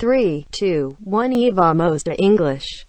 3, 0.00 0.46
2, 0.52 0.94
1 1.04 1.48
Eva 1.48 1.74
Mosta 1.74 2.14
English. 2.16 2.86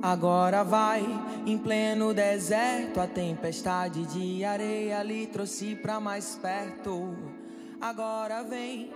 Agora 0.00 0.62
vai, 0.62 1.02
em 1.44 1.58
pleno 1.58 2.14
deserto, 2.14 3.00
a 3.00 3.08
tempestade 3.08 4.06
de 4.06 4.44
areia 4.44 5.02
lhe 5.02 5.26
trouxe 5.26 5.74
pra 5.74 5.98
mais 5.98 6.38
perto. 6.40 7.16
Agora 7.80 8.44
vem. 8.44 8.92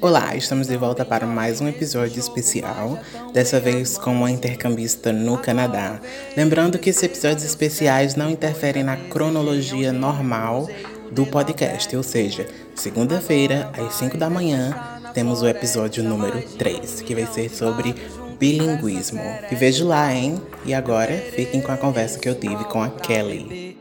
Olá, 0.00 0.34
estamos 0.34 0.66
de 0.66 0.76
volta 0.76 1.04
para 1.04 1.24
mais 1.28 1.60
um 1.60 1.68
episódio 1.68 2.18
especial, 2.18 2.98
dessa 3.32 3.60
vez 3.60 3.96
com 3.96 4.12
uma 4.12 4.32
intercambista 4.32 5.12
no 5.12 5.38
Canadá. 5.38 6.00
Lembrando 6.36 6.76
que 6.76 6.90
esses 6.90 7.04
episódios 7.04 7.44
especiais 7.44 8.16
não 8.16 8.28
interferem 8.28 8.82
na 8.82 8.96
cronologia 8.96 9.92
normal 9.92 10.68
do 11.12 11.24
podcast, 11.24 11.96
ou 11.96 12.02
seja, 12.02 12.48
segunda-feira, 12.74 13.70
às 13.78 13.94
5 13.94 14.16
da 14.16 14.28
manhã, 14.28 14.74
temos 15.14 15.40
o 15.40 15.46
episódio 15.46 16.02
número 16.02 16.42
3, 16.58 17.02
que 17.02 17.14
vai 17.14 17.26
ser 17.26 17.48
sobre 17.48 17.94
bilinguismo. 18.40 19.22
E 19.48 19.54
vejo 19.54 19.86
lá, 19.86 20.12
hein? 20.12 20.42
E 20.64 20.74
agora, 20.74 21.16
fiquem 21.32 21.60
com 21.60 21.70
a 21.70 21.76
conversa 21.76 22.18
que 22.18 22.28
eu 22.28 22.34
tive 22.34 22.64
com 22.64 22.82
a 22.82 22.90
Kelly. 22.90 23.78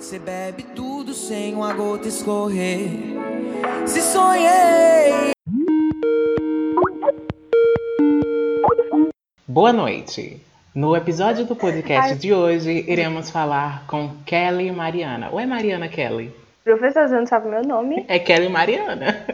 Você 0.00 0.18
bebe 0.18 0.64
tudo 0.74 1.14
sem 1.14 1.54
uma 1.54 1.72
gota 1.72 2.08
escorrer. 2.08 3.21
Se 3.86 4.00
sonhei. 4.00 5.32
Boa 9.46 9.72
noite! 9.72 10.40
No 10.74 10.96
episódio 10.96 11.44
do 11.44 11.54
podcast 11.54 12.14
de 12.16 12.32
hoje, 12.32 12.84
iremos 12.88 13.30
falar 13.30 13.84
com 13.86 14.10
Kelly 14.24 14.70
Mariana. 14.72 15.28
Ou 15.30 15.38
é 15.38 15.46
Mariana 15.46 15.88
Kelly? 15.88 16.32
Professor, 16.64 17.08
você 17.08 17.14
não 17.14 17.26
sabe 17.26 17.48
meu 17.48 17.62
nome? 17.62 18.04
É 18.08 18.18
Kelly 18.18 18.48
Mariana. 18.48 19.24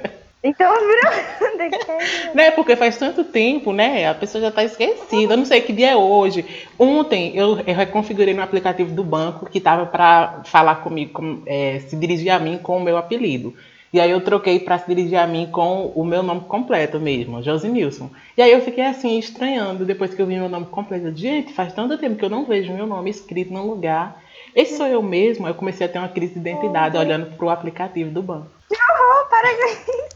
Então 0.43 0.73
virou. 0.73 1.59
De 1.59 1.79
quem? 1.79 2.35
né? 2.35 2.51
Porque 2.53 2.77
faz 2.77 2.97
tanto 2.97 3.25
tempo, 3.25 3.73
né? 3.73 4.09
A 4.09 4.15
pessoa 4.15 4.41
já 4.43 4.51
tá 4.53 4.63
esquecida. 4.65 5.33
Eu 5.35 5.37
não 5.37 5.45
sei 5.45 5.61
que 5.61 5.73
dia 5.73 5.91
é 5.91 5.97
hoje. 5.97 6.45
Ontem 6.79 7.37
eu, 7.37 7.59
eu 7.67 7.75
reconfigurei 7.75 8.33
no 8.35 8.43
aplicativo 8.43 8.95
do 8.95 9.03
banco 9.03 9.47
que 9.51 9.61
tava 9.61 9.87
para 9.87 10.43
falar 10.45 10.77
comigo, 10.77 11.13
com- 11.13 11.43
é, 11.47 11.81
se 11.81 11.97
dirigir 11.97 12.31
a 12.31 12.39
mim 12.39 12.59
com 12.59 12.77
o 12.77 12.81
meu 12.81 12.97
apelido. 12.97 13.55
E 13.93 14.01
aí 14.01 14.11
eu 14.11 14.21
troquei 14.21 14.61
para 14.61 14.79
se 14.79 14.87
dirigir 14.87 15.19
a 15.19 15.27
mim 15.27 15.49
com 15.51 15.87
o 15.95 16.05
meu 16.05 16.23
nome 16.23 16.43
completo 16.43 17.01
mesmo, 17.01 17.43
Josi 17.43 17.69
Nilson. 17.69 18.11
E 18.37 18.43
aí 18.43 18.53
eu 18.53 18.61
fiquei 18.61 18.85
assim, 18.85 19.19
estranhando, 19.19 19.85
depois 19.85 20.13
que 20.13 20.21
eu 20.21 20.27
vi 20.27 20.37
meu 20.37 20.49
nome 20.49 20.67
completo. 20.67 21.17
Gente, 21.17 21.53
faz 21.53 21.73
tanto 21.73 21.97
tempo 21.97 22.17
que 22.17 22.25
eu 22.25 22.31
não 22.31 22.45
vejo 22.45 22.73
meu 22.73 22.87
nome 22.87 23.11
escrito 23.11 23.53
num 23.53 23.67
lugar. 23.67 24.23
Esse 24.55 24.77
sou 24.77 24.87
eu 24.87 25.03
mesmo. 25.03 25.47
Eu 25.47 25.55
comecei 25.55 25.87
a 25.87 25.89
ter 25.89 25.99
uma 25.99 26.09
crise 26.09 26.35
de 26.35 26.41
identidade 26.41 26.97
olhando 26.97 27.37
pro 27.37 27.49
aplicativo 27.49 28.11
do 28.11 28.23
banco. 28.23 28.49
Oh, 28.71 29.29
para 29.29 29.57
com 29.57 29.65
isso. 29.65 30.09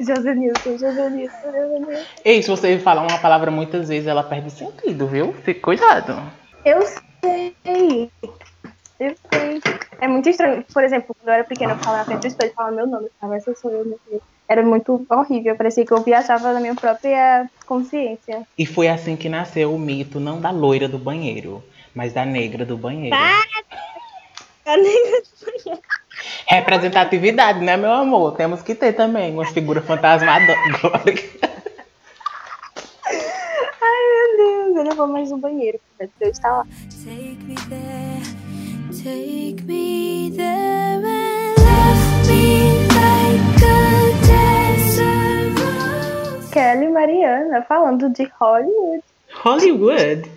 José 0.00 0.34
Nilson, 0.34 0.78
José 0.78 1.10
Nilson, 1.10 1.46
José 1.46 1.78
Nilson. 1.78 2.04
Ei, 2.24 2.42
se 2.42 2.50
você 2.50 2.78
falar 2.78 3.02
uma 3.02 3.18
palavra 3.18 3.50
muitas 3.50 3.88
vezes, 3.88 4.06
ela 4.06 4.22
perde 4.22 4.50
sentido, 4.50 5.06
viu? 5.06 5.32
Fique 5.32 5.60
cuidado. 5.60 6.20
Eu 6.64 6.80
sei. 6.82 8.10
Eu 9.00 9.16
sei. 9.32 9.62
É 9.98 10.06
muito 10.06 10.28
estranho. 10.28 10.62
Por 10.72 10.84
exemplo, 10.84 11.16
quando 11.16 11.28
eu 11.28 11.34
era 11.34 11.44
pequena, 11.44 11.72
eu 11.72 11.78
falava 11.78 12.00
na 12.00 12.04
frente 12.04 12.20
do 12.20 12.26
espelho, 12.26 12.52
falava 12.52 12.76
meu 12.76 12.86
nome. 12.86 13.06
Eu 13.06 13.12
falava, 13.18 13.38
essa 13.38 13.54
sou 13.54 13.70
eu, 13.70 13.82
meu 13.84 13.98
Deus. 14.08 14.22
Era 14.46 14.62
muito 14.62 15.06
horrível. 15.08 15.56
Parecia 15.56 15.86
que 15.86 15.92
eu 15.92 16.02
viajava 16.02 16.52
na 16.52 16.60
minha 16.60 16.74
própria 16.74 17.48
consciência. 17.64 18.46
E 18.58 18.66
foi 18.66 18.88
assim 18.88 19.16
que 19.16 19.30
nasceu 19.30 19.74
o 19.74 19.78
mito, 19.78 20.20
não 20.20 20.38
da 20.38 20.50
loira 20.50 20.86
do 20.86 20.98
banheiro, 20.98 21.64
mas 21.94 22.12
da 22.12 22.26
negra 22.26 22.66
do 22.66 22.76
banheiro. 22.76 23.16
Representatividade, 26.46 27.60
né, 27.60 27.78
meu 27.78 27.92
amor? 27.92 28.36
Temos 28.36 28.60
que 28.60 28.74
ter 28.74 28.92
também 28.92 29.32
uma 29.32 29.46
figura 29.46 29.80
fantasmagórica. 29.80 31.48
Ai, 33.82 34.02
meu 34.12 34.36
Deus. 34.36 34.76
Eu 34.76 34.84
não 34.84 34.96
vou 34.96 35.06
mais 35.06 35.30
no 35.30 35.38
banheiro. 35.38 35.80
Deus 35.98 36.32
está 36.32 36.58
lá. 36.58 36.66
Take 37.04 37.38
me 37.44 37.54
there, 37.68 38.39
Kelly 46.52 46.88
Mariana, 46.88 47.62
falando 47.62 48.08
de 48.10 48.24
Hollywood. 48.40 49.02
Hollywood? 49.34 50.30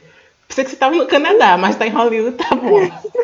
Pensei 0.47 0.63
que 0.63 0.69
você 0.69 0.75
tava 0.75 0.95
no 0.95 1.07
Canadá, 1.07 1.57
mas 1.57 1.75
tá 1.75 1.87
em 1.87 1.91
Hollywood, 1.91 2.37
tá 2.37 2.55
bom. 2.55 2.79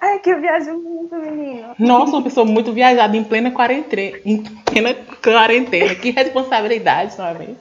Ai, 0.00 0.18
que 0.20 0.30
eu 0.30 0.40
viajo 0.40 0.72
muito, 0.78 1.14
menino. 1.16 1.74
Nossa, 1.78 2.12
uma 2.16 2.22
pessoa 2.22 2.44
muito 2.46 2.72
viajada 2.72 3.16
em 3.16 3.22
plena 3.24 3.50
quarentena. 3.50 4.18
Em 4.24 4.42
plena 4.42 4.94
quarentena. 5.22 5.94
Que 5.94 6.10
responsabilidade, 6.10 7.16
não 7.18 7.26
é 7.26 7.34
mesmo? 7.34 7.56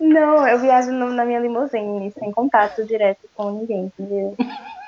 Não, 0.00 0.48
eu 0.48 0.58
viajo 0.58 0.90
no- 0.90 1.12
na 1.12 1.24
minha 1.24 1.38
limusine, 1.38 2.10
sem 2.18 2.32
contato 2.32 2.84
direto 2.84 3.20
com 3.36 3.50
ninguém, 3.52 3.92
entendeu? 3.98 4.34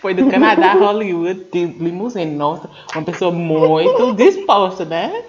Foi 0.00 0.14
do 0.14 0.28
Canadá 0.30 0.72
a 0.72 0.74
Hollywood 0.74 1.44
de 1.52 1.64
limusine. 1.66 2.34
Nossa, 2.34 2.68
uma 2.94 3.04
pessoa 3.04 3.30
muito 3.30 4.12
disposta, 4.14 4.84
né? 4.84 5.24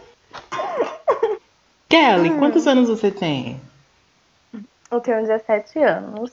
Kelly, 1.88 2.30
quantos 2.38 2.68
anos 2.68 2.90
você 2.90 3.10
tem? 3.12 3.60
Eu 4.92 5.00
tenho 5.02 5.22
17 5.22 5.80
anos. 5.80 6.32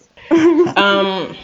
Ahn, 0.77 1.35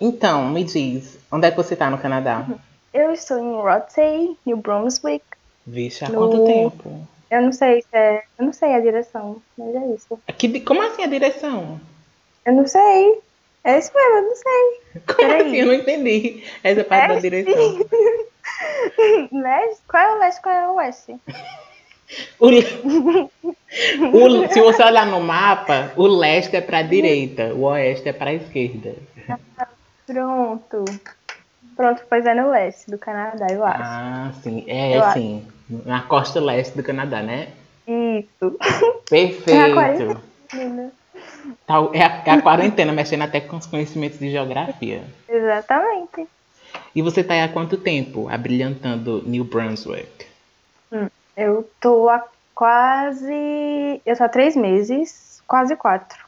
então, 0.00 0.48
me 0.48 0.64
diz, 0.64 1.18
onde 1.30 1.46
é 1.46 1.50
que 1.50 1.56
você 1.56 1.74
tá 1.76 1.90
no 1.90 1.98
Canadá? 1.98 2.46
Eu 2.92 3.12
estou 3.12 3.38
em 3.38 3.52
Rothsay, 3.60 4.36
New 4.44 4.56
Brunswick. 4.56 5.24
Vixe, 5.66 6.04
há 6.04 6.08
No- 6.08 6.18
quanto 6.28 6.44
tempo? 6.46 7.06
Eu 7.30 7.42
não 7.42 7.52
sei 7.52 7.80
se 7.82 7.88
é. 7.92 8.24
Eu 8.38 8.46
não 8.46 8.52
sei 8.52 8.74
a 8.74 8.80
direção, 8.80 9.40
mas 9.56 9.74
é 9.74 9.86
isso. 9.94 10.18
Que, 10.36 10.60
como 10.60 10.82
assim 10.82 11.04
a 11.04 11.06
direção? 11.06 11.80
Eu 12.44 12.52
não 12.54 12.66
sei. 12.66 13.20
É 13.64 13.78
isso 13.78 13.90
mesmo, 13.94 14.16
eu 14.16 14.22
não 14.22 14.34
sei. 14.34 14.80
Como 15.06 15.16
Peraí. 15.18 15.40
assim? 15.46 15.56
Eu 15.56 15.66
não 15.66 15.74
entendi 15.74 16.44
essa 16.62 16.84
parte 16.84 17.08
da 17.08 17.14
É, 17.14 17.20
direção. 17.20 17.78
Leste? 19.32 19.82
Qual 19.88 20.02
é 20.02 20.14
o 20.14 20.18
leste? 20.18 20.42
Qual 20.42 20.54
é 20.54 20.68
o 20.68 20.74
oeste? 20.76 21.16
O, 22.40 22.48
o- 24.16 24.48
se 24.48 24.60
você 24.60 24.82
olhar 24.82 25.06
no 25.06 25.20
mapa, 25.20 25.92
o 25.96 26.04
leste 26.08 26.56
é 26.56 26.60
pra 26.60 26.82
direita, 26.82 27.54
o 27.54 27.62
oeste 27.66 28.08
é 28.08 28.12
pra 28.12 28.34
esquerda. 28.34 28.96
Pronto. 30.06 30.84
Pronto, 31.76 32.02
pois 32.10 32.26
é 32.26 32.34
no 32.34 32.50
leste 32.50 32.90
do 32.90 32.98
Canadá, 32.98 33.46
eu 33.52 33.64
acho. 33.64 33.82
Ah, 33.84 34.32
sim. 34.42 34.64
É, 34.66 34.96
Eu 34.96 35.04
acho. 35.04 35.12
sim. 35.18 35.46
Na 35.86 36.02
costa 36.02 36.40
leste 36.40 36.76
do 36.76 36.82
Canadá, 36.82 37.22
né? 37.22 37.52
Isso. 37.86 38.58
Perfeito. 39.08 39.74
quarentena. 39.74 40.92
Tal- 41.66 41.94
É 41.94 42.02
a, 42.02 42.22
é 42.26 42.30
a 42.30 42.42
quarentena, 42.42 42.92
mexendo 42.92 43.22
até 43.22 43.40
com 43.40 43.56
os 43.56 43.66
conhecimentos 43.66 44.18
de 44.18 44.30
geografia. 44.30 45.04
Exatamente. 45.28 46.26
E 46.94 47.02
você 47.02 47.22
tá 47.22 47.34
aí 47.34 47.42
há 47.42 47.48
quanto 47.48 47.76
tempo 47.76 48.28
abrilhantando 48.28 49.22
New 49.26 49.44
Brunswick? 49.44 50.26
Eu 51.36 51.70
tô 51.80 52.08
há 52.08 52.22
quase. 52.54 53.32
Eu 54.04 54.16
tô 54.16 54.24
há 54.24 54.28
três 54.28 54.54
meses, 54.56 55.42
quase 55.46 55.74
quatro. 55.76 56.18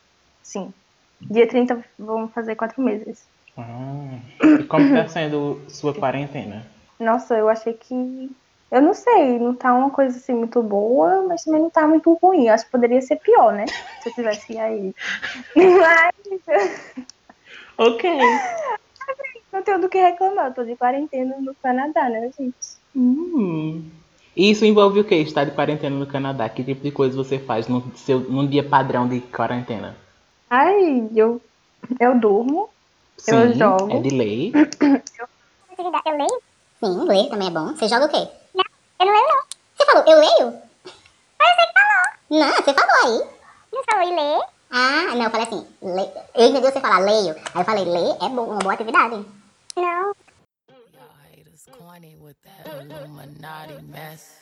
Sim. 0.42 0.72
Dia 1.20 1.46
30 1.46 1.84
vão 1.98 2.28
fazer 2.28 2.54
quatro 2.54 2.80
meses. 2.82 3.24
Ah, 3.56 4.18
e 4.60 4.64
como 4.64 4.88
tá 4.94 5.06
sendo 5.08 5.60
sua 5.68 5.92
quarentena? 5.94 6.66
Nossa, 6.98 7.34
eu 7.36 7.48
achei 7.48 7.74
que. 7.74 8.30
Eu 8.72 8.80
não 8.80 8.94
sei, 8.94 9.38
não 9.38 9.54
tá 9.54 9.74
uma 9.74 9.90
coisa 9.90 10.16
assim 10.16 10.32
muito 10.32 10.62
boa, 10.62 11.26
mas 11.28 11.44
também 11.44 11.60
não 11.60 11.68
tá 11.68 11.86
muito 11.86 12.10
ruim. 12.14 12.46
Eu 12.46 12.54
acho 12.54 12.64
que 12.64 12.70
poderia 12.70 13.02
ser 13.02 13.16
pior, 13.16 13.52
né? 13.52 13.66
Se 13.66 14.08
eu 14.08 14.14
tivesse 14.14 14.58
aí. 14.58 14.94
Mas 15.54 16.12
Ok. 17.76 18.10
não 19.52 19.62
tenho 19.62 19.78
do 19.78 19.90
que 19.90 19.98
reclamar. 19.98 20.46
Eu 20.46 20.54
tô 20.54 20.64
de 20.64 20.74
quarentena 20.74 21.36
no 21.38 21.54
Canadá, 21.62 22.08
né, 22.08 22.30
gente? 22.38 22.56
Hum. 22.96 23.90
E 24.34 24.50
isso 24.50 24.64
envolve 24.64 25.00
o 25.00 25.04
que? 25.04 25.16
Estar 25.16 25.44
de 25.44 25.50
quarentena 25.50 25.94
no 25.94 26.06
Canadá? 26.06 26.48
Que 26.48 26.64
tipo 26.64 26.82
de 26.82 26.90
coisa 26.90 27.14
você 27.14 27.38
faz 27.38 27.68
no 27.68 27.94
seu, 27.94 28.20
num 28.20 28.46
dia 28.46 28.66
padrão 28.66 29.06
de 29.06 29.20
quarentena? 29.20 29.94
Ai, 30.48 31.10
eu, 31.14 31.42
eu 32.00 32.18
durmo. 32.18 32.70
Eu 33.28 33.52
jogo. 33.52 33.92
É 33.92 34.00
de 34.00 34.10
lei. 34.16 34.52
Eu 35.78 36.16
leio? 36.16 36.42
Sim, 36.82 37.04
ler 37.06 37.28
também 37.28 37.48
é 37.48 37.50
bom. 37.50 37.74
Você 37.74 37.88
joga 37.88 38.06
o 38.06 38.08
quê? 38.08 38.41
Eu 39.02 39.06
não 39.06 39.14
leio 39.14 39.26
não. 39.26 39.42
Você 39.76 39.84
falou, 39.84 40.04
eu 40.06 40.18
leio? 40.20 40.62
Mas 41.36 41.56
você 41.56 41.66
que 41.66 41.72
falou. 41.72 42.06
Não, 42.30 42.54
você 42.54 42.72
falou 42.72 42.94
aí. 43.02 43.30
Não 43.72 43.82
falou 43.84 44.08
em 44.08 44.14
ler? 44.14 44.46
Ah, 44.70 45.14
não, 45.16 45.24
eu 45.24 45.30
falei 45.30 45.46
assim, 45.46 45.66
le... 45.82 46.10
eu 46.36 46.46
entendi 46.46 46.60
você 46.60 46.80
falar 46.80 47.00
leio. 47.00 47.34
Aí 47.34 47.60
eu 47.60 47.64
falei, 47.64 47.84
ler 47.84 48.16
é 48.22 48.28
bom, 48.28 48.44
uma 48.44 48.60
boa 48.60 48.74
atividade. 48.74 49.26
Não. 49.74 49.82
Y'all 49.82 50.14
haters 51.34 51.66
corny 51.76 52.16
with 52.16 52.36
that 52.44 52.68
Illuminati 52.80 53.82
mess. 53.82 54.41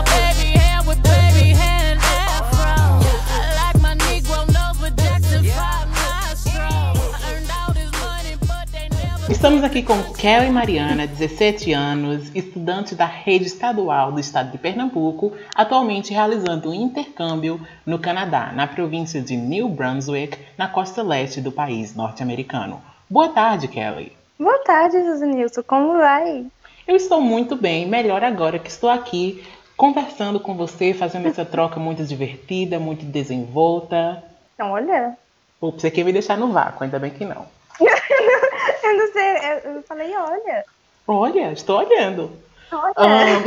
Estamos 9.31 9.63
aqui 9.63 9.81
com 9.81 9.95
Kelly 10.13 10.49
Mariana, 10.49 11.07
17 11.07 11.71
anos, 11.71 12.29
estudante 12.35 12.93
da 12.93 13.05
rede 13.05 13.45
estadual 13.45 14.11
do 14.11 14.19
estado 14.19 14.51
de 14.51 14.57
Pernambuco, 14.57 15.31
atualmente 15.55 16.11
realizando 16.11 16.69
um 16.69 16.73
intercâmbio 16.73 17.65
no 17.85 17.97
Canadá, 17.97 18.51
na 18.53 18.67
província 18.67 19.21
de 19.21 19.37
New 19.37 19.69
Brunswick, 19.69 20.37
na 20.57 20.67
costa 20.67 21.01
leste 21.01 21.39
do 21.39 21.49
país 21.49 21.95
norte-americano. 21.95 22.81
Boa 23.09 23.29
tarde, 23.29 23.69
Kelly. 23.69 24.11
Boa 24.37 24.59
tarde, 24.65 25.01
José 25.01 25.25
Nilson. 25.25 25.63
Como 25.63 25.97
vai? 25.97 26.45
Eu 26.85 26.97
estou 26.97 27.21
muito 27.21 27.55
bem, 27.55 27.87
melhor 27.87 28.23
agora 28.23 28.59
que 28.59 28.69
estou 28.69 28.89
aqui 28.89 29.43
conversando 29.77 30.41
com 30.41 30.55
você, 30.55 30.93
fazendo 30.93 31.29
essa 31.29 31.45
troca 31.45 31.79
muito 31.79 32.03
divertida, 32.03 32.79
muito 32.79 33.05
desenvolta. 33.05 34.21
Então, 34.53 34.71
olha. 34.71 35.17
Pô, 35.57 35.71
você 35.71 35.89
quer 35.89 36.03
me 36.03 36.11
deixar 36.11 36.37
no 36.37 36.51
vácuo, 36.51 36.83
ainda 36.83 36.99
bem 36.99 37.11
que 37.11 37.23
não. 37.23 37.45
Eu 38.83 38.97
não 38.97 39.11
sei, 39.11 39.75
eu 39.75 39.83
falei, 39.83 40.15
olha. 40.15 40.65
Olha, 41.07 41.51
estou 41.51 41.79
olhando. 41.79 42.31
Olha. 42.71 42.93
Ahn, 42.95 43.43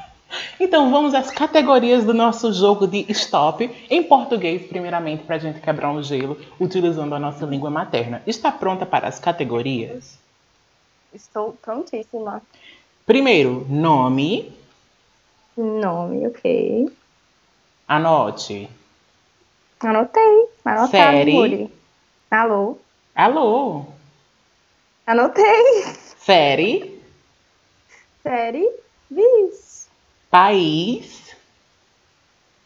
então 0.60 0.90
vamos 0.90 1.14
às 1.14 1.30
categorias 1.30 2.04
do 2.04 2.14
nosso 2.14 2.52
jogo 2.52 2.86
de 2.86 3.04
stop 3.10 3.70
em 3.90 4.02
português, 4.02 4.66
primeiramente, 4.66 5.24
para 5.24 5.36
a 5.36 5.38
gente 5.38 5.60
quebrar 5.60 5.90
um 5.90 6.02
gelo, 6.02 6.38
utilizando 6.60 7.14
a 7.14 7.18
nossa 7.18 7.44
língua 7.44 7.70
materna. 7.70 8.22
Está 8.26 8.52
pronta 8.52 8.84
para 8.84 9.08
as 9.08 9.18
categorias? 9.18 10.18
Estou 11.12 11.56
prontíssima. 11.62 12.42
Primeiro, 13.06 13.66
nome. 13.68 14.52
Nome, 15.56 16.26
ok. 16.26 16.92
Anote. 17.88 18.68
Anotei. 19.80 20.48
Anotado, 20.64 20.90
Série. 20.90 21.32
Muri. 21.32 21.72
Alô? 22.30 22.78
Alô. 23.14 23.97
Anotei. 25.08 25.86
Série. 26.18 27.00
Série. 28.22 28.70
Bis. 29.08 29.88
País. 30.30 31.34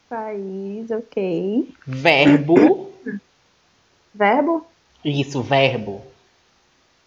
País, 0.08 0.90
ok. 0.90 1.72
Verbo. 1.86 2.92
Verbo? 4.12 4.66
Isso, 5.04 5.40
verbo. 5.40 6.02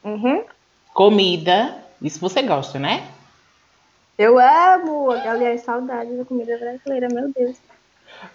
Uhum. 0.06 0.46
Comida. 0.94 1.84
Isso 2.02 2.18
você 2.22 2.42
gosta, 2.42 2.80
né? 2.80 3.06
Eu 4.18 4.40
amo. 4.40 5.12
Aliás, 5.12 5.64
saudade 5.64 6.16
da 6.16 6.24
comida 6.24 6.58
brasileira, 6.58 7.10
meu 7.10 7.30
Deus. 7.34 7.58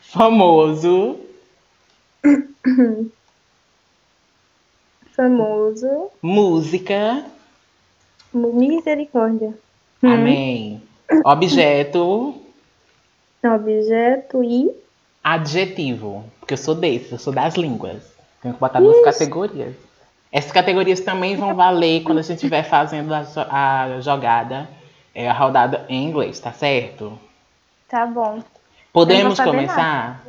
Famoso. 0.02 1.18
Famoso. 5.20 6.10
Música. 6.22 7.26
Misericórdia. 8.32 9.52
Amém. 10.02 10.80
Objeto. 11.26 12.40
Objeto 13.44 14.42
e 14.42 14.74
Adjetivo. 15.22 16.24
Porque 16.38 16.54
eu 16.54 16.58
sou 16.58 16.74
desse, 16.74 17.12
eu 17.12 17.18
sou 17.18 17.34
das 17.34 17.54
línguas. 17.56 18.02
Tenho 18.40 18.54
que 18.54 18.60
botar 18.60 18.80
duas 18.80 19.04
categorias. 19.04 19.74
Essas 20.32 20.52
categorias 20.52 21.00
também 21.00 21.36
vão 21.36 21.54
valer 21.54 22.02
quando 22.02 22.20
a 22.20 22.22
gente 22.22 22.36
estiver 22.36 22.62
fazendo 22.62 23.12
a, 23.12 23.26
a 23.50 24.00
jogada, 24.00 24.70
é, 25.14 25.28
a 25.28 25.34
rodada 25.34 25.84
em 25.90 26.02
inglês, 26.02 26.40
tá 26.40 26.50
certo? 26.50 27.18
tá 27.86 28.06
bom. 28.06 28.42
Podemos 28.90 29.38
começar? 29.38 30.24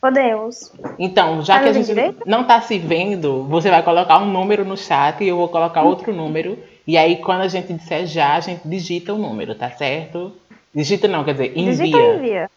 Podemos. 0.00 0.72
Então, 0.98 1.42
já 1.42 1.54
Tá 1.56 1.62
que 1.64 1.68
a 1.70 1.72
gente 1.72 1.86
direito? 1.86 2.22
não 2.24 2.44
tá 2.44 2.60
se 2.60 2.78
vendo, 2.78 3.44
você 3.44 3.68
vai 3.68 3.82
colocar 3.82 4.18
um 4.18 4.30
número 4.30 4.64
no 4.64 4.76
chat 4.76 5.22
e 5.24 5.28
eu 5.28 5.36
vou 5.36 5.48
colocar 5.48 5.82
outro 5.82 6.12
número. 6.12 6.58
E 6.86 6.96
aí, 6.96 7.16
quando 7.16 7.40
a 7.42 7.48
gente 7.48 7.72
disser 7.72 8.06
já, 8.06 8.34
a 8.34 8.40
gente 8.40 8.66
digita 8.66 9.12
o 9.12 9.18
número, 9.18 9.54
tá 9.54 9.70
certo? 9.70 10.32
Digita 10.74 11.08
não, 11.08 11.24
quer 11.24 11.32
dizer, 11.32 11.52
Digita 11.52 11.98
envia. 11.98 12.14
envia. 12.14 12.50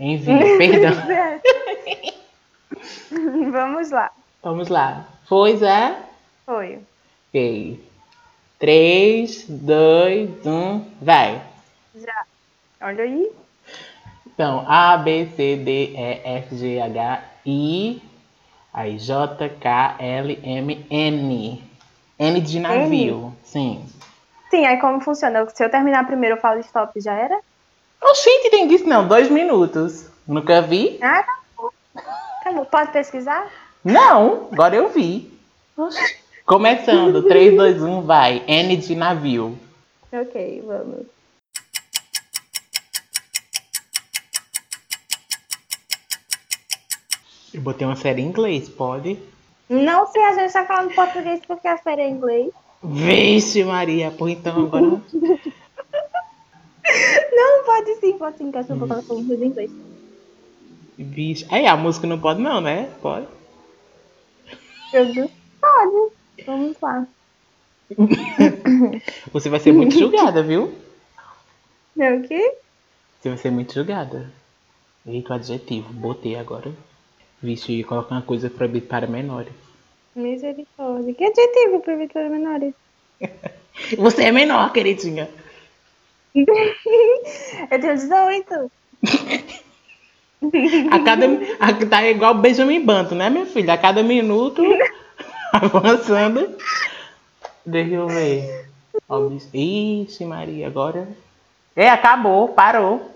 Envia, 0.00 0.56
perdão. 0.58 0.92
Vamos 3.52 3.90
lá. 3.90 4.10
Vamos 4.42 4.68
lá. 4.68 5.06
Foi, 5.28 5.56
Zé? 5.56 5.96
Foi. 6.44 6.78
Ok. 7.28 7.80
3, 8.58 9.44
2, 9.48 10.46
1, 10.46 10.84
vai. 11.02 11.42
Já. 11.94 12.24
Olha 12.80 13.04
aí. 13.04 13.30
Então, 14.36 14.66
A, 14.68 14.98
B, 14.98 15.30
C, 15.34 15.56
D, 15.56 15.94
E, 15.96 16.20
F, 16.22 16.54
G, 16.56 16.78
H, 16.78 17.24
I, 17.46 18.02
aí 18.70 18.98
J, 18.98 19.48
K, 19.48 19.96
L, 19.98 20.38
M, 20.42 20.86
N. 20.90 21.64
N 22.18 22.40
de 22.42 22.60
navio, 22.60 23.34
sim. 23.42 23.82
Sim, 24.50 24.66
aí 24.66 24.78
como 24.78 25.00
funciona? 25.00 25.48
Se 25.48 25.64
eu 25.64 25.70
terminar 25.70 26.06
primeiro, 26.06 26.36
eu 26.36 26.40
falo 26.40 26.60
stop, 26.60 27.00
já 27.00 27.14
era? 27.14 27.40
Oxente, 28.02 28.50
tem 28.50 28.68
disso 28.68 28.86
não, 28.86 29.08
dois 29.08 29.30
minutos. 29.30 30.10
Nunca 30.28 30.60
vi? 30.60 30.98
Ah, 31.00 31.22
tá 31.22 31.38
bom. 31.56 31.70
Tá 32.44 32.52
bom. 32.52 32.64
Pode 32.66 32.92
pesquisar? 32.92 33.50
Não, 33.82 34.50
agora 34.52 34.76
eu 34.76 34.90
vi. 34.90 35.32
Começando, 36.44 37.22
3, 37.22 37.56
2, 37.56 37.82
1, 37.82 38.02
vai. 38.02 38.44
N 38.46 38.76
de 38.76 38.94
navio. 38.94 39.58
Ok, 40.12 40.62
vamos. 40.66 41.15
Eu 47.56 47.62
botei 47.62 47.86
uma 47.86 47.96
série 47.96 48.20
em 48.20 48.26
inglês, 48.26 48.68
pode? 48.68 49.18
Não 49.66 50.06
sei, 50.08 50.22
a 50.22 50.34
gente 50.34 50.52
tá 50.52 50.66
falando 50.66 50.94
português 50.94 51.40
porque 51.48 51.66
a 51.66 51.78
série 51.78 52.02
é 52.02 52.08
em 52.10 52.12
inglês. 52.12 52.52
Vixe, 52.84 53.64
Maria, 53.64 54.10
pô, 54.10 54.28
então 54.28 54.66
agora. 54.66 54.84
Não, 57.32 57.64
pode 57.64 57.94
sim, 57.96 58.18
pode 58.18 58.36
sim, 58.36 58.52
que 58.52 58.58
eu 58.58 58.60
eu 58.68 58.76
vou 58.76 58.86
colocar 58.86 59.08
coisa 59.08 59.42
em 59.42 59.48
inglês. 59.48 59.70
Vixe. 60.98 61.46
Aí 61.50 61.66
a 61.66 61.74
música 61.78 62.06
não 62.06 62.20
pode, 62.20 62.42
não, 62.42 62.60
né? 62.60 62.90
Pode. 63.00 63.26
Meu 64.92 65.12
Deus. 65.14 65.30
Pode. 65.58 66.12
Vamos 66.46 66.76
lá. 66.80 67.06
Você 69.32 69.48
vai 69.48 69.60
ser 69.60 69.72
muito 69.72 69.98
julgada, 69.98 70.42
viu? 70.42 70.74
É 71.98 72.12
o 72.12 72.22
quê? 72.22 72.54
Você 73.18 73.30
vai 73.30 73.38
ser 73.38 73.50
muito 73.50 73.72
julgada. 73.72 74.30
Eita, 75.06 75.32
o 75.32 75.36
adjetivo. 75.36 75.90
Botei 75.92 76.36
agora. 76.36 76.70
Vixe, 77.42 77.84
colocar 77.84 78.14
uma 78.14 78.22
coisa 78.22 78.48
proibida 78.48 78.86
para 78.86 79.06
menores. 79.06 79.52
Misericórdia. 80.14 81.12
Que 81.14 81.24
adjetivo 81.24 81.80
para 81.80 81.92
evitar 81.92 82.28
menores? 82.30 82.74
Você 83.98 84.24
é 84.24 84.32
menor, 84.32 84.72
queridinha. 84.72 85.28
Eu 86.34 87.80
tenho 87.80 87.94
18. 87.94 88.70
A 90.90 91.00
cada, 91.00 91.26
a, 91.58 91.86
tá 91.86 92.06
igual 92.08 92.34
Benjamin 92.34 92.84
Banto, 92.84 93.14
né, 93.14 93.28
minha 93.30 93.46
filha? 93.46 93.74
A 93.74 93.78
cada 93.78 94.02
minuto, 94.02 94.62
avançando. 95.52 96.56
Deixa 97.64 97.94
eu 97.94 98.06
ver. 98.06 98.68
Ixi, 99.52 100.24
Maria, 100.24 100.66
agora. 100.66 101.08
É, 101.74 101.88
acabou, 101.88 102.48
parou. 102.48 103.10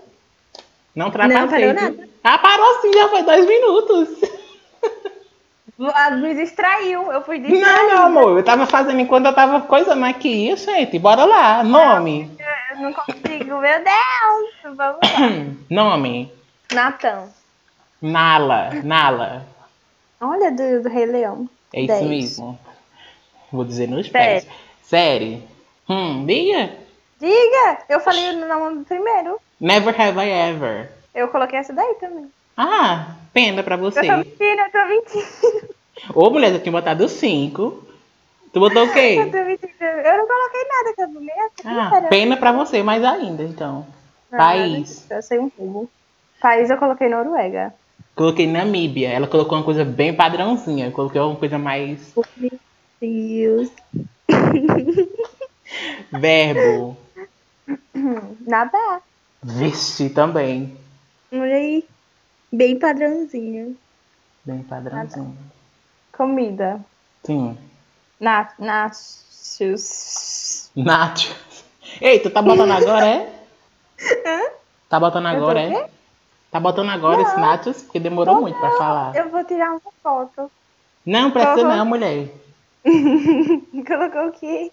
Não 0.95 1.09
trapaceie. 1.09 1.47
parou 1.47 1.65
viu? 1.65 1.73
nada. 1.73 2.10
Ah, 2.23 2.37
parou 2.37 2.81
sim, 2.81 2.93
já 2.93 3.09
foi 3.09 3.23
dois 3.23 3.47
minutos. 3.47 4.09
Me 6.21 6.35
distraiu. 6.35 7.11
Eu 7.11 7.23
fui 7.23 7.39
Não, 7.39 7.49
distraída. 7.49 7.83
meu 7.87 7.97
amor, 8.03 8.37
eu 8.37 8.43
tava 8.43 8.67
fazendo 8.67 8.99
enquanto 8.99 9.25
eu 9.25 9.33
tava 9.33 9.61
coisando 9.61 10.05
aqui, 10.05 10.55
gente. 10.55 10.99
Bora 10.99 11.25
lá, 11.25 11.63
nome. 11.63 12.29
Eu 12.71 12.77
não 12.79 12.93
consigo, 12.93 13.57
meu 13.57 13.83
Deus. 13.83 14.75
Vamos 14.75 14.77
lá. 14.77 14.99
Nome. 15.69 16.31
Natan. 16.71 17.29
Nala, 18.01 18.69
Nala. 18.83 19.45
Olha, 20.19 20.51
do, 20.51 20.83
do 20.83 20.89
Rei 20.89 21.05
Leão. 21.07 21.49
É 21.73 21.81
isso 21.81 21.87
Dez. 21.93 22.05
mesmo. 22.07 22.59
Vou 23.51 23.65
dizer 23.65 23.87
nos 23.87 24.07
pés. 24.07 24.45
Série. 24.83 25.43
Hum, 25.89 26.25
diga. 26.25 26.71
Diga! 27.19 27.79
Eu 27.89 27.99
falei 27.99 28.29
o 28.29 28.47
nome 28.47 28.85
primeiro. 28.85 29.39
Never 29.59 29.99
have 29.99 30.19
I 30.19 30.29
ever. 30.29 30.91
Eu 31.13 31.27
coloquei 31.27 31.59
essa 31.59 31.73
daí 31.73 31.95
também. 31.95 32.29
Ah, 32.55 33.15
pena 33.33 33.63
pra 33.63 33.75
Eu 33.75 33.81
você. 33.81 34.01
tô 34.01 34.17
mentindo, 34.17 34.61
eu 34.61 34.71
tô 34.71 34.85
mentindo. 34.87 35.75
Ô, 36.15 36.29
mulher, 36.29 36.53
eu 36.53 36.59
tinha 36.61 36.71
botado 36.71 37.07
cinco. 37.09 37.83
Tu 38.53 38.59
botou 38.59 38.83
o 38.83 38.87
Eu 38.89 38.93
quê? 38.93 39.15
tô 39.31 39.45
mentindo. 39.45 39.73
Eu 39.81 40.17
não 40.17 40.27
coloquei 40.27 40.63
nada, 40.67 40.93
que 40.95 41.01
eu 41.01 41.07
não 41.07 41.21
Ah, 41.65 42.07
pena 42.09 42.37
pra 42.37 42.51
você 42.51 42.81
mais 42.83 43.03
ainda, 43.03 43.43
então. 43.43 43.85
País. 44.29 45.05
Eu 45.09 45.21
sei 45.21 45.39
um 45.39 45.49
pouco. 45.49 45.89
País 46.39 46.69
eu 46.69 46.77
coloquei 46.77 47.09
Noruega. 47.09 47.73
Coloquei 48.15 48.47
Namíbia. 48.47 49.09
Ela 49.09 49.27
colocou 49.27 49.57
uma 49.57 49.63
coisa 49.63 49.83
bem 49.85 50.13
padrãozinha. 50.13 50.87
Eu 50.87 50.91
coloquei 50.91 51.19
uma 51.21 51.35
coisa 51.35 51.57
mais. 51.57 52.13
Meu 52.37 52.59
Deus. 52.99 53.69
Verbo. 56.11 56.97
Nadar. 58.45 59.01
Vestir 59.43 60.13
também. 60.13 60.77
Bem 62.61 62.77
padrãozinho. 62.77 63.75
Bem 64.45 64.61
padrãozinho. 64.61 65.35
Comida. 66.15 66.79
Sim. 67.23 67.57
Na, 68.19 68.49
nachos. 68.59 70.69
Nacho. 70.75 71.35
Ei, 71.99 72.19
tu 72.19 72.29
tá 72.29 72.39
botando 72.39 72.69
agora, 72.69 73.07
é? 73.07 73.33
Tá 74.87 74.99
botando 74.99 75.25
agora, 75.25 75.59
é? 75.59 75.89
Tá 76.51 76.59
botando 76.59 76.89
agora 76.89 77.23
esse 77.23 77.39
nachos? 77.39 77.81
Porque 77.81 77.99
demorou 77.99 78.41
muito 78.41 78.59
pra 78.59 78.69
falar. 78.77 79.15
Eu 79.15 79.29
vou 79.29 79.43
tirar 79.43 79.71
uma 79.71 79.81
foto. 80.03 80.51
Não, 81.03 81.31
presta 81.31 81.63
não, 81.63 81.83
mulher. 81.83 82.29
Colocou 82.85 84.27
o 84.27 84.31
quê? 84.33 84.71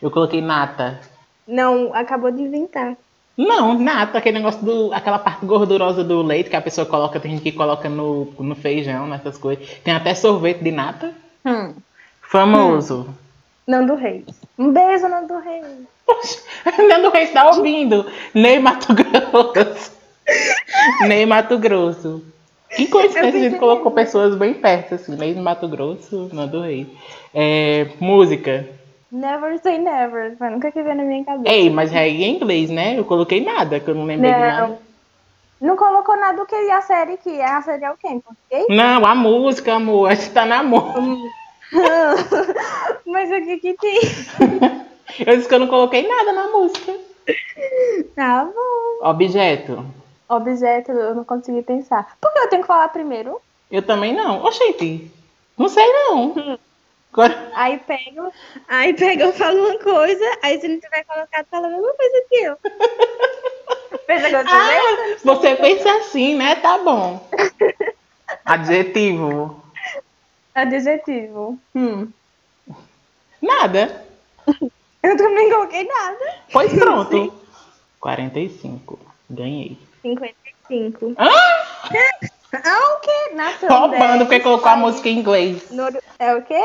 Eu 0.00 0.10
coloquei 0.10 0.40
nata. 0.40 0.98
Não, 1.46 1.92
acabou 1.92 2.30
de 2.30 2.40
inventar. 2.40 2.96
Não, 3.38 3.78
nata, 3.78 4.18
aquele 4.18 4.38
negócio 4.38 4.60
do. 4.64 4.92
aquela 4.92 5.16
parte 5.16 5.46
gordurosa 5.46 6.02
do 6.02 6.22
leite 6.22 6.50
que 6.50 6.56
a 6.56 6.60
pessoa 6.60 6.84
coloca, 6.84 7.20
tem 7.20 7.30
gente 7.30 7.42
que 7.44 7.52
coloca 7.52 7.88
no, 7.88 8.34
no 8.36 8.56
feijão, 8.56 9.06
nessas 9.06 9.38
coisas. 9.38 9.64
Tem 9.84 9.94
até 9.94 10.12
sorvete 10.12 10.58
de 10.58 10.72
nata. 10.72 11.14
Hum. 11.46 11.72
Famoso. 12.20 13.14
Nando 13.64 13.94
Reis. 13.94 14.24
Um 14.58 14.72
beijo, 14.72 15.06
Nando 15.08 15.38
Reis. 15.38 15.64
Nando 16.88 17.10
Reis 17.10 17.30
tá 17.30 17.48
ouvindo. 17.50 18.04
Ney 18.34 18.58
Mato 18.58 18.92
Grosso. 18.92 19.92
Ney 21.06 21.24
Mato 21.24 21.58
Grosso. 21.58 22.24
Que 22.74 22.88
coincidência, 22.88 23.38
a 23.38 23.42
gente 23.50 23.58
colocou 23.58 23.92
pessoas 23.92 24.34
bem 24.34 24.52
perto, 24.52 24.96
assim. 24.96 25.14
Ney 25.14 25.34
Mato 25.36 25.68
Grosso, 25.68 26.28
Nando 26.32 26.60
Reis. 26.62 26.88
É, 27.32 27.86
música. 28.00 28.66
Never 29.10 29.58
say 29.62 29.78
never. 29.78 30.36
Mas 30.38 30.52
nunca 30.52 30.70
que 30.70 30.82
veio 30.82 30.96
na 30.96 31.02
minha 31.02 31.24
cabeça. 31.24 31.54
Ei, 31.54 31.70
mas 31.70 31.92
é 31.94 32.08
em 32.08 32.36
inglês, 32.36 32.70
né? 32.70 32.98
Eu 32.98 33.04
coloquei 33.04 33.42
nada, 33.42 33.80
que 33.80 33.88
eu 33.88 33.94
não 33.94 34.04
lembrei 34.04 34.32
de 34.32 34.38
nada. 34.38 34.66
Não. 34.68 34.78
Não 35.60 35.76
colocou 35.76 36.16
nada 36.16 36.38
do 36.38 36.46
que 36.46 36.54
a 36.54 36.80
série 36.82 37.16
que. 37.16 37.40
A 37.40 37.60
série 37.62 37.84
é 37.84 37.90
o 37.90 37.96
quê? 37.96 38.08
em 38.08 38.20
português? 38.20 38.66
Não, 38.68 39.04
a 39.04 39.14
música, 39.14 39.74
amor. 39.74 40.10
A 40.10 40.14
gente 40.14 40.30
tá 40.30 40.44
na 40.44 40.62
música. 40.62 41.00
Mas 43.06 43.30
o 43.30 43.44
que 43.44 43.58
que 43.58 43.74
tem? 43.74 44.00
Eu 45.26 45.36
disse 45.36 45.48
que 45.48 45.54
eu 45.54 45.58
não 45.58 45.66
coloquei 45.66 46.06
nada 46.06 46.32
na 46.32 46.48
música. 46.48 46.94
Tá 48.14 48.44
bom. 48.44 49.08
Objeto. 49.08 49.84
Objeto, 50.28 50.92
eu 50.92 51.14
não 51.14 51.24
consegui 51.24 51.62
pensar. 51.62 52.16
Por 52.20 52.32
que 52.32 52.38
eu 52.38 52.48
tenho 52.48 52.62
que 52.62 52.68
falar 52.68 52.88
primeiro? 52.88 53.40
Eu 53.70 53.82
também 53.82 54.14
não. 54.14 54.44
Oxente. 54.44 55.10
Não 55.56 55.68
sei 55.68 55.86
não. 55.90 56.58
Aí 57.54 57.78
pega, 57.78 58.30
aí 58.68 58.94
pega, 58.94 59.24
eu 59.24 59.32
falo 59.32 59.66
uma 59.70 59.78
coisa, 59.78 60.24
aí 60.42 60.60
se 60.60 60.68
não 60.68 60.78
tiver 60.78 61.04
colocado, 61.04 61.46
fala 61.50 61.66
a 61.66 61.70
mesma 61.70 61.92
coisa 61.94 62.24
que 62.28 62.36
eu. 62.36 62.56
Ah, 64.10 65.16
você 65.22 65.54
pensa 65.56 65.92
assim, 65.98 66.34
né? 66.34 66.54
Tá 66.56 66.78
bom. 66.78 67.28
Adjetivo. 68.44 69.62
Adjetivo. 70.54 71.58
Hum. 71.74 72.08
Nada. 73.42 74.04
Eu 75.02 75.16
também 75.16 75.50
coloquei 75.50 75.84
nada. 75.86 76.34
Pois 76.50 76.72
pronto. 76.72 77.34
45. 78.00 78.98
Ganhei. 79.30 79.76
55. 80.02 81.12
Ah! 81.18 81.88
Ah, 82.50 82.94
o 82.94 83.00
quê? 83.00 83.34
Nação 83.34 83.68
Roubando, 83.68 83.98
10, 84.00 84.18
porque 84.22 84.40
colocou 84.40 84.70
a 84.70 84.76
música 84.76 85.06
em 85.10 85.18
inglês. 85.18 85.70
Noru- 85.70 86.00
É 86.18 86.34
o 86.34 86.40
quê? 86.40 86.58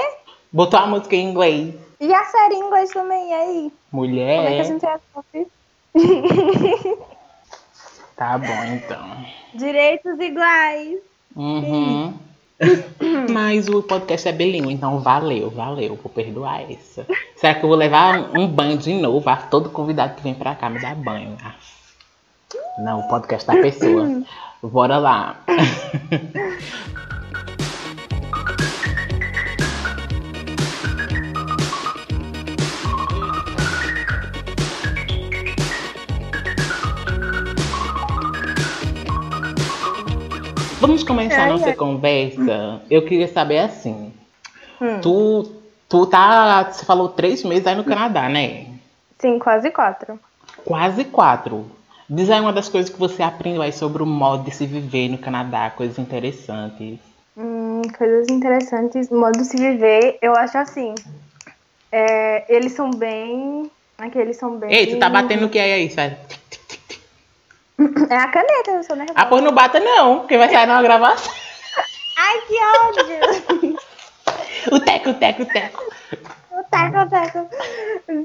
Botou 0.53 0.79
a 0.79 0.85
música 0.85 1.15
em 1.15 1.31
inglês. 1.31 1.73
E 1.99 2.13
a 2.13 2.23
série 2.25 2.53
em 2.55 2.59
inglês 2.59 2.91
também, 2.91 3.29
e 3.29 3.33
aí? 3.33 3.73
Como 3.89 4.05
é 4.05 4.07
que 4.07 4.21
a 4.21 4.21
Mulher. 4.21 4.65
gente 4.65 4.85
resolve? 4.85 5.47
Tá 8.15 8.37
bom, 8.37 8.63
então. 8.65 9.25
Direitos 9.55 10.19
iguais. 10.19 10.99
Uhum. 11.35 12.13
Mas 13.31 13.67
o 13.67 13.81
podcast 13.81 14.29
é 14.29 14.31
bilíngue, 14.31 14.71
então 14.71 14.99
valeu, 14.99 15.49
valeu, 15.49 15.95
vou 15.95 16.11
perdoar 16.11 16.71
essa. 16.71 17.07
Será 17.35 17.55
que 17.55 17.63
eu 17.65 17.69
vou 17.69 17.77
levar 17.77 18.29
um, 18.37 18.47
banho 18.47 18.77
de 18.77 18.93
novo? 18.93 19.27
Ah, 19.29 19.35
todo 19.35 19.71
convidado 19.71 20.15
que 20.15 20.21
vem 20.21 20.35
pra 20.35 20.53
cá 20.55 20.69
me 20.69 20.79
dá 20.79 20.93
banho. 20.93 21.35
Ah. 21.43 21.55
Não, 22.77 22.99
o 22.99 23.07
podcast 23.07 23.47
da 23.47 23.53
pessoa. 23.55 24.23
Bora 24.61 24.97
lá. 24.97 25.37
Vamos 40.83 41.01
começar 41.01 41.43
Ai, 41.43 41.49
nossa 41.49 41.67
ai. 41.67 41.73
conversa. 41.75 42.81
Eu 42.89 43.05
queria 43.05 43.27
saber 43.29 43.59
assim. 43.59 44.11
Hum. 44.81 44.99
Tu, 45.01 45.51
tu 45.87 46.05
tá. 46.05 46.69
Você 46.69 46.83
falou 46.85 47.07
três 47.07 47.41
meses 47.43 47.65
aí 47.65 47.73
no 47.75 47.85
Canadá, 47.85 48.27
né? 48.27 48.67
Sim, 49.17 49.39
quase 49.39 49.71
quatro. 49.71 50.19
Quase 50.65 51.05
quatro. 51.05 51.65
Diz 52.09 52.29
aí 52.29 52.41
uma 52.41 52.51
das 52.51 52.67
coisas 52.67 52.91
que 52.91 52.99
você 52.99 53.23
aprendeu 53.23 53.61
aí 53.61 53.71
sobre 53.71 54.03
o 54.03 54.05
modo 54.05 54.43
de 54.43 54.51
se 54.51 54.65
viver 54.65 55.07
no 55.07 55.17
Canadá, 55.17 55.69
coisas 55.69 55.97
interessantes. 55.97 56.99
Hum, 57.37 57.81
coisas 57.97 58.27
interessantes. 58.29 59.09
Modo 59.09 59.39
de 59.39 59.45
se 59.45 59.55
viver, 59.55 60.17
eu 60.21 60.35
acho 60.35 60.57
assim. 60.57 60.93
é, 61.91 62.43
eles 62.53 62.73
são 62.73 62.91
bem. 62.91 63.71
Aqui, 63.97 64.17
eles 64.19 64.35
são 64.35 64.57
bem. 64.57 64.73
Ei, 64.73 64.87
tu 64.87 64.99
tá 64.99 65.09
batendo 65.09 65.45
o 65.45 65.49
que 65.49 65.57
aí, 65.59 65.71
aí? 65.71 65.89
Sai. 65.89 66.17
É 68.13 68.17
a 68.17 68.27
caneta, 68.27 68.69
eu 68.69 68.83
sou 68.83 68.95
nervosa. 68.95 69.19
Ah, 69.19 69.25
pois 69.25 69.43
não 69.43 69.51
bata 69.51 69.79
não, 69.79 70.19
porque 70.19 70.37
vai 70.37 70.47
sair 70.47 70.67
numa 70.67 70.83
gravação. 70.83 71.33
Ai, 72.15 72.41
que 72.41 72.53
ódio! 72.63 73.77
O 74.71 74.79
teco, 74.79 75.09
o 75.09 75.13
teco, 75.15 75.41
o 75.41 75.45
teco. 75.47 75.83
O 76.51 76.63
teco, 76.69 76.97
o 76.99 77.09
teco. 77.09 77.49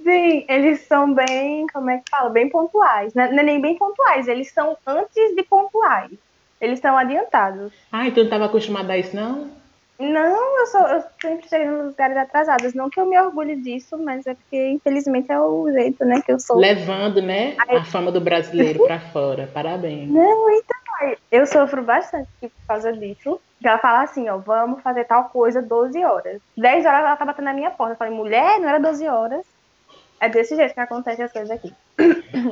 Sim, 0.04 0.45
eles 0.47 0.87
são 0.87 1.14
bem, 1.14 1.66
como 1.73 1.88
é 1.88 1.97
que 1.97 2.11
fala? 2.11 2.28
Bem 2.28 2.50
pontuais. 2.50 3.14
Não 3.14 3.25
é 3.25 3.33
não 3.33 3.38
é 3.38 3.42
nem 3.42 3.62
bem 3.62 3.78
pontuais, 3.78 4.28
eles 4.28 4.52
são 4.52 4.76
antes 4.87 5.35
de 5.35 5.42
pontuais. 5.45 6.12
Eles 6.61 6.80
são 6.80 6.99
adiantados. 6.99 7.73
Ai, 7.90 8.11
tu 8.11 8.25
não 8.25 8.28
tava 8.28 8.45
acostumada 8.45 8.92
a 8.92 8.99
isso, 8.99 9.16
não? 9.16 9.50
Não, 9.99 10.61
eu, 10.61 10.67
sou, 10.67 10.81
eu 10.83 11.02
sempre 11.21 11.49
chego 11.49 11.73
nos 11.73 11.87
lugares 11.87 12.17
atrasados. 12.17 12.73
Não 12.73 12.88
que 12.88 13.00
eu 13.00 13.07
me 13.07 13.19
orgulhe 13.19 13.57
disso, 13.57 13.99
mas 13.99 14.26
é 14.26 14.35
porque, 14.35 14.71
infelizmente, 14.71 15.33
é 15.33 15.40
o 15.40 15.71
jeito, 15.73 16.05
né, 16.05 16.23
que 16.25 16.31
eu 16.31 16.38
sou. 16.38 16.57
Levando, 16.57 17.21
né, 17.21 17.57
a 17.69 17.85
fama 17.85 18.12
do 18.12 18.21
brasileiro 18.21 18.85
pra 18.85 19.00
fora. 19.00 19.50
Parabéns. 19.52 20.09
Não, 20.09 20.50
então, 20.50 21.17
eu 21.33 21.47
sofro 21.47 21.83
bastante 21.83 22.28
por 22.40 22.50
causa 22.67 22.93
disso. 22.93 23.40
Ela 23.62 23.78
fala 23.78 24.02
assim, 24.02 24.28
ó, 24.28 24.38
vamos 24.38 24.81
fazer 24.83 25.05
tal 25.05 25.25
coisa 25.25 25.61
12 25.61 26.05
horas. 26.05 26.40
10 26.57 26.87
horas 26.87 27.00
ela 27.00 27.17
tá 27.17 27.25
batendo 27.25 27.47
na 27.47 27.52
minha 27.52 27.71
porta. 27.71 27.95
Eu 27.95 27.99
falei, 27.99 28.14
mulher, 28.14 28.61
não 28.61 28.69
era 28.69 28.78
12 28.78 29.07
horas. 29.09 29.45
É 30.21 30.28
desse 30.28 30.57
jeito 30.57 30.75
que 30.75 30.81
acontece 30.81 31.23
as 31.23 31.33
coisas 31.33 31.50
aqui. 31.50 31.73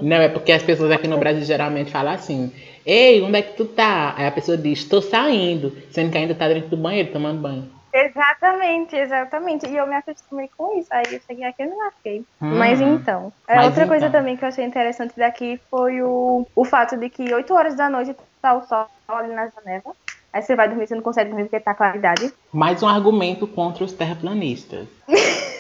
Não, 0.03 0.17
é 0.17 0.29
porque 0.29 0.53
as 0.53 0.62
pessoas 0.62 0.91
aqui 0.93 1.09
no 1.09 1.19
Brasil 1.19 1.43
geralmente 1.43 1.91
falam 1.91 2.15
assim: 2.15 2.53
Ei, 2.87 3.21
onde 3.21 3.37
é 3.37 3.43
que 3.43 3.57
tu 3.57 3.64
tá? 3.64 4.14
Aí 4.16 4.28
a 4.28 4.31
pessoa 4.31 4.57
diz: 4.57 4.85
Tô 4.85 5.02
saindo, 5.02 5.76
sendo 5.90 6.12
que 6.12 6.19
ainda 6.19 6.37
tá 6.37 6.47
dentro 6.47 6.71
do 6.71 6.76
banheiro 6.76 7.12
tomando 7.12 7.40
banho. 7.40 7.69
Exatamente, 7.93 8.95
exatamente. 8.95 9.66
E 9.66 9.76
eu 9.76 9.87
me 9.88 9.97
acostumei 9.97 10.49
com 10.57 10.78
isso. 10.78 10.88
Aí 10.93 11.02
eu 11.11 11.21
cheguei 11.26 11.45
aqui 11.45 11.62
e 11.64 11.66
não 11.66 11.78
lasquei. 11.78 12.25
Hum. 12.40 12.59
Mas 12.59 12.81
então. 12.81 13.33
é, 13.49 13.57
Mas 13.57 13.66
outra 13.66 13.88
coisa 13.88 14.07
então. 14.07 14.21
também 14.21 14.37
que 14.37 14.45
eu 14.45 14.49
achei 14.49 14.64
interessante 14.64 15.14
daqui 15.16 15.59
foi 15.69 16.00
o, 16.00 16.47
o 16.55 16.64
fato 16.64 16.97
de 16.97 17.11
que 17.11 17.35
8 17.35 17.52
horas 17.52 17.75
da 17.75 17.90
noite 17.90 18.14
tá 18.40 18.55
o 18.55 18.62
sol 18.62 18.87
ali 19.09 19.35
na 19.35 19.49
janela. 19.49 19.97
Aí 20.33 20.43
você 20.43 20.55
vai 20.55 20.69
dormir, 20.69 20.87
você 20.87 20.95
não 20.95 21.02
consegue 21.02 21.31
dormir 21.31 21.45
porque 21.45 21.59
tá 21.59 21.75
claridade. 21.75 22.33
Mais 22.52 22.83
um 22.83 22.88
argumento 22.88 23.47
contra 23.49 23.83
os 23.83 23.93
terraplanistas. 23.93 24.87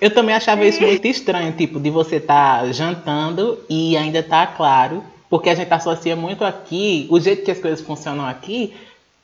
Eu 0.00 0.12
também 0.12 0.34
achava 0.34 0.64
isso 0.64 0.80
muito 0.82 1.06
estranho, 1.06 1.52
tipo, 1.52 1.80
de 1.80 1.90
você 1.90 2.16
estar 2.16 2.66
jantando 2.72 3.58
e 3.68 3.96
ainda 3.96 4.22
tá 4.22 4.46
claro, 4.46 5.02
porque 5.28 5.48
a 5.48 5.54
gente 5.54 5.72
associa 5.72 6.14
muito 6.14 6.44
aqui, 6.44 7.06
o 7.10 7.18
jeito 7.18 7.44
que 7.44 7.50
as 7.50 7.58
coisas 7.58 7.80
funcionam 7.80 8.26
aqui 8.26 8.74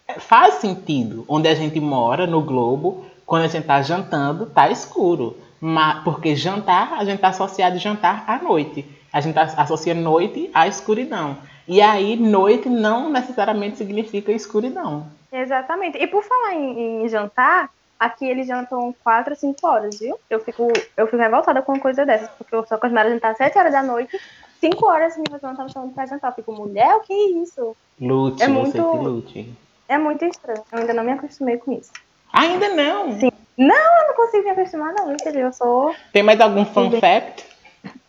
é, 0.08 0.14
faz 0.18 0.54
sentido. 0.54 1.24
Onde 1.28 1.48
a 1.48 1.54
gente 1.54 1.78
mora, 1.78 2.26
no 2.26 2.40
globo, 2.40 3.04
quando 3.26 3.44
a 3.44 3.48
gente 3.48 3.64
tá 3.64 3.80
jantando, 3.82 4.46
tá 4.46 4.70
escuro. 4.70 5.36
Mas, 5.60 6.02
porque 6.02 6.34
jantar, 6.34 6.94
a 6.94 7.04
gente 7.04 7.20
tá 7.20 7.28
associado 7.28 7.78
jantar 7.78 8.24
à 8.26 8.38
noite. 8.42 8.84
A 9.12 9.20
gente 9.20 9.34
tá- 9.34 9.52
associa 9.56 9.94
noite 9.94 10.50
à 10.52 10.66
escuridão. 10.66 11.36
E 11.68 11.80
aí, 11.80 12.16
noite 12.16 12.68
não 12.68 13.08
necessariamente 13.08 13.76
significa 13.78 14.32
escuridão. 14.32 15.06
Exatamente. 15.32 15.96
E 15.98 16.06
por 16.08 16.24
falar 16.24 16.54
em, 16.54 17.04
em 17.04 17.08
jantar, 17.08 17.70
Aqui 18.02 18.26
eles 18.28 18.48
jantam 18.48 18.92
4 19.04 19.32
a 19.32 19.36
5 19.36 19.64
horas, 19.64 19.96
viu? 19.96 20.18
Eu 20.28 20.40
fico, 20.40 20.66
eu 20.96 21.06
fico 21.06 21.16
revoltada 21.18 21.62
com 21.62 21.70
uma 21.72 21.80
coisa 21.80 22.04
dessas, 22.04 22.28
porque 22.36 22.52
eu 22.52 22.66
sou 22.66 22.76
acostumada 22.76 23.08
a 23.08 23.12
jantar 23.12 23.36
7 23.36 23.56
horas 23.56 23.70
da 23.72 23.80
noite, 23.80 24.18
5 24.60 24.84
horas 24.86 25.16
minha 25.16 25.36
irmã 25.36 25.54
tá 25.54 25.62
me 25.64 25.72
chamando 25.72 25.94
pra 25.94 26.06
jantar. 26.06 26.30
Eu 26.30 26.34
fico, 26.34 26.52
mulher, 26.52 26.96
o 26.96 27.00
que 27.00 27.12
é 27.12 27.30
isso? 27.42 27.76
Lute, 28.00 28.42
É 28.42 28.46
você 28.46 28.52
muito- 28.52 28.72
que 28.90 28.98
lute. 28.98 29.54
É 29.88 29.98
muito 29.98 30.24
estranho. 30.24 30.64
Eu 30.72 30.80
ainda 30.80 30.92
não 30.94 31.04
me 31.04 31.12
acostumei 31.12 31.58
com 31.58 31.70
isso. 31.70 31.92
Ainda 32.32 32.70
não. 32.70 33.12
Sim. 33.20 33.30
Não, 33.56 33.68
eu 34.00 34.08
não 34.08 34.14
consigo 34.16 34.42
me 34.42 34.50
acostumar, 34.50 34.92
não, 34.94 35.12
entendeu? 35.12 35.42
Eu 35.42 35.52
sou. 35.52 35.94
Tem 36.12 36.24
mais 36.24 36.40
algum 36.40 36.64
fun 36.64 36.90
Sim. 36.90 36.98
fact? 37.00 37.44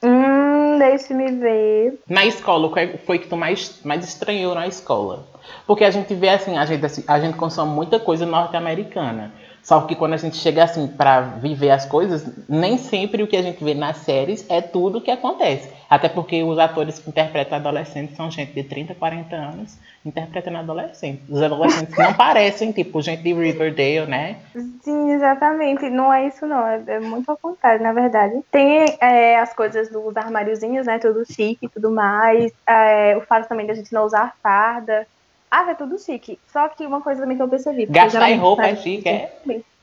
Hum, 0.02 0.78
deixa-me 0.80 1.32
ver. 1.34 2.00
Na 2.10 2.26
escola, 2.26 2.68
o 2.68 2.74
que 2.74 2.98
foi 3.06 3.20
que 3.20 3.28
tu 3.28 3.38
mais, 3.38 3.80
mais 3.84 4.04
estranhou 4.04 4.56
na 4.56 4.66
escola? 4.68 5.26
Porque 5.68 5.84
a 5.84 5.92
gente 5.92 6.14
vê 6.16 6.30
assim, 6.30 6.58
a 6.58 6.66
gente, 6.66 6.84
assim, 6.86 7.04
a 7.08 7.20
gente 7.20 7.38
consome 7.38 7.72
muita 7.74 8.00
coisa 8.00 8.26
norte-americana. 8.26 9.32
Só 9.64 9.80
que 9.82 9.96
quando 9.96 10.14
a 10.14 10.18
gente 10.18 10.36
chega 10.36 10.66
assim 10.66 10.88
pra 10.88 11.22
viver 11.22 11.70
as 11.70 11.86
coisas, 11.86 12.30
nem 12.50 12.78
sempre 12.78 13.24
o 13.24 13.28
que 13.28 13.38
a 13.38 13.42
gente 13.42 13.64
vê 13.64 13.74
nas 13.74 13.98
séries 13.98 14.46
é 14.50 14.62
tudo 14.62 14.98
o 14.98 15.02
que 15.02 15.10
acontece. 15.10 15.72
Até 15.90 16.10
porque 16.10 16.44
os 16.44 16.60
atores 16.60 17.00
que 17.00 17.10
interpretam 17.10 17.58
adolescentes 17.58 18.18
são 18.18 18.30
gente 18.30 18.52
de 18.52 18.64
30, 18.64 18.94
40 18.96 19.36
anos 19.36 19.78
interpretando 20.06 20.58
adolescentes. 20.58 21.24
Os 21.30 21.42
adolescentes 21.42 21.96
não 21.98 22.14
parecem, 22.14 22.72
tipo, 22.74 23.02
gente 23.02 23.24
de 23.24 23.34
Riverdale, 23.34 24.06
né? 24.06 24.38
Sim, 24.82 25.12
exatamente. 25.12 25.90
Não 25.90 26.12
é 26.12 26.28
isso, 26.28 26.46
não. 26.46 26.68
É, 26.68 26.84
é 26.88 27.00
muito 27.00 27.30
ao 27.30 27.38
contrário, 27.38 27.82
na 27.82 27.94
verdade. 27.94 28.42
Tem 28.52 28.98
é, 29.00 29.40
as 29.40 29.54
coisas 29.54 29.90
dos 29.90 30.16
armáriozinhos, 30.18 30.86
né? 30.86 31.00
Tudo 31.00 31.26
chique 31.26 31.68
e 31.68 31.70
tudo 31.70 31.90
mais. 31.90 32.52
É, 32.68 33.16
o 33.16 33.22
fato 33.22 33.48
também 33.48 33.66
da 33.66 33.74
gente 33.74 33.94
não 33.94 34.04
usar 34.04 34.36
farda. 34.44 35.08
Ah, 35.56 35.70
é 35.70 35.76
tudo 35.76 36.00
chique. 36.00 36.40
Só 36.52 36.68
que 36.68 36.84
uma 36.84 37.00
coisa 37.00 37.22
também 37.22 37.38
que 37.38 37.44
eu 37.44 37.48
percebi. 37.48 37.86
Gastar 37.86 38.32
em 38.32 38.40
roupa 38.40 38.66
é 38.66 38.76
chique, 38.76 39.08
é? 39.08 39.32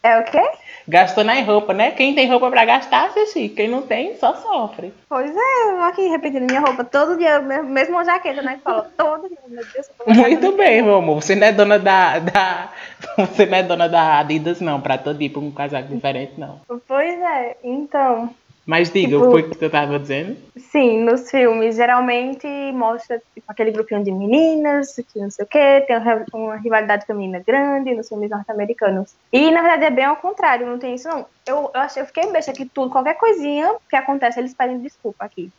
É 0.02 0.18
o 0.18 0.24
quê? 0.24 0.42
Gastou 0.88 1.22
na 1.22 1.34
roupa, 1.42 1.72
né? 1.72 1.92
Quem 1.92 2.12
tem 2.12 2.28
roupa 2.28 2.50
pra 2.50 2.64
gastar, 2.64 3.16
é 3.16 3.26
chique. 3.26 3.54
Quem 3.54 3.68
não 3.68 3.82
tem, 3.82 4.16
só 4.16 4.34
sofre. 4.34 4.92
Pois 5.08 5.30
é, 5.30 5.70
eu 5.70 5.82
aqui 5.82 6.08
repetindo 6.08 6.50
minha 6.50 6.60
roupa 6.60 6.82
todo 6.82 7.16
dia, 7.16 7.38
mesmo, 7.38 7.94
uma 7.94 8.04
jaqueta 8.04 8.42
na 8.42 8.54
escola, 8.54 8.90
todo 8.98 9.28
dia. 9.28 9.38
Meu 9.46 9.64
Deus, 9.64 9.86
Muito 10.08 10.56
bem, 10.56 10.82
meu 10.82 10.96
amor. 10.96 11.22
Você 11.22 11.36
não 11.36 11.46
é 11.46 11.52
dona 11.52 11.78
da, 11.78 12.18
da. 12.18 12.72
Você 13.16 13.46
não 13.46 13.58
é 13.58 13.62
dona 13.62 13.88
da 13.88 14.18
Adidas, 14.18 14.60
não, 14.60 14.80
pra 14.80 14.98
todo 14.98 15.22
ir 15.22 15.28
pra 15.28 15.40
um 15.40 15.52
casaco 15.52 15.86
diferente, 15.86 16.32
não. 16.36 16.60
Pois 16.88 17.20
é, 17.20 17.56
então. 17.62 18.34
Mas 18.70 18.88
diga, 18.88 19.16
Tipo- 19.16 19.36
o 19.36 19.42
que 19.42 19.58
tu 19.58 19.68
tava 19.68 19.98
dizendo? 19.98 20.36
Sim, 20.56 21.00
nos 21.02 21.28
filmes, 21.28 21.74
geralmente 21.74 22.46
mostra 22.72 23.20
tipo, 23.34 23.44
aquele 23.48 23.72
grupinho 23.72 24.04
de 24.04 24.12
meninas, 24.12 24.94
que 24.94 25.18
não 25.18 25.28
sei 25.28 25.44
o 25.44 25.48
quê, 25.48 25.84
tem 25.88 25.96
uma 26.32 26.54
rivalidade 26.54 27.04
feminina 27.04 27.42
grande 27.44 27.92
nos 27.96 28.06
filmes 28.06 28.30
norte-americanos. 28.30 29.12
E, 29.32 29.50
na 29.50 29.60
verdade, 29.60 29.86
é 29.86 29.90
bem 29.90 30.04
ao 30.04 30.14
contrário, 30.18 30.68
não 30.68 30.78
tem 30.78 30.94
isso, 30.94 31.08
não. 31.08 31.26
Eu, 31.44 31.68
eu, 31.74 31.80
achei, 31.80 32.00
eu 32.00 32.06
fiquei 32.06 32.30
besta 32.30 32.52
que 32.52 32.64
tudo, 32.64 32.92
qualquer 32.92 33.14
coisinha 33.14 33.74
que 33.88 33.96
acontece, 33.96 34.38
eles 34.38 34.54
pedem 34.54 34.78
desculpa 34.78 35.24
aqui. 35.24 35.50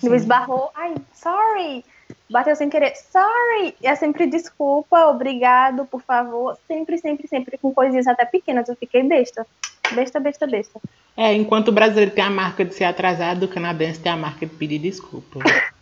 Tipo, 0.00 0.16
esbarrou, 0.16 0.72
ai, 0.74 0.94
sorry, 1.14 1.84
bateu 2.30 2.54
sem 2.56 2.68
querer, 2.68 2.94
sorry, 2.96 3.74
é 3.82 3.94
sempre 3.94 4.26
desculpa, 4.26 5.06
obrigado, 5.06 5.86
por 5.86 6.02
favor, 6.02 6.56
sempre, 6.66 6.98
sempre, 6.98 7.26
sempre, 7.28 7.58
com 7.58 7.72
coisinhas 7.72 8.06
até 8.06 8.24
pequenas, 8.24 8.68
eu 8.68 8.76
fiquei 8.76 9.02
besta. 9.02 9.46
Besta, 9.92 10.20
besta, 10.20 10.46
besta. 10.46 10.80
É, 11.16 11.32
enquanto 11.32 11.68
o 11.68 11.72
brasileiro 11.72 12.10
tem 12.10 12.22
a 12.22 12.30
marca 12.30 12.64
de 12.64 12.74
ser 12.74 12.84
atrasado, 12.84 13.44
o 13.44 13.48
canadense 13.48 14.00
tem 14.00 14.12
a 14.12 14.16
marca 14.16 14.46
de 14.46 14.54
pedir 14.54 14.78
desculpa. 14.78 15.40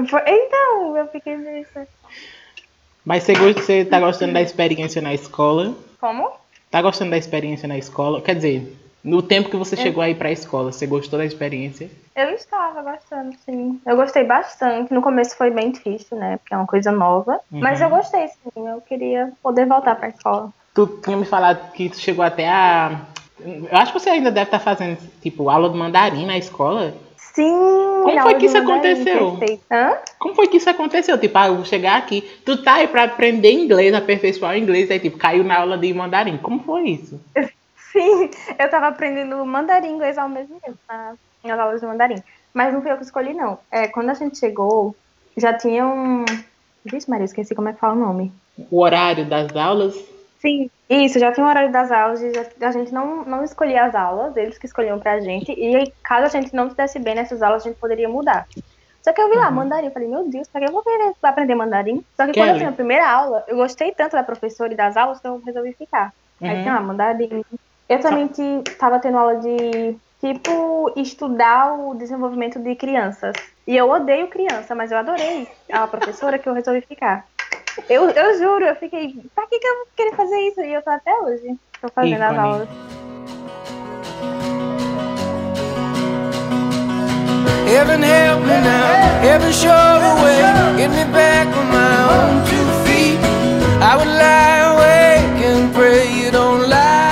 Então, 0.00 0.96
eu 0.96 1.08
fiquei 1.08 1.36
besta. 1.36 1.88
Mas 3.04 3.24
você, 3.24 3.32
você 3.34 3.84
tá 3.84 3.98
gostando 3.98 4.32
da 4.32 4.40
experiência 4.40 5.02
na 5.02 5.12
escola? 5.12 5.74
Como? 6.00 6.30
Tá 6.70 6.80
gostando 6.80 7.10
da 7.10 7.18
experiência 7.18 7.66
na 7.66 7.76
escola? 7.76 8.22
Quer 8.22 8.36
dizer, 8.36 8.76
no 9.02 9.22
tempo 9.22 9.48
que 9.48 9.56
você 9.56 9.76
chegou 9.76 10.02
aí 10.02 10.14
pra 10.14 10.32
escola, 10.32 10.72
você 10.72 10.86
gostou 10.86 11.18
da 11.18 11.24
experiência? 11.24 11.90
Eu 12.16 12.30
estava 12.30 12.82
gostando, 12.82 13.36
sim. 13.44 13.80
Eu 13.86 13.96
gostei 13.96 14.24
bastante. 14.24 14.92
No 14.92 15.00
começo 15.00 15.36
foi 15.36 15.50
bem 15.50 15.70
difícil, 15.70 16.16
né? 16.16 16.36
Porque 16.38 16.52
é 16.52 16.56
uma 16.56 16.66
coisa 16.66 16.90
nova. 16.90 17.40
Mas 17.50 17.80
eu 17.80 17.88
gostei, 17.88 18.26
sim. 18.28 18.68
Eu 18.68 18.80
queria 18.80 19.32
poder 19.42 19.66
voltar 19.66 19.94
pra 19.94 20.08
escola. 20.08 20.52
Tu 20.74 20.86
tinha 21.04 21.16
me 21.16 21.24
falado 21.24 21.72
que 21.72 21.88
tu 21.88 21.98
chegou 21.98 22.24
até 22.24 22.48
a. 22.48 23.02
Eu 23.44 23.68
acho 23.78 23.92
que 23.92 24.00
você 24.00 24.10
ainda 24.10 24.32
deve 24.32 24.46
estar 24.46 24.58
fazendo, 24.58 24.98
tipo, 25.22 25.48
aula 25.48 25.70
de 25.70 25.78
mandarim 25.78 26.26
na 26.26 26.36
escola. 26.36 26.92
Sim! 27.16 27.78
foi 28.02 28.18
aula 28.18 28.34
que 28.34 28.46
isso 28.46 28.58
aconteceu? 28.58 29.38
Como 30.18 30.34
foi 30.34 30.48
que 30.48 30.56
isso 30.56 30.70
aconteceu? 30.70 31.18
Tipo, 31.18 31.38
ah, 31.38 31.46
eu 31.48 31.56
vou 31.56 31.64
chegar 31.64 31.96
aqui, 31.96 32.22
tu 32.44 32.62
tá 32.62 32.74
aí 32.74 32.88
pra 32.88 33.04
aprender 33.04 33.52
inglês, 33.52 33.94
aperfeiçoar 33.94 34.54
o 34.54 34.58
inglês, 34.58 34.90
aí 34.90 34.98
tipo, 34.98 35.18
caiu 35.18 35.44
na 35.44 35.58
aula 35.58 35.78
de 35.78 35.92
mandarim. 35.92 36.36
Como 36.38 36.60
foi 36.64 36.90
isso? 36.90 37.20
Sim, 37.92 38.30
eu 38.58 38.70
tava 38.70 38.88
aprendendo 38.88 39.44
mandarim 39.46 39.88
inglês 39.94 40.18
ao 40.18 40.28
mesmo 40.28 40.60
tempo, 40.60 40.78
na- 40.88 41.16
nas 41.44 41.58
aulas 41.58 41.80
de 41.80 41.86
mandarim. 41.86 42.22
Mas 42.54 42.72
não 42.72 42.82
fui 42.82 42.90
eu 42.90 42.96
que 42.96 43.04
escolhi, 43.04 43.32
não. 43.34 43.58
É, 43.70 43.88
quando 43.88 44.10
a 44.10 44.14
gente 44.14 44.38
chegou, 44.38 44.96
já 45.36 45.56
tinha 45.56 45.86
um. 45.86 46.24
Vixe, 46.84 47.08
Maria, 47.08 47.24
esqueci 47.24 47.54
como 47.54 47.68
é 47.68 47.72
que 47.72 47.80
fala 47.80 47.94
o 47.94 47.98
nome. 47.98 48.32
O 48.70 48.80
horário 48.82 49.28
das 49.28 49.54
aulas? 49.54 49.94
Sim, 50.40 50.70
isso, 50.88 51.18
já 51.18 51.32
tinha 51.32 51.44
o 51.44 51.48
horário 51.48 51.72
das 51.72 51.90
aulas, 51.90 52.22
e 52.22 52.32
já- 52.32 52.68
a 52.68 52.70
gente 52.70 52.92
não, 52.92 53.24
não 53.24 53.42
escolhia 53.44 53.84
as 53.84 53.94
aulas, 53.94 54.36
eles 54.36 54.56
que 54.58 54.66
escolhiam 54.66 54.98
pra 54.98 55.18
gente, 55.20 55.52
e 55.52 55.76
aí, 55.76 55.92
caso 56.04 56.26
a 56.26 56.28
gente 56.28 56.54
não 56.54 56.70
se 56.70 56.76
desse 56.76 56.98
bem 56.98 57.14
nessas 57.14 57.42
aulas, 57.42 57.64
a 57.64 57.68
gente 57.68 57.78
poderia 57.78 58.08
mudar. 58.08 58.46
Só 59.04 59.12
que 59.12 59.20
eu 59.20 59.28
vi 59.28 59.36
lá, 59.36 59.50
mandarim, 59.50 59.86
eu 59.86 59.92
falei, 59.92 60.08
meu 60.08 60.28
Deus, 60.28 60.48
pra 60.48 60.60
que 60.60 60.68
eu 60.68 60.72
vou 60.72 60.82
querer 60.82 61.12
aprender 61.22 61.54
mandarim? 61.54 62.04
Só 62.16 62.26
que 62.26 62.32
quando 62.34 62.50
eu 62.50 62.56
tinha 62.58 62.68
a 62.68 62.72
primeira 62.72 63.08
aula, 63.08 63.44
eu 63.48 63.56
gostei 63.56 63.92
tanto 63.92 64.12
da 64.12 64.22
professora 64.22 64.72
e 64.72 64.76
das 64.76 64.96
aulas 64.96 65.20
que 65.20 65.26
eu 65.26 65.40
resolvi 65.44 65.72
ficar. 65.74 66.12
Aí 66.42 66.56
Uhum. 66.56 66.62
tinha 66.62 66.74
lá, 66.74 66.80
mandarim. 66.80 67.42
Eu 67.88 68.00
também 68.00 68.26
ti- 68.26 68.62
tava 68.78 68.98
tendo 68.98 69.16
aula 69.16 69.36
de, 69.36 69.96
tipo, 70.20 70.92
estudar 70.96 71.72
o 71.72 71.94
desenvolvimento 71.94 72.58
de 72.58 72.74
crianças. 72.74 73.34
E 73.66 73.76
eu 73.76 73.88
odeio 73.90 74.28
criança, 74.28 74.74
mas 74.74 74.90
eu 74.92 74.98
adorei 74.98 75.48
a 75.72 75.86
professora 75.86 76.38
que 76.38 76.48
eu 76.48 76.52
resolvi 76.54 76.82
ficar. 76.82 77.24
Eu, 77.88 78.10
eu 78.10 78.38
juro, 78.38 78.64
eu 78.64 78.76
fiquei, 78.76 79.14
pra 79.34 79.46
que, 79.46 79.58
que 79.58 79.66
eu 79.66 79.74
vou 79.76 79.86
querer 79.96 80.14
fazer 80.14 80.38
isso? 80.48 80.60
E 80.60 80.72
eu 80.74 80.82
tô 80.82 80.90
até 80.90 81.14
hoje. 81.20 81.56
Tô 81.80 81.88
fazendo 81.88 82.22
as 82.22 82.32
Ícone. 82.32 82.38
aulas. 82.48 82.68
Heaven 87.66 88.02
help 88.02 88.40
me 88.42 88.60
now, 88.64 89.20
heaven 89.22 89.52
show 89.52 89.68
the 89.68 90.12
way. 90.22 90.40
Get 90.78 90.90
me 90.90 91.04
back 91.12 91.46
on 91.48 91.66
my 91.70 91.96
own 92.16 92.44
two 92.48 92.66
feet. 92.84 93.18
I 93.80 93.94
would 93.96 94.08
lie 94.08 94.60
awake 94.72 95.44
and 95.44 95.72
pray 95.74 96.08
you 96.10 96.30
don't 96.30 96.68
lie. 96.68 97.07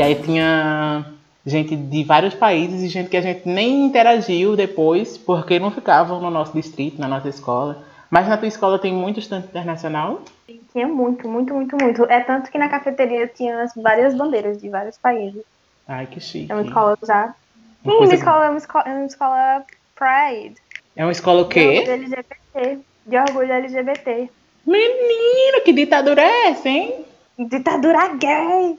E 0.00 0.02
aí 0.02 0.14
tinha 0.14 1.04
gente 1.44 1.76
de 1.76 2.04
vários 2.04 2.32
países 2.32 2.82
e 2.82 2.88
gente 2.88 3.10
que 3.10 3.18
a 3.18 3.20
gente 3.20 3.46
nem 3.46 3.84
interagiu 3.84 4.56
depois, 4.56 5.18
porque 5.18 5.58
não 5.58 5.70
ficavam 5.70 6.18
no 6.22 6.30
nosso 6.30 6.54
distrito, 6.54 6.98
na 6.98 7.06
nossa 7.06 7.28
escola. 7.28 7.84
Mas 8.08 8.26
na 8.26 8.38
tua 8.38 8.48
escola 8.48 8.78
tem 8.78 8.94
muito 8.94 9.20
estudante 9.20 9.48
internacional? 9.48 10.22
Tinha 10.72 10.88
muito, 10.88 11.28
muito, 11.28 11.52
muito, 11.52 11.76
muito. 11.76 12.04
É 12.04 12.20
tanto 12.20 12.50
que 12.50 12.56
na 12.56 12.70
cafeteria 12.70 13.26
tinha 13.28 13.62
as- 13.62 13.74
várias 13.74 14.14
bandeiras 14.14 14.58
de 14.58 14.70
vários 14.70 14.96
países. 14.96 15.42
Ai, 15.86 16.06
que 16.06 16.18
chique. 16.18 16.50
É 16.50 16.54
uma 16.54 16.62
escola 16.62 16.96
já. 17.06 17.34
Uma 17.84 17.92
Sim, 17.92 18.04
uma 18.06 18.14
escola, 18.14 18.46
é 18.46 18.48
uma 18.48 18.58
escola, 18.58 18.84
é 18.86 18.94
uma 18.94 19.06
escola 19.06 19.64
Pride. 19.94 20.54
É 20.96 21.04
uma 21.04 21.12
escola 21.12 21.42
o 21.42 21.44
De 21.44 21.54
quê? 21.54 21.66
orgulho 21.78 21.92
LGBT. 21.92 22.78
De 23.04 23.18
orgulho 23.18 23.52
LGBT. 23.52 24.30
Menina, 24.66 25.60
que 25.62 25.74
ditadura 25.74 26.22
é 26.22 26.48
essa, 26.48 26.68
hein? 26.70 27.04
Ditadura 27.46 28.08
gay! 28.14 28.78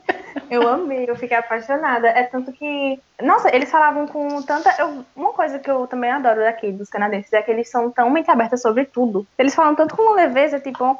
Eu 0.50 0.68
amei, 0.68 1.06
eu 1.08 1.16
fiquei 1.16 1.36
apaixonada. 1.38 2.08
É 2.08 2.24
tanto 2.24 2.52
que. 2.52 3.00
Nossa, 3.22 3.54
eles 3.56 3.70
falavam 3.72 4.06
com 4.08 4.42
tanta. 4.44 4.74
eu- 4.80 5.04
uma 5.16 5.34
coisa 5.34 5.60
que 5.60 5.70
eu 5.70 5.88
também 5.88 6.12
adoro 6.12 6.42
daqui, 6.42 6.72
dos 6.72 6.90
canadenses, 6.90 7.32
é 7.34 7.42
que 7.42 7.52
eles 7.52 7.70
são 7.70 7.90
tão 7.92 8.10
mente 8.10 8.30
aberta 8.30 8.58
sobre 8.58 8.86
tudo. 8.86 9.26
Eles 9.38 9.56
falam 9.56 9.76
tanto 9.76 9.96
com 9.96 10.14
leveza, 10.14 10.60
tipo. 10.60 10.98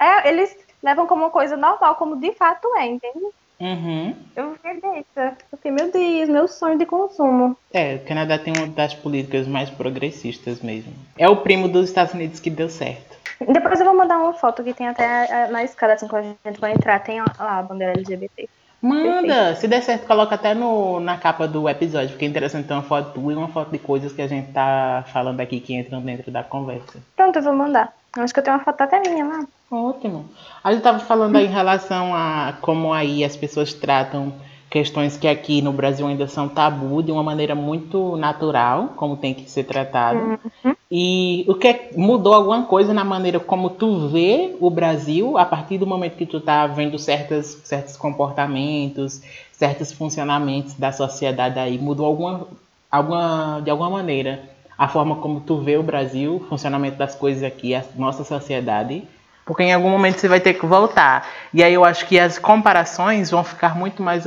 É, 0.00 0.28
eles 0.28 0.54
levam 0.82 1.06
como 1.06 1.22
uma 1.24 1.30
coisa 1.30 1.56
normal, 1.56 1.94
como 1.96 2.16
de 2.16 2.32
fato 2.32 2.68
é, 2.76 2.86
entende? 2.86 3.24
Uhum. 3.60 4.16
Eu 4.34 4.54
fiquei 4.54 4.80
dessa. 4.80 5.36
Fiquei, 5.50 5.70
meu 5.70 5.90
Deus, 5.92 6.28
meu 6.28 6.48
sonho 6.48 6.76
de 6.76 6.84
consumo. 6.84 7.56
É, 7.72 7.94
o 7.94 8.00
Canadá 8.00 8.36
tem 8.38 8.52
uma 8.56 8.66
das 8.66 8.92
políticas 8.92 9.46
mais 9.46 9.70
progressistas 9.70 10.60
mesmo. 10.60 10.92
É 11.16 11.28
o 11.28 11.36
primo 11.36 11.68
dos 11.68 11.88
Estados 11.88 12.12
Unidos 12.14 12.40
que 12.40 12.50
deu 12.50 12.68
certo. 12.68 13.16
Depois 13.48 13.80
eu 13.80 13.86
vou 13.86 13.96
mandar 13.96 14.18
uma 14.18 14.32
foto 14.32 14.62
que 14.62 14.74
tem 14.74 14.88
até 14.88 15.48
na 15.48 15.62
escada, 15.64 15.94
assim, 15.94 16.08
quando 16.08 16.36
a 16.44 16.48
gente 16.48 16.60
vai 16.60 16.72
entrar, 16.72 16.98
tem 17.00 17.20
lá 17.20 17.26
a 17.38 17.62
bandeira 17.62 17.92
LGBT. 17.92 18.48
Manda! 18.82 19.54
Se 19.54 19.68
der 19.68 19.80
certo, 19.80 20.06
coloca 20.06 20.34
até 20.34 20.54
no, 20.54 20.98
na 20.98 21.16
capa 21.16 21.46
do 21.46 21.68
episódio, 21.68 22.10
porque 22.10 22.24
é 22.24 22.28
interessante 22.28 22.66
ter 22.66 22.74
uma 22.74 22.82
foto 22.82 23.12
tua 23.12 23.32
e 23.32 23.36
uma 23.36 23.46
foto 23.46 23.70
de 23.70 23.78
coisas 23.78 24.12
que 24.12 24.20
a 24.20 24.26
gente 24.26 24.50
tá 24.50 25.04
falando 25.12 25.40
aqui 25.40 25.60
que 25.60 25.74
entram 25.74 26.00
dentro 26.00 26.32
da 26.32 26.42
conversa. 26.42 26.98
Pronto, 27.16 27.38
eu 27.38 27.42
vou 27.42 27.54
mandar. 27.54 27.92
Acho 28.16 28.34
que 28.34 28.40
eu 28.40 28.44
tenho 28.44 28.56
uma 28.56 28.64
foto 28.64 28.80
até 28.80 29.00
minha 29.00 29.24
lá. 29.24 29.46
Ótimo. 29.70 30.28
A 30.62 30.72
gente 30.72 30.82
tava 30.82 30.98
falando 30.98 31.36
aí 31.36 31.46
em 31.46 31.50
relação 31.50 32.14
a 32.14 32.54
como 32.60 32.92
aí 32.92 33.24
as 33.24 33.36
pessoas 33.36 33.72
tratam 33.72 34.34
questões 34.72 35.18
que 35.18 35.28
aqui 35.28 35.60
no 35.60 35.70
Brasil 35.70 36.06
ainda 36.06 36.26
são 36.26 36.48
tabu 36.48 37.02
de 37.02 37.12
uma 37.12 37.22
maneira 37.22 37.54
muito 37.54 38.16
natural, 38.16 38.94
como 38.96 39.18
tem 39.18 39.34
que 39.34 39.48
ser 39.50 39.64
tratado. 39.64 40.40
Uhum. 40.64 40.74
E 40.90 41.44
o 41.46 41.54
que 41.54 41.68
é, 41.68 41.90
mudou 41.94 42.32
alguma 42.32 42.62
coisa 42.62 42.94
na 42.94 43.04
maneira 43.04 43.38
como 43.38 43.68
tu 43.68 44.08
vê 44.08 44.56
o 44.58 44.70
Brasil 44.70 45.36
a 45.36 45.44
partir 45.44 45.76
do 45.76 45.86
momento 45.86 46.16
que 46.16 46.24
tu 46.24 46.40
tá 46.40 46.66
vendo 46.66 46.98
certas, 46.98 47.60
certos 47.64 47.98
comportamentos, 47.98 49.20
certos 49.52 49.92
funcionamentos 49.92 50.72
da 50.72 50.90
sociedade 50.90 51.58
aí, 51.58 51.78
mudou 51.78 52.06
alguma, 52.06 52.46
alguma 52.90 53.60
de 53.62 53.70
alguma 53.70 53.90
maneira 53.90 54.42
a 54.78 54.88
forma 54.88 55.16
como 55.16 55.40
tu 55.40 55.58
vê 55.58 55.76
o 55.76 55.82
Brasil, 55.82 56.36
o 56.36 56.40
funcionamento 56.48 56.96
das 56.96 57.14
coisas 57.14 57.42
aqui, 57.42 57.74
a 57.74 57.84
nossa 57.94 58.24
sociedade 58.24 59.02
porque 59.44 59.62
em 59.62 59.72
algum 59.72 59.90
momento 59.90 60.18
você 60.18 60.28
vai 60.28 60.40
ter 60.40 60.54
que 60.54 60.66
voltar. 60.66 61.26
E 61.52 61.62
aí 61.62 61.74
eu 61.74 61.84
acho 61.84 62.06
que 62.06 62.18
as 62.18 62.38
comparações 62.38 63.30
vão 63.30 63.42
ficar 63.42 63.76
muito 63.76 64.02
mais 64.02 64.24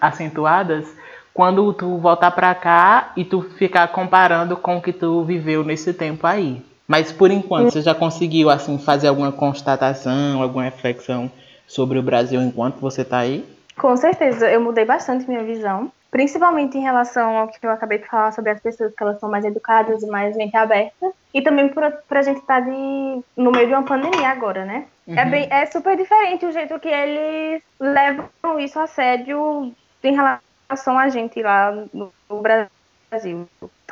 acentuadas 0.00 0.86
quando 1.32 1.72
tu 1.72 1.98
voltar 1.98 2.30
para 2.32 2.54
cá 2.54 3.12
e 3.16 3.24
tu 3.24 3.42
ficar 3.42 3.88
comparando 3.88 4.56
com 4.56 4.76
o 4.76 4.82
que 4.82 4.92
tu 4.92 5.22
viveu 5.24 5.62
nesse 5.64 5.92
tempo 5.92 6.26
aí. 6.26 6.62
Mas 6.86 7.12
por 7.12 7.30
enquanto, 7.30 7.72
você 7.72 7.82
já 7.82 7.94
conseguiu 7.94 8.50
assim 8.50 8.78
fazer 8.78 9.08
alguma 9.08 9.30
constatação, 9.30 10.42
alguma 10.42 10.64
reflexão 10.64 11.30
sobre 11.66 11.98
o 11.98 12.02
Brasil 12.02 12.40
enquanto 12.40 12.80
você 12.80 13.02
está 13.02 13.18
aí? 13.18 13.44
Com 13.76 13.96
certeza, 13.96 14.50
eu 14.50 14.60
mudei 14.60 14.84
bastante 14.84 15.28
minha 15.28 15.44
visão. 15.44 15.92
Principalmente 16.10 16.78
em 16.78 16.82
relação 16.82 17.36
ao 17.36 17.48
que 17.48 17.64
eu 17.64 17.70
acabei 17.70 17.98
de 17.98 18.06
falar 18.06 18.32
sobre 18.32 18.50
as 18.50 18.60
pessoas 18.60 18.94
que 18.94 19.02
elas 19.02 19.20
são 19.20 19.30
mais 19.30 19.44
educadas 19.44 20.02
e 20.02 20.06
mais 20.06 20.36
mente 20.36 20.56
aberta. 20.56 21.12
E 21.34 21.42
também 21.42 21.68
por, 21.68 21.90
por 22.08 22.16
a 22.16 22.22
gente 22.22 22.40
estar 22.40 22.62
tá 22.62 22.66
no 22.66 23.52
meio 23.52 23.66
de 23.66 23.74
uma 23.74 23.82
pandemia 23.82 24.28
agora, 24.28 24.64
né? 24.64 24.86
É 25.06 25.10
uhum. 25.10 25.18
É, 25.18 25.24
bem, 25.26 25.48
é 25.50 25.66
super 25.66 25.96
diferente 25.96 26.46
o 26.46 26.52
jeito 26.52 26.78
que 26.80 26.88
eles 26.88 27.62
levam 27.78 28.58
isso 28.58 28.78
a 28.78 28.86
sério 28.86 29.74
em 30.02 30.14
relação 30.14 30.98
a 30.98 31.08
gente 31.08 31.42
lá 31.42 31.72
no, 31.92 32.12
no 32.28 32.40
Brasil 32.40 33.48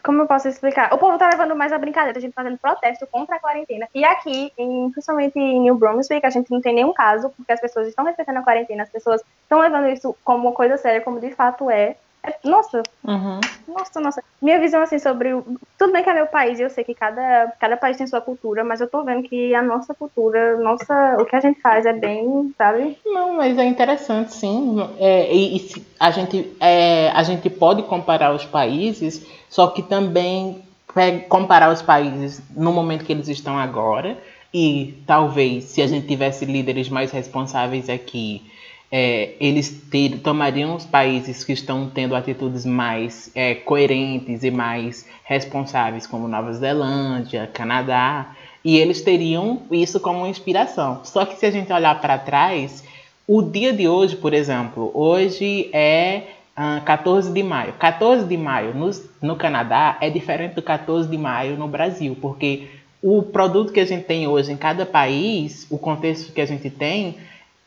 como 0.07 0.23
eu 0.23 0.27
posso 0.27 0.47
explicar? 0.47 0.95
O 0.95 0.99
povo 0.99 1.19
tá 1.19 1.29
levando 1.29 1.57
mais 1.57 1.73
a 1.73 1.79
brincadeira, 1.79 2.17
a 2.17 2.21
gente 2.21 2.33
fazendo 2.33 2.57
protesto 2.59 3.07
contra 3.09 3.37
a 3.37 3.41
quarentena. 3.41 3.89
E 3.93 4.05
aqui, 4.05 4.53
em, 4.57 4.89
principalmente 4.93 5.37
em 5.37 5.61
New 5.61 5.75
Brunswick, 5.75 6.25
a 6.25 6.31
gente 6.31 6.49
não 6.49 6.61
tem 6.61 6.75
nenhum 6.75 6.93
caso, 6.93 7.31
porque 7.31 7.51
as 7.51 7.61
pessoas 7.61 7.89
estão 7.89 8.05
respeitando 8.05 8.39
a 8.39 8.43
quarentena, 8.43 8.85
as 8.85 8.89
pessoas 8.89 9.21
estão 9.43 9.59
levando 9.59 9.89
isso 9.89 10.17
como 10.23 10.47
uma 10.47 10.55
coisa 10.55 10.77
séria, 10.77 11.01
como 11.01 11.19
de 11.19 11.33
fato 11.33 11.69
é. 11.69 11.97
Nossa, 12.43 12.83
uhum. 13.05 13.41
nossa, 13.69 14.01
nossa. 14.01 14.23
Minha 14.41 14.59
visão, 14.59 14.83
assim, 14.83 14.99
sobre. 14.99 15.35
O... 15.35 15.45
Tudo 15.79 15.93
bem 15.93 16.03
que 16.03 16.11
é 16.11 16.15
meu 16.15 16.27
país, 16.27 16.59
eu 16.59 16.71
sei 16.71 16.85
que 16.85 16.95
cada, 16.95 17.53
cada 17.61 17.77
país 17.77 17.97
tem 17.97 18.07
sua 18.07 18.21
cultura, 18.21 18.65
mas 18.65 18.81
eu 18.81 18.89
tô 18.89 19.05
vendo 19.05 19.29
que 19.29 19.55
a 19.55 19.63
nossa 19.63 19.95
cultura, 19.95 20.57
nossa, 20.59 21.17
o 21.21 21.25
que 21.25 21.37
a 21.37 21.41
gente 21.41 21.61
faz 21.61 21.87
é 21.87 21.93
bem, 21.93 22.53
sabe? 22.57 22.99
Não, 23.05 23.35
mas 23.35 23.59
é 23.59 23.65
interessante, 23.65 24.35
sim. 24.35 24.77
É, 24.99 25.33
e, 25.33 25.57
e 25.57 25.87
a, 25.99 26.11
gente, 26.11 26.57
é, 26.61 27.11
a 27.11 27.23
gente 27.23 27.49
pode 27.51 27.83
comparar 27.85 28.35
os 28.35 28.45
países, 28.45 29.27
só 29.49 29.69
que 29.69 29.83
também 29.83 30.63
comparar 31.29 31.71
os 31.71 31.83
países 31.83 32.43
no 32.57 32.73
momento 32.73 33.05
que 33.05 33.13
eles 33.13 33.29
estão 33.29 33.59
agora. 33.59 34.17
E 34.55 35.03
talvez, 35.07 35.65
se 35.65 35.83
a 35.83 35.87
gente 35.87 36.07
tivesse 36.07 36.45
líderes 36.47 36.89
mais 36.89 37.11
responsáveis 37.11 37.91
aqui 37.91 38.43
é, 38.91 39.35
eles 39.41 39.71
ter, 39.91 40.21
tomariam 40.21 40.75
os 40.75 40.85
países 40.85 41.43
que 41.43 41.53
estão 41.53 41.91
tendo 41.93 42.15
atitudes 42.15 42.65
mais 42.65 43.31
é, 43.35 43.55
coerentes 43.55 44.45
e 44.45 44.51
mais 44.51 45.07
responsáveis, 45.25 46.07
como 46.07 46.29
Nova 46.29 46.53
Zelândia, 46.53 47.51
Canadá, 47.53 48.35
e 48.65 48.77
eles 48.79 49.03
teriam 49.03 49.63
isso 49.71 50.01
como 50.01 50.27
inspiração. 50.27 51.01
Só 51.05 51.25
que 51.25 51.37
se 51.37 51.47
a 51.47 51.51
gente 51.51 51.73
olhar 51.73 52.01
para 52.01 52.19
trás, 52.19 52.85
o 53.27 53.43
dia 53.43 53.73
de 53.73 53.89
hoje, 53.89 54.17
por 54.17 54.33
exemplo, 54.33 54.91
hoje 54.95 55.69
é 55.73 56.23
14 56.85 57.29
ah, 57.29 57.33
de 57.33 57.43
maio. 57.43 57.73
14 57.75 58.27
de 58.27 58.37
maio 58.37 58.75
no, 58.75 58.91
no 59.21 59.37
Canadá 59.37 59.99
é 60.01 60.09
diferente 60.09 60.55
do 60.55 60.63
14 60.63 61.09
de 61.09 61.19
maio 61.19 61.57
no 61.57 61.69
Brasil, 61.69 62.17
porque 62.21 62.69
o 63.03 63.23
produto 63.23 63.73
que 63.73 63.81
a 63.81 63.85
gente 63.85 64.05
tem 64.05 64.27
hoje 64.27 64.53
em 64.53 64.57
cada 64.57 64.87
país, 64.87 65.67
o 65.71 65.77
contexto 65.77 66.33
que 66.33 66.41
a 66.41 66.47
gente 66.47 66.71
tem, 66.71 67.17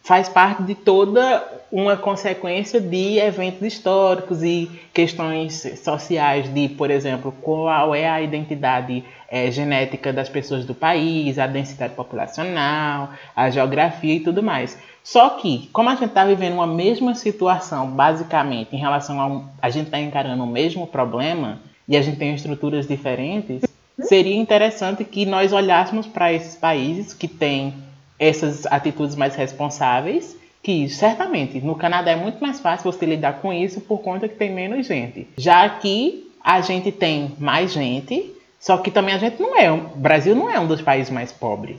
faz 0.10 0.28
parte 0.28 0.64
de 0.64 0.74
toda 0.74 1.48
uma 1.72 1.96
consequência 1.96 2.82
de 2.82 3.20
eventos 3.20 3.62
históricos 3.62 4.42
e 4.42 4.68
questões 4.92 5.62
sociais 5.84 6.52
de, 6.52 6.68
por 6.68 6.90
exemplo, 6.90 7.32
qual 7.44 7.94
é 7.94 8.10
a 8.10 8.20
identidade 8.20 9.04
é, 9.30 9.52
genética 9.52 10.12
das 10.12 10.28
pessoas 10.28 10.66
do 10.66 10.74
país, 10.74 11.38
a 11.38 11.46
densidade 11.46 11.94
populacional, 11.94 13.12
a 13.36 13.52
geografia 13.52 14.16
e 14.16 14.20
tudo 14.20 14.42
mais. 14.42 14.80
Só 15.04 15.30
que, 15.30 15.70
como 15.72 15.90
a 15.90 15.94
gente 15.94 16.06
está 16.06 16.26
vivendo 16.26 16.54
uma 16.54 16.66
mesma 16.66 17.14
situação, 17.14 17.86
basicamente, 17.92 18.76
em 18.76 18.80
relação 18.80 19.22
a 19.62 19.68
a 19.68 19.70
gente 19.70 19.86
está 19.86 20.00
encarando 20.00 20.44
o 20.44 20.48
mesmo 20.48 20.88
problema 20.88 21.60
e 21.88 21.96
a 21.96 22.02
gente 22.02 22.18
tem 22.18 22.34
estruturas 22.34 22.88
diferentes, 22.88 23.62
seria 24.02 24.36
interessante 24.36 25.04
que 25.04 25.24
nós 25.24 25.54
olhássemos 25.54 26.08
para 26.08 26.34
esses 26.34 26.56
países 26.56 27.14
que 27.14 27.28
têm 27.28 27.76
essas 28.20 28.66
atitudes 28.66 29.16
mais 29.16 29.36
responsáveis, 29.36 30.38
que 30.62 30.90
certamente 30.90 31.62
no 31.62 31.76
Canadá 31.76 32.12
é 32.12 32.16
muito 32.16 32.40
mais 32.40 32.60
fácil 32.60 32.92
você 32.92 33.06
lidar 33.06 33.40
com 33.42 33.54
isso 33.54 33.80
por 33.82 34.00
conta 34.00 34.28
que 34.28 34.36
tem 34.36 34.54
menos 34.54 34.86
gente. 34.86 35.28
Já 35.38 35.64
aqui 35.64 36.30
a 36.44 36.62
gente 36.62 36.92
tem 36.92 37.34
mais 37.40 37.72
gente, 37.72 38.34
só 38.60 38.78
que 38.78 38.92
também 38.92 39.16
a 39.16 39.18
gente 39.18 39.42
não 39.42 39.58
é, 39.58 39.72
o 39.72 39.78
Brasil 39.96 40.36
não 40.36 40.50
é 40.50 40.60
um 40.60 40.68
dos 40.68 40.82
países 40.82 41.12
mais 41.12 41.32
pobres. 41.32 41.78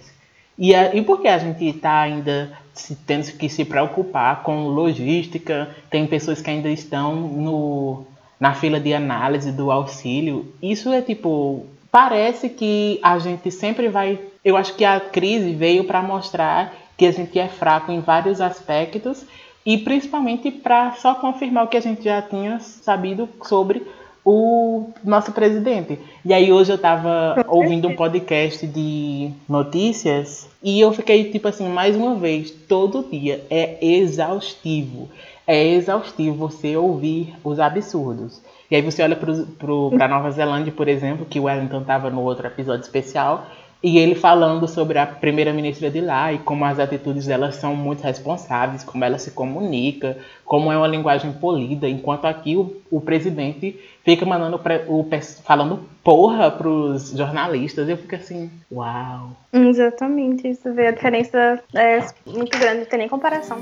E, 0.59 0.75
a, 0.75 0.95
e 0.95 1.03
por 1.03 1.21
que 1.21 1.29
a 1.29 1.39
gente 1.39 1.65
está 1.65 2.01
ainda 2.01 2.53
se, 2.75 2.95
tendo 2.95 3.33
que 3.33 3.49
se 3.49 3.65
preocupar 3.65 4.43
com 4.43 4.69
logística? 4.69 5.75
Tem 5.89 6.07
pessoas 6.07 6.43
que 6.43 6.51
ainda 6.51 6.69
estão 6.71 7.17
no, 7.17 8.05
na 8.39 8.55
fila 8.55 8.79
de 8.79 8.93
análise 8.93 9.53
do 9.53 9.71
auxílio. 9.71 10.53
Isso 10.63 10.91
é 10.91 11.01
tipo. 11.01 11.67
Parece 11.91 12.49
que 12.49 13.01
a 13.03 13.19
gente 13.19 13.51
sempre 13.51 13.89
vai 13.89 14.19
eu 14.45 14.57
acho 14.57 14.75
que 14.75 14.85
a 14.85 14.99
crise 15.01 15.53
veio 15.53 15.85
para 15.85 16.03
mostrar 16.03 16.75
que 16.97 17.07
a 17.07 17.13
gente 17.13 17.39
é 17.39 17.49
fraco 17.49 17.91
em 17.91 18.01
vários 18.01 18.41
aspectos 18.41 19.25
e 19.65 19.79
principalmente 19.79 20.51
para 20.51 20.93
só 20.93 21.15
confirmar 21.15 21.65
o 21.65 21.69
que 21.69 21.77
a 21.77 21.83
gente 21.83 22.03
já 22.05 22.21
tinha 22.23 22.61
sabido 22.61 23.29
sobre 23.43 23.87
o 24.25 24.91
nosso 25.03 25.33
presidente. 25.33 25.99
E 26.25 26.33
aí 26.33 26.53
hoje 26.53 26.73
eu 26.73 26.77
estava 26.77 27.45
ouvindo 27.49 27.89
um 27.89 27.97
podcast 27.97 28.67
de 28.67 29.31
notícias 29.49 30.49
e 30.63 30.81
eu 30.81 30.93
fiquei 30.93 31.31
tipo 31.31 31.49
assim, 31.49 31.69
mais 31.69 31.97
uma 31.97 32.15
vez, 32.15 32.51
todo 32.51 33.07
dia 33.11 33.45
é 33.51 33.79
exaustivo. 33.85 35.09
É 35.47 35.67
exaustivo 35.67 36.37
você 36.37 36.77
ouvir 36.77 37.35
os 37.43 37.59
absurdos. 37.59 38.41
E 38.71 38.77
aí 38.77 38.83
você 38.83 39.03
olha 39.03 39.17
para 39.17 40.09
Nova 40.09 40.31
Zelândia, 40.31 40.73
por 40.73 40.87
exemplo, 40.87 41.27
que 41.29 41.41
o 41.41 41.45
Wellington 41.45 41.81
estava 41.81 42.09
no 42.09 42.21
outro 42.23 42.47
episódio 42.47 42.83
especial, 42.83 43.47
e 43.83 43.99
ele 43.99 44.15
falando 44.15 44.69
sobre 44.69 44.99
a 44.99 45.07
primeira-ministra 45.07 45.91
de 45.91 46.01
lá 46.01 46.33
e 46.33 46.39
como 46.39 46.65
as 46.65 46.79
atitudes 46.79 47.27
dela 47.27 47.51
são 47.51 47.75
muito 47.75 48.03
responsáveis, 48.03 48.85
como 48.85 49.05
ela 49.05 49.19
se 49.19 49.31
comunica, 49.31 50.19
como 50.45 50.71
é 50.71 50.77
uma 50.77 50.87
linguagem 50.87 51.33
polida, 51.33 51.89
enquanto 51.89 52.27
aqui 52.27 52.57
o, 52.57 52.77
o 52.91 53.01
presidente 53.01 53.79
fica 54.05 54.27
mandando 54.27 54.61
o, 54.87 55.07
falando 55.45 55.81
porra 56.05 56.51
para 56.51 56.69
os 56.69 57.11
jornalistas. 57.13 57.89
Eu 57.89 57.97
fico 57.97 58.17
assim, 58.17 58.51
uau. 58.71 59.31
Exatamente, 59.53 60.49
isso 60.49 60.73
vê 60.75 60.89
a 60.89 60.93
diferença 60.93 61.63
é 61.75 62.07
muito 62.27 62.59
grande, 62.59 62.81
não 62.81 62.87
tem 62.87 62.99
nem 62.99 63.09
comparação. 63.09 63.59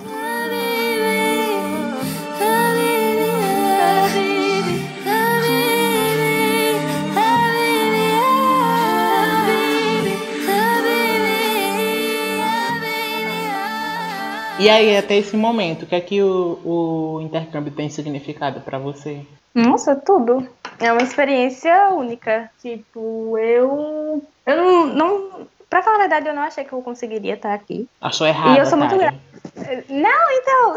E 14.58 14.68
aí, 14.68 14.96
até 14.96 15.16
esse 15.16 15.36
momento, 15.36 15.84
o 15.84 15.86
que 15.86 15.94
é 15.94 16.00
que 16.00 16.20
o, 16.20 16.58
o 16.64 17.20
intercâmbio 17.20 17.72
tem 17.72 17.88
significado 17.88 18.60
para 18.60 18.78
você? 18.78 19.24
Nossa, 19.54 19.94
tudo. 19.94 20.48
É 20.80 20.92
uma 20.92 21.02
experiência 21.02 21.90
única. 21.90 22.50
Tipo, 22.60 23.38
eu. 23.38 24.22
Eu 24.44 24.56
não. 24.56 24.86
não 24.86 25.46
pra 25.70 25.82
falar 25.82 25.96
a 25.96 26.00
verdade, 26.00 26.28
eu 26.28 26.34
não 26.34 26.42
achei 26.42 26.64
que 26.64 26.72
eu 26.72 26.82
conseguiria 26.82 27.34
estar 27.34 27.54
aqui. 27.54 27.88
Achou 28.00 28.26
errado. 28.26 28.56
E 28.56 28.58
eu 28.58 28.66
sou 28.66 28.78
muito 28.78 28.96
grata. 28.96 29.18
Não, 29.88 30.30
então. 30.32 30.74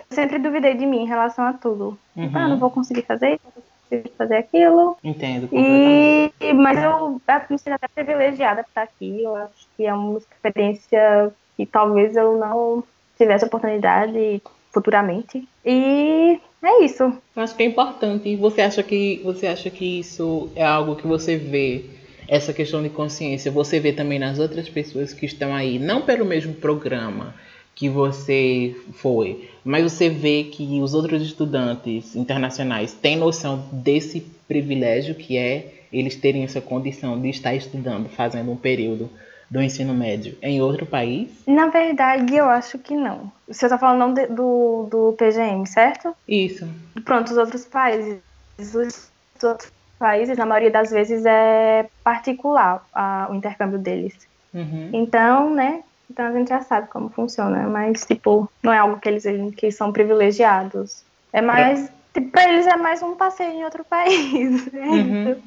Sempre 0.10 0.38
duvidei 0.38 0.74
de 0.74 0.84
mim 0.84 1.02
em 1.02 1.06
relação 1.06 1.44
a 1.44 1.52
tudo. 1.52 1.98
Uhum. 2.14 2.30
Ah, 2.34 2.48
não 2.48 2.58
vou 2.58 2.70
conseguir 2.70 3.02
fazer 3.02 3.34
isso, 3.34 3.40
não 3.44 3.52
vou 3.54 3.64
conseguir 3.88 4.16
fazer 4.16 4.36
aquilo. 4.36 4.98
Entendo. 5.02 5.48
E... 5.52 6.32
Mas 6.54 6.82
eu 6.82 7.20
me 7.50 7.58
sinto 7.58 7.74
até 7.74 7.88
privilegiada 7.88 8.62
por 8.62 8.68
estar 8.68 8.82
aqui. 8.82 9.22
Eu 9.22 9.36
acho 9.36 9.68
que 9.76 9.86
é 9.86 9.94
uma 9.94 10.18
experiência 10.18 11.32
que 11.56 11.64
talvez 11.64 12.14
eu 12.16 12.36
não 12.36 12.84
tivesse 13.16 13.44
oportunidade 13.44 14.42
futuramente. 14.72 15.46
E 15.64 16.38
é 16.62 16.84
isso. 16.84 17.12
Acho 17.34 17.56
que 17.56 17.62
é 17.62 17.66
importante. 17.66 18.28
E 18.28 18.36
você 18.36 18.60
acha 18.60 18.82
que 18.82 19.20
você 19.24 19.46
acha 19.46 19.70
que 19.70 20.00
isso 20.00 20.50
é 20.54 20.64
algo 20.64 20.96
que 20.96 21.06
você 21.06 21.36
vê 21.36 21.84
essa 22.28 22.52
questão 22.52 22.82
de 22.82 22.88
consciência, 22.88 23.52
você 23.52 23.78
vê 23.78 23.92
também 23.92 24.18
nas 24.18 24.38
outras 24.38 24.68
pessoas 24.68 25.12
que 25.12 25.26
estão 25.26 25.54
aí, 25.54 25.78
não 25.78 26.02
pelo 26.02 26.24
mesmo 26.24 26.54
programa, 26.54 27.34
que 27.72 27.88
você 27.88 28.74
foi, 28.94 29.48
mas 29.62 29.84
você 29.84 30.08
vê 30.08 30.44
que 30.44 30.80
os 30.80 30.94
outros 30.94 31.22
estudantes 31.22 32.16
internacionais 32.16 32.94
têm 32.94 33.16
noção 33.16 33.68
desse 33.70 34.20
privilégio 34.48 35.14
que 35.14 35.36
é 35.36 35.74
eles 35.92 36.16
terem 36.16 36.42
essa 36.42 36.60
condição 36.60 37.20
de 37.20 37.28
estar 37.28 37.54
estudando, 37.54 38.08
fazendo 38.08 38.50
um 38.50 38.56
período 38.56 39.08
do 39.50 39.62
ensino 39.62 39.94
médio 39.94 40.36
em 40.42 40.60
outro 40.60 40.86
país? 40.86 41.42
Na 41.46 41.68
verdade, 41.68 42.34
eu 42.34 42.46
acho 42.48 42.78
que 42.78 42.96
não. 42.96 43.30
Você 43.46 43.66
está 43.66 43.78
falando 43.78 43.98
não 43.98 44.14
de, 44.14 44.26
do, 44.26 44.88
do 44.90 45.12
PGM, 45.18 45.66
certo? 45.66 46.14
Isso. 46.26 46.66
Pronto, 47.04 47.30
os 47.30 47.36
outros 47.36 47.64
países. 47.66 48.20
Os 48.60 49.10
outros 49.42 49.70
países, 49.98 50.36
na 50.36 50.46
maioria 50.46 50.70
das 50.70 50.90
vezes, 50.90 51.24
é 51.24 51.88
particular 52.02 52.86
a, 52.92 53.28
o 53.30 53.34
intercâmbio 53.34 53.78
deles. 53.78 54.14
Uhum. 54.52 54.90
Então, 54.92 55.54
né? 55.54 55.82
Então 56.10 56.26
a 56.26 56.32
gente 56.32 56.48
já 56.48 56.60
sabe 56.62 56.88
como 56.88 57.10
funciona, 57.10 57.66
mas 57.68 58.04
tipo, 58.06 58.48
não 58.62 58.72
é 58.72 58.78
algo 58.78 59.00
que 59.00 59.08
eles 59.08 59.24
que 59.56 59.70
são 59.70 59.92
privilegiados. 59.92 61.04
É 61.32 61.42
mais, 61.42 61.92
tipo, 62.14 62.30
pra 62.30 62.48
eles 62.48 62.66
é 62.66 62.76
mais 62.76 63.02
um 63.02 63.16
passeio 63.16 63.50
em 63.50 63.64
outro 63.64 63.84
país. 63.84 64.66
É 64.72 64.86
Uhum. 64.86 65.42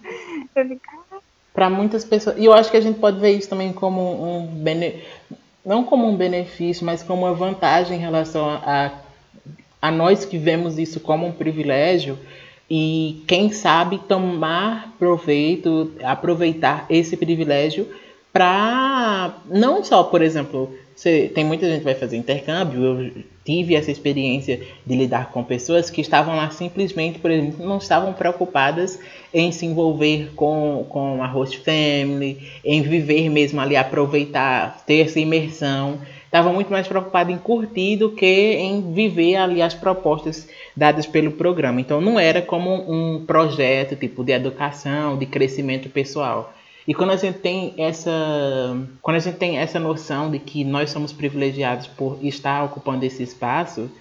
Eu 0.55 0.67
fico, 0.67 0.81
"Ah, 1.11 1.19
Para 1.59 1.69
muitas 1.69 2.05
pessoas, 2.05 2.37
e 2.37 2.45
eu 2.45 2.53
acho 2.53 2.71
que 2.71 2.77
a 2.77 2.81
gente 2.81 2.99
pode 2.99 3.19
ver 3.19 3.31
isso 3.31 3.49
também 3.49 3.73
como 3.73 3.99
um 4.01 4.45
bene, 4.45 5.03
não 5.65 5.83
como 5.83 6.07
um 6.07 6.15
benefício, 6.15 6.85
mas 6.85 7.03
como 7.03 7.25
uma 7.25 7.33
vantagem 7.33 7.97
em 7.97 7.99
relação 7.99 8.47
a, 8.49 8.91
a 9.81 9.91
nós 9.91 10.23
que 10.23 10.37
vemos 10.37 10.79
isso 10.79 11.01
como 11.01 11.27
um 11.27 11.33
privilégio 11.33 12.17
e 12.71 13.25
quem 13.27 13.51
sabe 13.51 13.99
tomar 14.07 14.95
proveito, 14.97 15.91
aproveitar 16.01 16.85
esse 16.89 17.17
privilégio 17.17 17.89
para 18.31 19.33
não 19.43 19.83
só, 19.83 20.01
por 20.01 20.21
exemplo, 20.21 20.73
você, 20.99 21.31
tem 21.33 21.45
muita 21.45 21.65
gente 21.65 21.79
que 21.79 21.85
vai 21.85 21.95
fazer 21.95 22.17
intercâmbio, 22.17 22.83
eu 22.83 23.23
tive 23.45 23.73
essa 23.73 23.89
experiência 23.89 24.59
de 24.85 24.95
lidar 24.95 25.31
com 25.31 25.41
pessoas 25.41 25.89
que 25.89 26.01
estavam 26.01 26.35
lá 26.35 26.49
simplesmente, 26.49 27.19
por 27.19 27.31
exemplo, 27.31 27.65
não 27.65 27.77
estavam 27.77 28.11
preocupadas 28.11 28.99
em 29.33 29.49
se 29.49 29.65
envolver 29.65 30.31
com, 30.35 30.85
com 30.89 31.23
a 31.23 31.27
host 31.27 31.59
family, 31.59 32.49
em 32.65 32.81
viver 32.81 33.29
mesmo 33.29 33.61
ali, 33.61 33.77
aproveitar, 33.77 34.83
ter 34.85 35.05
essa 35.05 35.21
imersão. 35.21 35.99
Estavam 36.25 36.53
muito 36.53 36.69
mais 36.69 36.85
preocupados 36.85 37.33
em 37.33 37.37
curtir 37.37 37.95
do 37.95 38.11
que 38.11 38.25
em 38.55 38.93
viver 38.93 39.37
ali 39.37 39.61
as 39.61 39.73
propostas 39.73 40.49
dadas 40.75 41.05
pelo 41.05 41.31
programa. 41.31 41.79
Então 41.79 42.01
não 42.01 42.19
era 42.19 42.41
como 42.41 42.69
um 42.71 43.25
projeto 43.25 43.95
tipo 43.95 44.21
de 44.21 44.33
educação, 44.33 45.17
de 45.17 45.25
crescimento 45.25 45.89
pessoal. 45.89 46.53
E 46.89 46.93
quando 46.95 47.11
a 47.11 47.15
gente 47.15 47.37
tem 47.37 47.75
essa, 47.77 48.09
quando 48.99 49.17
a 49.17 49.19
gente 49.19 49.37
tem 49.37 49.59
essa 49.59 49.79
noção 49.79 50.31
de 50.31 50.39
que 50.39 50.63
nós 50.63 50.89
somos 50.89 51.13
privilegiados 51.13 51.85
por 51.85 52.17
estar 52.23 52.63
ocupando 52.63 53.05
esse 53.05 53.21
espaço, 53.21 53.91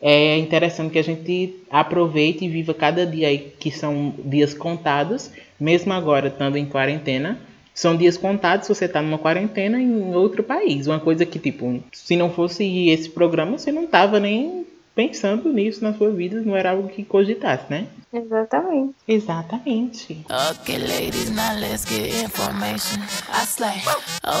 é 0.00 0.38
interessante 0.38 0.92
que 0.92 0.98
a 0.98 1.04
gente 1.04 1.56
aproveite 1.70 2.46
e 2.46 2.48
viva 2.48 2.72
cada 2.72 3.04
dia 3.04 3.28
aí, 3.28 3.52
que 3.60 3.70
são 3.70 4.14
dias 4.24 4.54
contados, 4.54 5.30
mesmo 5.60 5.92
agora 5.92 6.28
estando 6.28 6.56
em 6.56 6.64
quarentena. 6.64 7.38
São 7.74 7.94
dias 7.94 8.16
contados 8.16 8.66
se 8.66 8.74
você 8.74 8.86
está 8.86 9.02
numa 9.02 9.18
quarentena 9.18 9.78
em 9.78 10.14
outro 10.14 10.42
país. 10.42 10.86
Uma 10.86 11.00
coisa 11.00 11.26
que, 11.26 11.38
tipo, 11.38 11.82
se 11.92 12.16
não 12.16 12.30
fosse 12.30 12.88
esse 12.88 13.10
programa, 13.10 13.58
você 13.58 13.70
não 13.70 13.86
tava 13.86 14.18
nem 14.18 14.66
pensando 14.98 15.52
nisso 15.52 15.84
na 15.84 15.94
sua 15.94 16.10
vida, 16.10 16.40
não 16.40 16.56
era 16.56 16.72
algo 16.72 16.88
que 16.88 17.04
cogitasse, 17.04 17.66
né? 17.70 17.86
Exatamente. 18.12 18.94
Exatamente. 19.06 20.26
Okay, 20.50 20.76
ladies, 20.76 21.30
now 21.30 21.54
let's 21.56 21.84
get 21.84 22.24
information. 22.24 23.00
I 23.32 23.44
slay. 23.44 23.80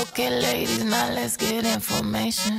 Okay, 0.02 0.28
ladies, 0.28 0.82
now 0.82 1.14
let's 1.14 1.36
get 1.38 1.64
information. 1.64 2.58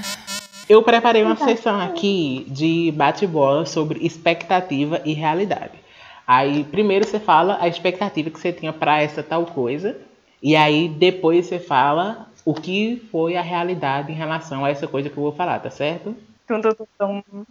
Eu 0.69 0.81
preparei 0.81 1.23
uma 1.23 1.35
sessão 1.35 1.77
aqui 1.81 2.45
de 2.47 2.93
bate-bola 2.95 3.65
sobre 3.65 3.99
expectativa 4.05 5.01
e 5.03 5.12
realidade. 5.12 5.77
Aí, 6.25 6.63
primeiro 6.63 7.05
você 7.05 7.19
fala 7.19 7.57
a 7.59 7.67
expectativa 7.67 8.29
que 8.29 8.39
você 8.39 8.53
tinha 8.53 8.71
para 8.71 9.01
essa 9.01 9.21
tal 9.21 9.45
coisa, 9.45 9.97
e 10.41 10.55
aí 10.55 10.88
depois 10.88 11.47
você 11.47 11.59
fala 11.59 12.29
o 12.45 12.53
que 12.53 13.05
foi 13.12 13.35
a 13.35 13.41
realidade 13.41 14.09
em 14.09 14.15
relação 14.15 14.63
a 14.63 14.69
essa 14.69 14.88
coisa 14.88 15.09
que 15.09 15.17
eu 15.17 15.23
vou 15.23 15.33
falar, 15.33 15.59
tá 15.59 15.69
certo? 15.69 16.15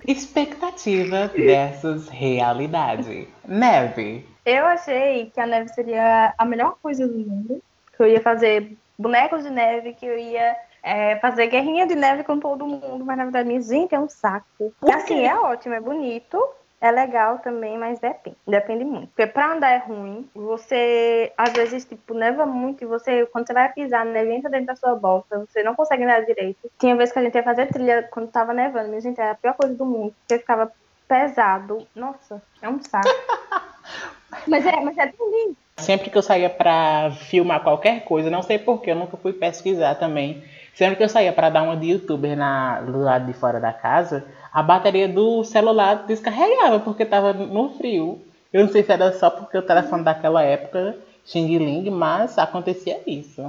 Expectativa 0.07 1.29
versus 1.29 2.09
realidade. 2.09 3.29
Neve. 3.47 4.27
Eu 4.45 4.67
achei 4.67 5.31
que 5.31 5.41
a 5.41 5.47
neve 5.47 5.69
seria 5.69 6.35
a 6.37 6.45
melhor 6.45 6.77
coisa 6.83 7.07
do 7.07 7.19
mundo. 7.19 7.63
Que 7.97 8.03
eu 8.03 8.07
ia 8.09 8.21
fazer 8.21 8.77
bonecos 8.99 9.45
de 9.45 9.51
neve, 9.51 9.93
que 9.95 10.07
eu 10.07 10.19
ia 10.19 10.57
é, 10.83 11.17
fazer 11.17 11.49
guerrinha 11.49 11.87
de 11.87 11.95
neve 11.95 12.25
com 12.25 12.39
todo 12.39 12.67
mundo, 12.67 13.05
mas 13.05 13.17
na 13.17 13.25
verdade, 13.25 13.49
minha 13.49 13.61
gente, 13.61 13.95
é 13.95 14.01
um 14.01 14.09
saco. 14.09 14.73
E 14.85 14.91
assim, 14.91 15.27
é 15.27 15.37
ótimo, 15.37 15.75
é 15.75 15.81
bonito. 15.81 16.43
É 16.81 16.93
legal 16.93 17.39
também, 17.41 17.77
mas 17.77 17.99
depende. 17.99 18.37
Depende 18.47 18.85
muito. 18.85 19.09
Porque 19.09 19.27
pra 19.27 19.53
andar 19.53 19.71
é 19.71 19.79
ruim. 19.79 20.29
Você, 20.35 21.33
às 21.37 21.53
vezes, 21.53 21.85
tipo, 21.85 22.15
neva 22.15 22.47
muito 22.47 22.85
e 22.85 22.87
você, 22.87 23.27
quando 23.27 23.47
você 23.47 23.53
vai 23.53 23.73
pisar, 23.73 24.03
a 24.03 24.05
neve 24.05 24.33
entra 24.33 24.49
dentro 24.49 24.67
da 24.67 24.77
sua 24.77 24.95
bolsa. 24.95 25.45
Você 25.47 25.63
não 25.65 25.75
consegue 25.75 26.05
andar 26.05 26.25
direito. 26.25 26.71
Tinha 26.79 26.97
vez 26.97 27.11
que 27.11 27.19
a 27.19 27.23
gente 27.23 27.35
ia 27.35 27.43
fazer 27.43 27.67
trilha 27.67 28.09
quando 28.11 28.31
tava 28.31 28.55
nevando. 28.55 28.89
Minha 28.89 29.01
gente, 29.01 29.21
era 29.21 29.33
a 29.33 29.35
pior 29.35 29.55
coisa 29.55 29.75
do 29.75 29.85
mundo. 29.85 30.15
Porque 30.21 30.39
ficava 30.39 30.71
pesado. 31.09 31.85
Nossa, 31.97 32.41
é 32.63 32.69
um 32.69 32.81
saco. 32.81 33.09
mas 34.47 34.65
é, 34.65 34.81
mas 34.81 34.97
é 34.99 35.07
tão 35.09 35.31
lindo. 35.31 35.57
Sempre 35.79 36.11
que 36.11 36.19
eu 36.19 36.23
saía 36.23 36.51
pra 36.51 37.11
filmar 37.11 37.63
qualquer 37.63 38.05
coisa, 38.05 38.29
não 38.29 38.43
sei 38.43 38.59
porquê, 38.59 38.91
eu 38.91 38.97
nunca 38.97 39.17
fui 39.17 39.33
pesquisar 39.33 39.95
também. 39.95 40.45
Sempre 40.75 40.97
que 40.97 41.05
eu 41.05 41.09
saía 41.09 41.33
pra 41.33 41.51
dar 41.51 41.63
uma 41.63 41.77
de 41.77 41.91
youtuber 41.91 42.37
na, 42.37 42.81
do 42.81 42.99
lado 42.99 43.27
de 43.27 43.33
fora 43.33 43.61
da 43.61 43.73
casa, 43.73 44.27
a 44.53 44.63
bateria 44.63 45.09
do 45.09 45.45
celular 45.45 46.07
descarregava 46.07 46.81
porque 46.81 47.05
tava 47.05 47.33
no 47.33 47.71
frio. 47.77 48.21
Eu 48.53 48.65
não 48.65 48.73
sei 48.73 48.83
se 48.83 48.93
era 48.93 49.13
só 49.13 49.31
porque 49.31 49.59
o 49.59 49.63
telefone 49.63 50.05
daquela 50.05 50.43
época, 50.43 50.97
Xing 51.25 51.59
Ling, 51.59 51.91
mas 51.91 52.39
acontecia 52.39 53.01
isso. 53.07 53.43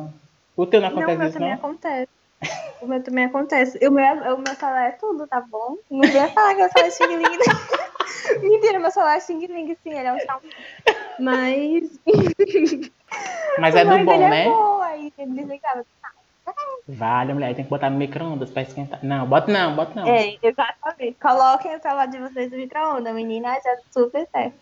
O 0.56 0.66
teu 0.66 0.82
não 0.82 0.90
Não, 0.90 1.08
o 1.08 1.10
acontece 1.10 1.18
meu 1.20 1.30
isso, 1.30 1.34
também 1.34 1.50
não? 1.50 1.58
acontece. 1.58 2.10
O 2.82 2.88
meu 2.88 3.04
também 3.04 3.26
acontece. 3.26 3.88
O 3.88 3.92
meu, 3.92 4.36
o 4.36 4.38
meu 4.40 4.56
celular 4.56 4.88
é 4.88 4.92
tudo, 4.92 5.28
tá 5.28 5.42
bom? 5.42 5.78
Não 5.90 6.02
venha 6.10 6.30
falar 6.30 6.56
que 6.56 6.62
meu 6.62 6.70
celular 6.70 6.88
é 6.88 6.92
Xing 6.92 7.16
Ling. 7.18 7.38
não. 7.38 8.40
Mentira, 8.50 8.80
meu 8.80 8.92
celular 8.92 9.18
é 9.18 9.20
Xing 9.20 9.46
Ling, 9.48 9.76
sim, 9.84 9.90
ele 9.92 10.08
é 10.08 10.14
um 10.14 10.20
Xiaomi. 10.20 10.50
Mas. 11.20 12.00
Mas 13.58 13.76
é 13.76 13.84
do 13.84 13.90
Mas 13.90 14.06
bom, 14.06 14.14
ele 14.14 14.30
né? 14.30 14.46
É 14.46 14.50
bom, 14.50 14.82
aí 14.82 15.14
ele 15.18 15.32
desligava. 15.34 15.86
Vale, 16.88 17.34
mulher, 17.34 17.54
tem 17.56 17.64
que 17.64 17.70
botar 17.70 17.90
no 17.90 17.98
micro-ondas 17.98 18.50
pra 18.50 18.64
esquentar. 18.64 19.00
Não, 19.04 19.28
bota 19.28 19.52
não, 19.52 19.76
bota 19.76 19.94
não. 19.94 20.08
É, 20.08 20.38
exatamente. 20.42 21.18
Coloquem 21.22 21.76
o 21.76 21.82
celular 21.82 22.08
de 22.08 22.18
vocês 22.18 22.52
no 22.52 22.58
micro-ondas, 22.58 23.14
menina, 23.14 23.54
já 23.64 23.78
super 23.92 24.28
certo. 24.32 24.56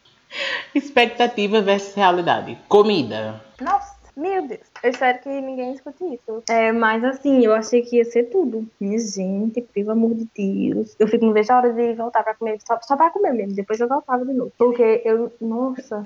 Expectativa 0.75 1.61
versus 1.61 1.95
realidade. 1.95 2.57
Comida. 2.67 3.41
Nossa, 3.61 3.95
meu 4.15 4.45
Deus. 4.45 4.67
Eu 4.83 4.89
espero 4.89 5.19
que 5.19 5.29
ninguém 5.29 5.73
escute 5.73 6.03
isso. 6.03 6.43
É, 6.49 6.71
mas 6.71 7.03
assim, 7.03 7.45
eu 7.45 7.53
achei 7.53 7.81
que 7.81 7.97
ia 7.97 8.05
ser 8.05 8.23
tudo. 8.23 8.67
Minha 8.79 8.99
gente, 8.99 9.61
pelo 9.61 9.91
amor 9.91 10.15
de 10.15 10.27
Deus. 10.35 10.95
Eu 10.99 11.07
fico 11.07 11.25
não 11.25 11.33
vejo 11.33 11.53
a 11.53 11.57
hora 11.57 11.71
de 11.71 11.93
voltar 11.93 12.23
pra 12.23 12.33
comer, 12.33 12.57
só, 12.67 12.77
só 12.81 12.97
pra 12.97 13.09
comer 13.09 13.33
mesmo. 13.33 13.55
Depois 13.55 13.79
eu 13.79 13.87
voltava 13.87 14.25
de 14.25 14.33
novo. 14.33 14.51
Porque 14.57 15.01
eu, 15.05 15.31
nossa. 15.39 16.03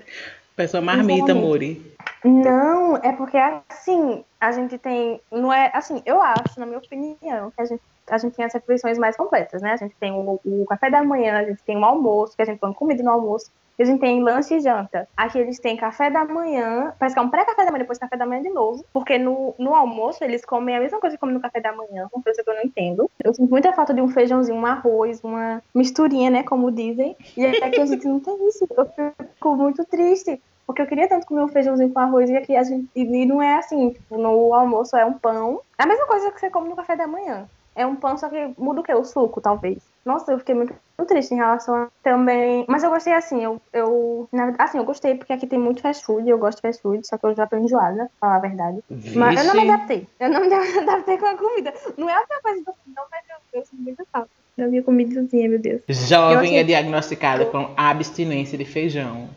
Pessoa 0.62 0.82
marmita, 0.82 1.34
Sinceramente. 1.34 1.48
Mori. 1.48 1.92
Não, 2.24 2.98
é 2.98 3.12
porque 3.14 3.38
assim, 3.38 4.24
a 4.40 4.52
gente 4.52 4.78
tem. 4.78 5.20
Não 5.32 5.52
é 5.52 5.72
assim, 5.74 6.02
eu 6.06 6.22
acho, 6.22 6.60
na 6.60 6.66
minha 6.66 6.78
opinião, 6.78 7.52
que 7.52 7.62
a 7.62 7.66
gente, 7.66 7.82
a 8.08 8.18
gente 8.18 8.36
tem 8.36 8.46
as 8.46 8.54
refeições 8.54 8.98
mais 8.98 9.18
completas, 9.18 9.62
né? 9.62 9.74
A 9.74 9.78
gente 9.78 9.96
tem 10.00 10.12
o, 10.12 10.40
o 10.44 10.66
café 10.68 10.90
da 10.90 11.04
manhã, 11.04 11.40
a 11.40 11.44
gente 11.44 11.64
tem 11.64 11.78
o 11.78 11.84
almoço, 11.84 12.36
que 12.36 12.42
a 12.42 12.46
gente 12.46 12.60
põe 12.60 12.74
comida 12.74 13.02
no 13.02 13.10
almoço, 13.10 13.52
e 13.80 13.84
a 13.84 13.86
gente 13.86 14.00
tem 14.00 14.22
lanche 14.22 14.56
e 14.56 14.60
janta. 14.60 15.08
Aqui 15.18 15.40
eles 15.40 15.60
têm 15.60 15.76
café 15.76 16.12
da 16.12 16.24
manhã, 16.24 16.94
parece 17.00 17.16
que 17.16 17.20
é 17.20 17.24
um 17.24 17.30
pré-café 17.30 17.66
da 17.66 17.72
manhã, 17.72 17.80
depois 17.80 17.98
café 17.98 18.16
da 18.16 18.26
manhã 18.28 18.42
de 18.44 18.50
novo. 18.50 18.86
Porque 18.94 19.18
no, 19.18 19.56
no 19.58 19.74
almoço 19.74 20.24
eles 20.24 20.46
comem 20.46 20.76
a 20.76 20.80
mesma 20.80 21.00
coisa 21.00 21.16
que 21.16 21.20
comem 21.20 21.34
no 21.34 21.42
café 21.42 21.60
da 21.60 21.74
manhã, 21.74 22.08
uma 22.14 22.22
coisa 22.22 22.44
que 22.44 22.50
eu 22.50 22.54
não 22.54 22.62
entendo. 22.62 23.10
Eu 23.24 23.34
sinto 23.34 23.50
muita 23.50 23.74
falta 23.74 23.92
de 23.94 24.02
um 24.02 24.08
feijãozinho, 24.08 24.58
um 24.58 24.66
arroz, 24.68 25.24
uma 25.24 25.64
misturinha, 25.74 26.30
né? 26.30 26.44
Como 26.44 26.72
dizem. 26.72 27.18
E 27.36 27.44
aqui 27.44 27.82
a 27.82 27.86
gente 27.88 28.08
não 28.08 28.20
tem 28.20 28.48
isso. 28.48 28.68
Eu 28.78 28.86
fico 28.86 29.56
muito 29.56 29.84
triste. 29.86 30.40
Porque 30.72 30.84
eu 30.84 30.88
queria 30.88 31.10
tanto 31.10 31.28
comer 31.28 31.44
um 31.44 31.50
feijãozinho 31.50 31.92
com 31.92 32.00
arroz 32.00 32.30
e 32.30 32.38
aqui 32.38 32.56
a 32.56 32.64
gente. 32.64 32.90
E 32.96 33.26
não 33.26 33.42
é 33.42 33.58
assim, 33.58 33.90
tipo, 33.90 34.18
no 34.18 34.54
almoço 34.54 34.96
é 34.96 35.06
um 35.06 35.12
pão. 35.12 35.62
É 35.78 35.84
a 35.84 35.86
mesma 35.86 36.08
coisa 36.08 36.32
que 36.32 36.40
você 36.40 36.50
come 36.50 36.70
no 36.70 36.78
café 36.78 36.96
da 36.96 37.06
manhã. 37.06 37.46
É 37.76 37.86
um 37.86 37.96
pão, 37.96 38.18
só 38.18 38.30
que 38.30 38.54
muda 38.58 38.80
o 38.80 38.84
quê? 38.84 38.94
O 38.94 39.04
suco, 39.04 39.42
talvez. 39.42 39.84
Nossa, 40.06 40.32
eu 40.32 40.40
fiquei 40.40 40.56
muito, 40.56 40.74
muito 40.98 41.10
triste 41.10 41.34
em 41.34 41.38
relação 41.38 41.76
a 41.76 41.88
também. 42.02 42.66
Mas 42.70 42.84
eu 42.84 42.90
gostei 42.90 43.12
assim, 43.12 43.44
eu, 43.44 43.62
eu. 43.74 44.30
na 44.32 44.46
verdade, 44.46 44.70
Assim, 44.70 44.78
eu 44.78 44.86
gostei 44.86 45.16
porque 45.16 45.34
aqui 45.34 45.46
tem 45.46 45.60
muito 45.60 45.82
fast 45.82 46.06
food, 46.06 46.30
eu 46.30 46.38
gosto 46.38 46.58
de 46.58 46.62
fast 46.62 46.82
food, 46.82 47.06
só 47.06 47.18
que 47.18 47.26
eu 47.26 47.36
já 47.36 47.46
tô 47.46 47.58
enjoada, 47.58 48.10
pra 48.20 48.30
falar 48.30 48.36
a 48.36 48.40
verdade. 48.40 48.80
Mas 48.90 49.40
eu 49.40 49.44
não 49.48 49.54
me 49.56 49.62
Vixe. 49.62 49.72
adaptei. 49.74 50.08
Eu 50.22 50.30
não 50.30 50.40
me 50.42 50.48
adaptei 50.80 51.18
com 51.18 51.26
a 51.26 51.38
comida. 51.38 51.74
Não 51.98 52.10
é 52.10 52.14
a 52.14 52.26
pior 52.26 52.42
coisa 52.42 52.64
do 52.64 52.74
não, 52.96 53.04
mas 53.12 53.24
eu, 53.30 53.60
eu 53.60 53.66
sinto 53.66 53.82
muita 53.82 54.06
falta 54.10 54.30
eu 54.58 54.66
havia 54.66 54.84
comido 54.84 55.14
sozinha, 55.14 55.50
meu 55.50 55.60
Deus. 55.60 55.82
Jovem 55.88 56.58
é 56.60 56.64
diagnosticada 56.64 57.46
com 57.46 57.74
abstinência 57.78 58.58
de 58.58 58.66
feijão. 58.66 59.30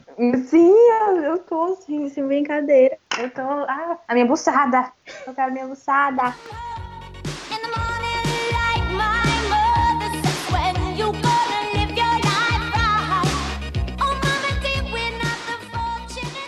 Sim, 0.47 0.75
eu 1.25 1.39
tô 1.39 1.73
assim, 1.73 2.09
sem 2.09 2.27
brincadeira. 2.27 2.97
Eu 3.19 3.31
tô. 3.31 3.41
Ah, 3.43 3.99
a 4.07 4.15
minha 4.15 4.27
buçada. 4.27 4.93
Eu 5.27 5.35
quero 5.35 5.49
a 5.49 5.53
minha 5.53 5.67
buçada. 5.67 6.35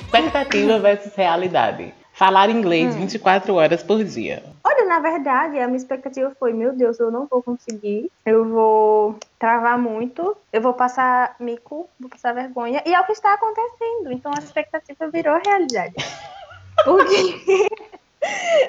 Expectativa 0.07 0.79
versus 0.79 1.15
realidade. 1.15 1.93
Falar 2.17 2.49
inglês 2.49 2.95
24 2.95 3.55
horas 3.55 3.83
por 3.83 4.03
dia. 4.03 4.43
Olha, 4.65 4.87
na 4.87 5.01
verdade, 5.01 5.59
a 5.59 5.67
minha 5.67 5.77
expectativa 5.77 6.35
foi, 6.41 6.55
meu 6.55 6.73
Deus, 6.73 6.99
eu 6.99 7.11
não 7.11 7.27
vou 7.27 7.43
conseguir, 7.43 8.11
eu 8.25 8.49
vou 8.49 9.19
travar 9.39 9.79
muito, 9.79 10.35
eu 10.51 10.63
vou 10.63 10.73
passar 10.73 11.37
mico, 11.39 11.87
vou 12.01 12.09
passar 12.09 12.33
vergonha, 12.33 12.83
e 12.87 12.95
é 12.95 12.99
o 12.99 13.05
que 13.05 13.13
está 13.13 13.35
acontecendo. 13.35 14.11
Então 14.11 14.33
a 14.35 14.43
expectativa 14.43 15.11
virou 15.11 15.39
realidade. 15.45 15.95
Porque 16.85 17.69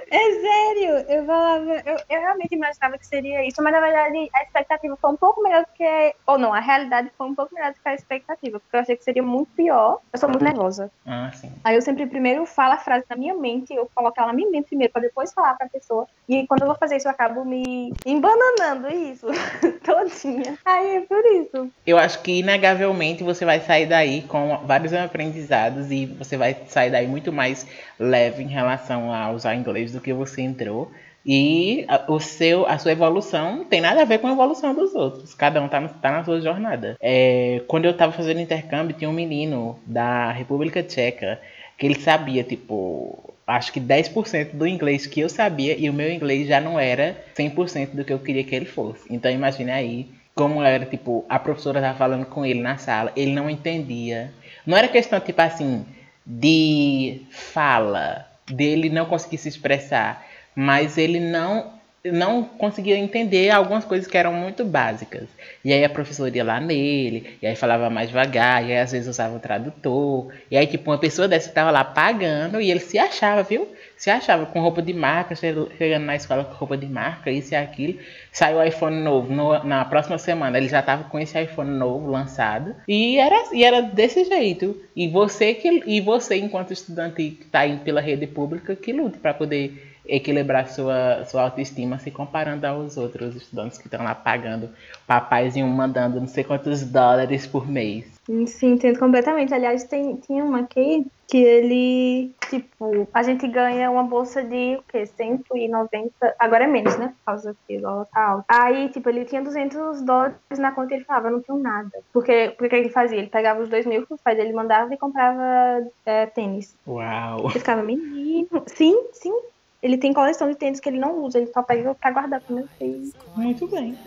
é 0.09 0.31
sério, 0.41 1.05
eu 1.09 1.25
falava, 1.25 1.83
eu, 1.85 1.97
eu 2.09 2.21
realmente 2.21 2.55
imaginava 2.55 2.97
que 2.97 3.05
seria 3.05 3.45
isso, 3.47 3.61
mas 3.61 3.73
na 3.73 3.79
verdade 3.79 4.29
a 4.33 4.43
expectativa 4.43 4.97
foi 4.97 5.11
um 5.11 5.15
pouco 5.15 5.41
melhor 5.41 5.63
do 5.63 5.71
que. 5.73 6.15
Ou 6.25 6.37
não, 6.37 6.53
a 6.53 6.59
realidade 6.59 7.11
foi 7.17 7.27
um 7.27 7.35
pouco 7.35 7.53
melhor 7.53 7.71
do 7.71 7.79
que 7.79 7.89
a 7.89 7.93
expectativa, 7.93 8.59
porque 8.59 8.75
eu 8.75 8.79
achei 8.79 8.95
que 8.95 9.03
seria 9.03 9.23
muito 9.23 9.49
pior. 9.55 9.99
Eu 10.11 10.19
sou 10.19 10.29
muito 10.29 10.43
nervosa. 10.43 10.91
Ah, 11.05 11.31
sim. 11.33 11.51
Aí 11.63 11.75
eu 11.75 11.81
sempre 11.81 12.05
primeiro 12.07 12.45
falo 12.45 12.73
a 12.73 12.77
frase 12.77 13.05
na 13.09 13.15
minha 13.15 13.33
mente, 13.33 13.73
eu 13.73 13.89
coloco 13.93 14.19
ela 14.19 14.27
na 14.27 14.33
minha 14.33 14.49
mente 14.49 14.67
primeiro, 14.67 14.93
pra 14.93 15.01
depois 15.01 15.33
falar 15.33 15.55
pra 15.55 15.67
pessoa. 15.67 16.07
E 16.27 16.45
quando 16.47 16.61
eu 16.61 16.67
vou 16.67 16.75
fazer 16.75 16.97
isso, 16.97 17.07
eu 17.07 17.11
acabo 17.11 17.45
me 17.45 17.93
embananando 18.05 18.89
isso 18.89 19.27
todinha. 19.83 20.57
Aí 20.65 20.97
é 20.97 21.01
por 21.01 21.25
isso. 21.25 21.71
Eu 21.85 21.97
acho 21.97 22.21
que 22.21 22.39
inegavelmente 22.39 23.23
você 23.23 23.45
vai 23.45 23.59
sair 23.59 23.85
daí 23.85 24.21
com 24.23 24.57
vários 24.65 24.93
aprendizados 24.93 25.91
e 25.91 26.05
você 26.05 26.37
vai 26.37 26.55
sair 26.67 26.91
daí 26.91 27.07
muito 27.07 27.31
mais 27.31 27.65
leve 27.99 28.43
em 28.43 28.47
relação 28.47 29.11
a 29.11 29.31
usar 29.47 29.55
inglês 29.55 29.91
do 29.91 30.01
que 30.01 30.13
você 30.13 30.41
entrou. 30.41 30.91
E 31.25 31.83
a, 31.89 32.05
o 32.11 32.19
seu, 32.19 32.65
a 32.67 32.77
sua 32.77 32.91
evolução 32.93 33.65
tem 33.65 33.81
nada 33.81 34.01
a 34.01 34.05
ver 34.05 34.19
com 34.19 34.27
a 34.27 34.31
evolução 34.31 34.73
dos 34.73 34.95
outros. 34.95 35.33
Cada 35.33 35.61
um 35.61 35.67
tá, 35.67 35.79
no- 35.81 35.89
tá 35.89 36.11
na 36.11 36.23
sua 36.23 36.39
jornada. 36.39 36.95
É, 37.01 37.61
quando 37.67 37.85
eu 37.85 37.95
tava 37.95 38.13
fazendo 38.13 38.39
intercâmbio, 38.39 38.95
tinha 38.95 39.09
um 39.09 39.13
menino 39.13 39.77
da 39.85 40.31
República 40.31 40.81
Tcheca 40.81 41.39
que 41.77 41.85
ele 41.85 41.99
sabia, 41.99 42.43
tipo, 42.43 43.33
acho 43.45 43.71
que 43.71 43.79
10% 43.79 44.55
do 44.55 44.65
inglês 44.65 45.05
que 45.05 45.19
eu 45.19 45.29
sabia 45.29 45.75
e 45.77 45.89
o 45.89 45.93
meu 45.93 46.11
inglês 46.11 46.47
já 46.47 46.59
não 46.61 46.79
era 46.79 47.15
100% 47.35 47.91
do 47.95 48.03
que 48.05 48.11
eu 48.13 48.19
queria 48.19 48.43
que 48.43 48.55
ele 48.55 48.65
fosse. 48.65 49.01
Então 49.09 49.29
imagine 49.29 49.71
aí 49.71 50.07
como 50.33 50.61
era, 50.63 50.85
tipo, 50.85 51.25
a 51.27 51.37
professora 51.39 51.81
tava 51.81 51.97
falando 51.97 52.25
com 52.25 52.45
ele 52.45 52.61
na 52.61 52.77
sala, 52.77 53.11
ele 53.15 53.33
não 53.33 53.49
entendia. 53.49 54.31
Não 54.65 54.77
era 54.77 54.87
questão, 54.87 55.19
tipo 55.19 55.41
assim, 55.41 55.85
de 56.25 57.21
fala, 57.31 58.26
dele 58.49 58.89
não 58.89 59.05
conseguir 59.05 59.37
se 59.37 59.49
expressar, 59.49 60.25
mas 60.55 60.97
ele 60.97 61.19
não 61.19 61.77
não 62.11 62.43
conseguia 62.43 62.97
entender 62.97 63.49
algumas 63.49 63.83
coisas 63.83 64.07
que 64.07 64.17
eram 64.17 64.33
muito 64.33 64.63
básicas. 64.63 65.27
E 65.63 65.73
aí 65.73 65.83
a 65.83 65.89
professora 65.89 66.35
ia 66.35 66.43
lá 66.43 66.59
nele, 66.59 67.37
e 67.41 67.47
aí 67.47 67.55
falava 67.55 67.89
mais 67.89 68.07
devagar, 68.07 68.63
e 68.63 68.71
aí 68.71 68.79
às 68.79 68.91
vezes 68.91 69.07
usava 69.07 69.35
o 69.35 69.39
tradutor. 69.39 70.31
E 70.49 70.57
aí, 70.57 70.65
tipo, 70.67 70.89
uma 70.89 70.97
pessoa 70.97 71.27
dessa 71.27 71.51
tava 71.51 71.71
lá 71.71 71.83
pagando 71.83 72.61
e 72.61 72.71
ele 72.71 72.79
se 72.79 72.97
achava, 72.97 73.43
viu? 73.43 73.67
Se 73.97 74.09
achava 74.11 74.45
com 74.45 74.59
roupa 74.61 74.81
de 74.81 74.93
marca, 74.93 75.35
che- 75.35 75.53
chegando 75.77 76.05
na 76.05 76.15
escola 76.15 76.43
com 76.45 76.53
roupa 76.53 76.77
de 76.77 76.85
marca, 76.85 77.31
isso 77.31 77.53
e 77.53 77.57
aquilo. 77.57 77.97
Saiu 78.31 78.57
o 78.59 78.63
iPhone 78.63 79.01
novo 79.01 79.33
no- 79.33 79.63
na 79.63 79.83
próxima 79.85 80.17
semana, 80.19 80.57
ele 80.57 80.67
já 80.69 80.81
tava 80.83 81.05
com 81.05 81.17
esse 81.19 81.39
iPhone 81.41 81.71
novo 81.71 82.09
lançado. 82.11 82.75
E 82.87 83.17
era, 83.17 83.43
e 83.51 83.63
era 83.63 83.81
desse 83.81 84.23
jeito. 84.25 84.79
E 84.95 85.07
você 85.07 85.53
que 85.55 85.81
e 85.85 85.99
você, 85.99 86.37
enquanto 86.37 86.71
estudante 86.71 87.15
que 87.31 87.45
tá 87.45 87.61
aí 87.61 87.77
pela 87.77 87.99
rede 87.99 88.27
pública, 88.27 88.75
que 88.75 88.93
lute 88.93 89.17
para 89.17 89.33
poder 89.33 89.96
equilibrar 90.07 90.67
sua, 90.69 91.25
sua 91.25 91.43
autoestima 91.43 91.99
se 91.99 92.11
comparando 92.11 92.65
aos 92.65 92.97
outros 92.97 93.35
estudantes 93.35 93.77
que 93.77 93.87
estão 93.87 94.03
lá 94.03 94.15
pagando 94.15 94.69
papaizinho 95.05 95.67
mandando 95.67 96.19
não 96.19 96.27
sei 96.27 96.43
quantos 96.43 96.83
dólares 96.83 97.45
por 97.45 97.67
mês. 97.67 98.17
Sim, 98.47 98.73
entendo 98.73 98.99
completamente. 98.99 99.53
Aliás, 99.53 99.85
tem, 99.85 100.17
tinha 100.17 100.43
uma 100.43 100.59
aqui 100.59 101.05
que 101.29 101.37
ele, 101.37 102.33
tipo, 102.49 103.07
a 103.13 103.23
gente 103.23 103.47
ganha 103.47 103.89
uma 103.89 104.03
bolsa 104.03 104.43
de, 104.43 104.77
o 104.77 104.83
quê? 104.83 105.05
190, 105.05 106.11
agora 106.39 106.65
é 106.65 106.67
menos, 106.67 106.97
né? 106.97 107.07
Por 107.07 107.25
causa 107.25 107.55
que 107.65 107.77
o 107.77 107.81
dólar 107.81 108.05
tá 108.13 108.27
alto. 108.27 108.45
Aí, 108.49 108.89
tipo, 108.89 109.09
ele 109.09 109.25
tinha 109.25 109.41
200 109.41 110.01
dólares 110.01 110.35
na 110.57 110.71
conta 110.71 110.93
e 110.93 110.97
ele 110.97 111.05
falava, 111.05 111.27
eu 111.27 111.33
não 111.33 111.41
tenho 111.41 111.59
nada. 111.59 111.91
Porque, 112.13 112.55
o 112.59 112.69
que 112.69 112.75
ele 112.75 112.89
fazia? 112.89 113.17
Ele 113.17 113.27
pegava 113.27 113.61
os 113.61 113.69
dois 113.69 113.85
mil 113.85 114.05
que 114.05 114.13
o 114.13 114.19
pai 114.21 114.35
dele 114.35 114.53
mandava 114.53 114.93
e 114.93 114.97
comprava 114.97 115.85
é, 116.05 116.25
tênis. 116.27 116.75
Uau! 116.85 117.43
Eu 117.43 117.49
ficava, 117.49 117.81
menino. 117.81 118.63
Sim, 118.67 119.07
sim. 119.13 119.33
Ele 119.81 119.97
tem 119.97 120.11
coleção 120.11 120.49
de 120.49 120.55
tênis 120.55 120.79
que 120.79 120.89
ele 120.89 120.99
não 120.99 121.23
usa, 121.23 121.37
ele 121.37 121.51
só 121.53 121.61
pega 121.61 121.93
pra 121.93 122.11
guardar 122.11 122.41
pro 122.41 122.55
meu 122.55 122.67
filho. 122.79 123.13
Muito 123.35 123.67
bem. 123.67 123.97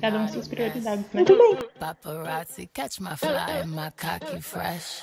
Cada 0.00 0.18
um 0.18 0.28
suas 0.28 0.46
prioridades, 0.46 1.04
né? 1.04 1.04
Muito 1.12 1.36
bem. 1.36 1.58
Paparazzi, 1.80 2.68
catch 2.72 3.00
my 3.00 3.16
fly 3.16 3.62
and 3.62 3.66
my 3.68 3.90
cocky 3.96 4.40
fresh. 4.40 5.02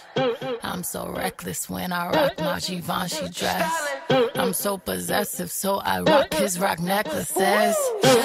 I'm 0.64 0.84
so 0.84 1.12
reckless 1.12 1.70
when 1.70 1.92
I 1.92 2.08
rock 2.08 2.40
my 2.40 2.60
Givenchy 2.60 3.30
dress. 3.30 3.72
I'm 4.36 4.54
so 4.54 4.78
possessive, 4.78 5.52
so 5.52 5.82
I 5.84 6.02
rock 6.02 6.34
his 6.36 6.58
rock 6.58 6.80
necklaces. 6.80 7.76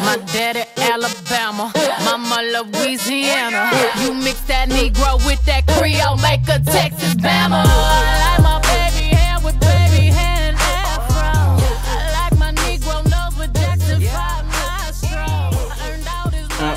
My 0.04 0.18
daddy 0.32 0.64
Alabama, 0.76 1.72
mama 2.04 2.42
Louisiana. 2.42 3.70
You 4.02 4.14
mix 4.14 4.40
that 4.42 4.68
Negro 4.68 5.18
with 5.26 5.44
that 5.46 5.66
Creole, 5.66 6.16
make 6.18 6.48
a 6.48 6.60
Texas 6.60 7.14
Bama. 7.16 7.64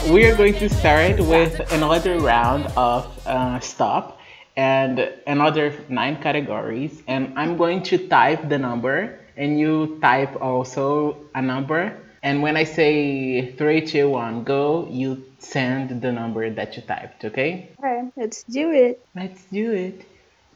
We 0.10 0.26
are 0.26 0.36
going 0.36 0.56
to 0.56 0.67
start 0.67 1.19
with 1.19 1.72
another 1.72 2.19
round 2.19 2.65
of 2.76 3.06
uh, 3.28 3.60
stop 3.60 4.19
and 4.58 5.00
another 5.28 5.72
nine 5.88 6.19
categories. 6.19 7.04
And 7.08 7.38
I'm 7.38 7.58
going 7.58 7.84
to 7.84 8.08
type 8.08 8.50
the 8.50 8.58
number, 8.58 9.19
and 9.38 9.60
you 9.60 10.00
type 10.02 10.41
also 10.41 11.17
a 11.36 11.41
number. 11.43 11.95
And 12.24 12.41
when 12.41 12.58
I 12.58 12.63
say 12.63 13.52
three, 13.52 13.86
two, 13.86 14.10
one, 14.10 14.43
go, 14.43 14.88
you 14.89 15.24
send 15.38 16.02
the 16.02 16.12
number 16.12 16.50
that 16.50 16.76
you 16.76 16.82
typed, 16.82 17.26
okay? 17.26 17.69
Okay, 17.78 18.10
let's 18.17 18.43
do 18.43 18.72
it. 18.72 19.06
Let's 19.15 19.43
do 19.45 19.72
it. 19.72 20.06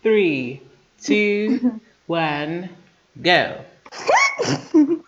Three, 0.01 0.61
two, 0.99 1.79
one, 2.07 2.69
go. 3.21 3.63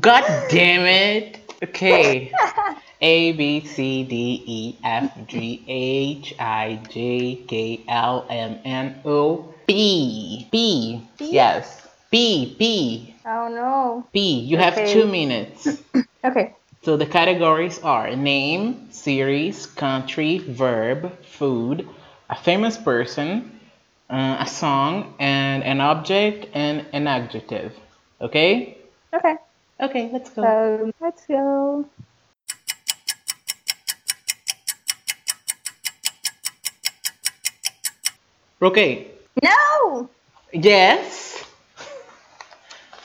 God 0.00 0.24
damn 0.48 0.86
it. 0.86 1.40
Okay. 1.62 2.32
A 3.04 3.32
B 3.32 3.60
C 3.66 4.02
D 4.04 4.42
E 4.46 4.78
F 4.82 5.12
G 5.26 5.62
H 5.68 6.34
I 6.40 6.80
J 6.88 7.36
K 7.46 7.84
L 7.86 8.26
M 8.30 8.58
N 8.64 9.00
O 9.04 9.52
P. 9.66 10.48
P. 10.50 11.06
Yes. 11.18 11.86
P. 12.10 12.56
P. 12.58 13.14
Oh 13.26 13.48
no. 13.48 14.06
P. 14.10 14.40
You 14.40 14.56
have 14.56 14.72
Okay. 14.72 14.90
two 14.92 15.06
minutes. 15.06 15.68
Okay. 16.24 16.54
So 16.80 16.96
the 16.96 17.04
categories 17.04 17.78
are 17.80 18.16
name, 18.16 18.90
series, 18.90 19.66
country, 19.66 20.38
verb, 20.38 21.12
food, 21.22 21.86
a 22.30 22.34
famous 22.34 22.78
person, 22.78 23.60
uh, 24.08 24.38
a 24.40 24.46
song, 24.46 25.12
and 25.18 25.62
an 25.62 25.82
object 25.82 26.46
and 26.54 26.86
an 26.94 27.06
adjective. 27.06 27.74
Okay? 28.22 28.78
Okay. 29.12 29.36
Okay, 29.80 30.08
let's 30.10 30.30
go. 30.30 30.40
Um, 30.44 30.94
let's 31.00 31.26
go. 31.26 31.84
Okay. 38.62 39.08
No. 39.42 40.08
Yes. 40.52 41.44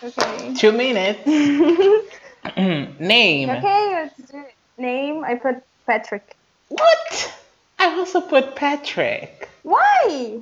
Okay. 0.01 0.53
Two 0.55 0.71
minutes. 0.71 1.25
name. 2.57 3.49
Okay. 3.49 3.89
Let's 3.91 4.31
do 4.31 4.37
it. 4.39 4.53
Name. 4.77 5.23
I 5.25 5.35
put 5.35 5.63
Patrick. 5.85 6.35
What? 6.69 7.33
I 7.79 7.97
also 7.97 8.21
put 8.21 8.55
Patrick. 8.55 9.49
Why? 9.63 10.39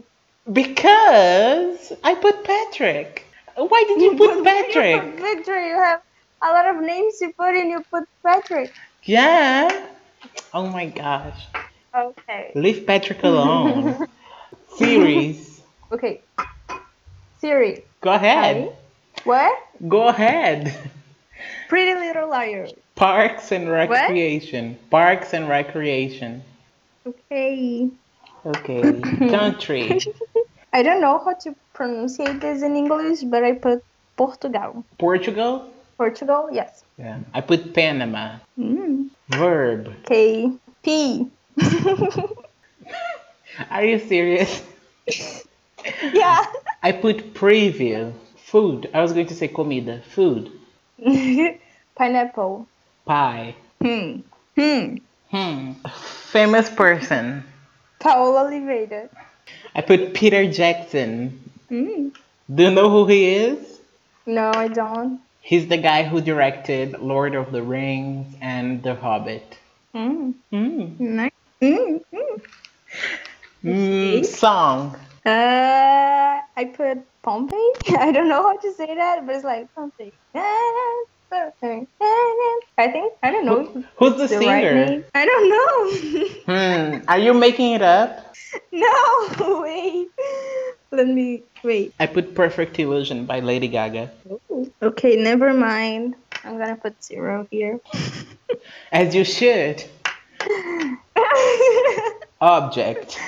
Because 0.51 1.93
I 2.03 2.15
put 2.15 2.43
Patrick. 2.43 3.25
Why 3.55 3.83
did 3.87 4.01
you 4.01 4.15
put 4.17 4.35
You 4.37 4.43
Patrick? 4.43 5.01
put 5.01 5.21
Victor. 5.21 5.67
You 5.67 5.75
have 5.75 6.01
a 6.43 6.51
lot 6.51 6.67
of 6.67 6.81
names 6.83 7.15
you 7.21 7.33
put 7.33 7.55
in. 7.55 7.69
You 7.69 7.83
put 7.89 8.03
Patrick. 8.23 8.73
Yeah. 9.03 9.87
Oh 10.53 10.67
my 10.67 10.85
gosh. 10.87 11.47
Okay. 11.95 12.51
Leave 12.53 12.85
Patrick 12.85 13.23
alone. 13.23 14.07
Series. 14.75 15.45
Okay. 15.89 16.19
Siri. 17.39 17.85
Go 18.01 18.11
ahead. 18.11 18.75
What? 19.23 19.57
Go 19.87 20.09
ahead. 20.09 20.75
Pretty 21.69 21.97
Little 21.97 22.29
Liars. 22.29 22.73
Parks 22.95 23.53
and 23.53 23.69
recreation. 23.69 24.77
Parks 24.89 25.33
and 25.33 25.47
recreation. 25.47 26.43
Okay. 27.05 27.89
Okay. 28.45 28.99
Country. 29.29 30.01
I 30.73 30.83
don't 30.83 30.99
know 30.99 31.19
how 31.23 31.35
to 31.35 31.55
pronounce 31.73 32.17
this 32.17 32.61
in 32.61 32.75
English, 32.75 33.23
but 33.23 33.45
I 33.45 33.53
put 33.53 33.83
Portugal. 34.17 34.83
Portugal. 34.99 35.71
Portugal, 35.97 36.49
yes. 36.51 36.83
Yeah. 36.97 37.19
I 37.33 37.41
put 37.41 37.73
Panama. 37.73 38.39
Mm. 38.59 39.09
Verb. 39.29 39.93
Okay. 40.03 40.51
P. 40.83 41.27
Are 43.69 43.83
you 43.83 43.99
serious? 43.99 44.63
yeah. 46.13 46.45
I 46.83 46.91
put 46.91 47.33
preview. 47.33 48.13
Food. 48.37 48.89
I 48.93 49.01
was 49.01 49.13
going 49.13 49.27
to 49.27 49.35
say 49.35 49.47
comida. 49.47 50.01
Food. 50.11 50.51
Pineapple. 51.95 52.67
Pie. 53.05 53.55
Hmm. 53.81 54.19
Hmm. 54.55 54.95
Hmm. 55.31 55.73
Famous 56.31 56.69
person. 56.69 57.43
Paola 57.99 58.45
Oliveira. 58.45 59.09
I 59.75 59.81
put 59.81 60.13
Peter 60.13 60.49
Jackson. 60.51 61.39
Hmm. 61.69 62.09
Do 62.53 62.63
you 62.63 62.71
know 62.71 62.89
who 62.89 63.05
he 63.07 63.35
is? 63.35 63.79
No, 64.25 64.51
I 64.51 64.67
don't. 64.67 65.19
He's 65.41 65.67
the 65.67 65.77
guy 65.77 66.03
who 66.03 66.21
directed 66.21 66.99
Lord 66.99 67.35
of 67.35 67.51
the 67.51 67.61
Rings 67.61 68.35
and 68.41 68.83
The 68.83 68.95
Hobbit. 68.95 69.57
Hmm. 69.93 70.31
Mm. 70.51 70.99
Nice. 70.99 71.31
Hmm. 71.61 71.97
Hmm. 72.13 72.26
Mm, 73.67 74.25
song. 74.25 74.95
Uh, 75.25 76.39
I 76.55 76.65
put 76.73 76.99
Pompey. 77.23 77.55
I 77.99 78.11
don't 78.13 78.29
know 78.29 78.41
how 78.43 78.57
to 78.57 78.73
say 78.73 78.95
that, 78.95 79.25
but 79.25 79.35
it's 79.35 79.43
like 79.43 79.67
Pompey. 79.75 80.13
I 82.79 82.87
think 82.87 83.11
I 83.21 83.31
don't 83.31 83.45
know. 83.45 83.65
Who- 83.65 83.83
who's 83.97 84.15
the 84.15 84.27
the 84.27 84.39
right 84.45 84.63
singer? 84.63 84.85
name. 84.85 85.03
I 85.13 85.25
don't 85.25 85.49
know. 85.49 86.27
Hmm. 86.47 87.03
Are 87.09 87.19
you 87.19 87.33
making 87.33 87.73
it 87.73 87.81
up? 87.81 88.33
no, 88.71 89.59
wait. 89.61 90.07
Let 90.93 91.07
me 91.09 91.43
wait. 91.61 91.93
I 91.99 92.05
put 92.07 92.33
Perfect 92.35 92.79
Illusion 92.79 93.25
by 93.25 93.41
Lady 93.41 93.67
Gaga. 93.67 94.09
Ooh. 94.49 94.71
Okay, 94.81 95.17
never 95.17 95.53
mind. 95.53 96.15
I'm 96.45 96.57
gonna 96.57 96.77
put 96.77 97.03
zero 97.03 97.45
here. 97.51 97.79
As 98.93 99.13
you 99.13 99.25
should. 99.25 99.83
Object. 102.39 103.19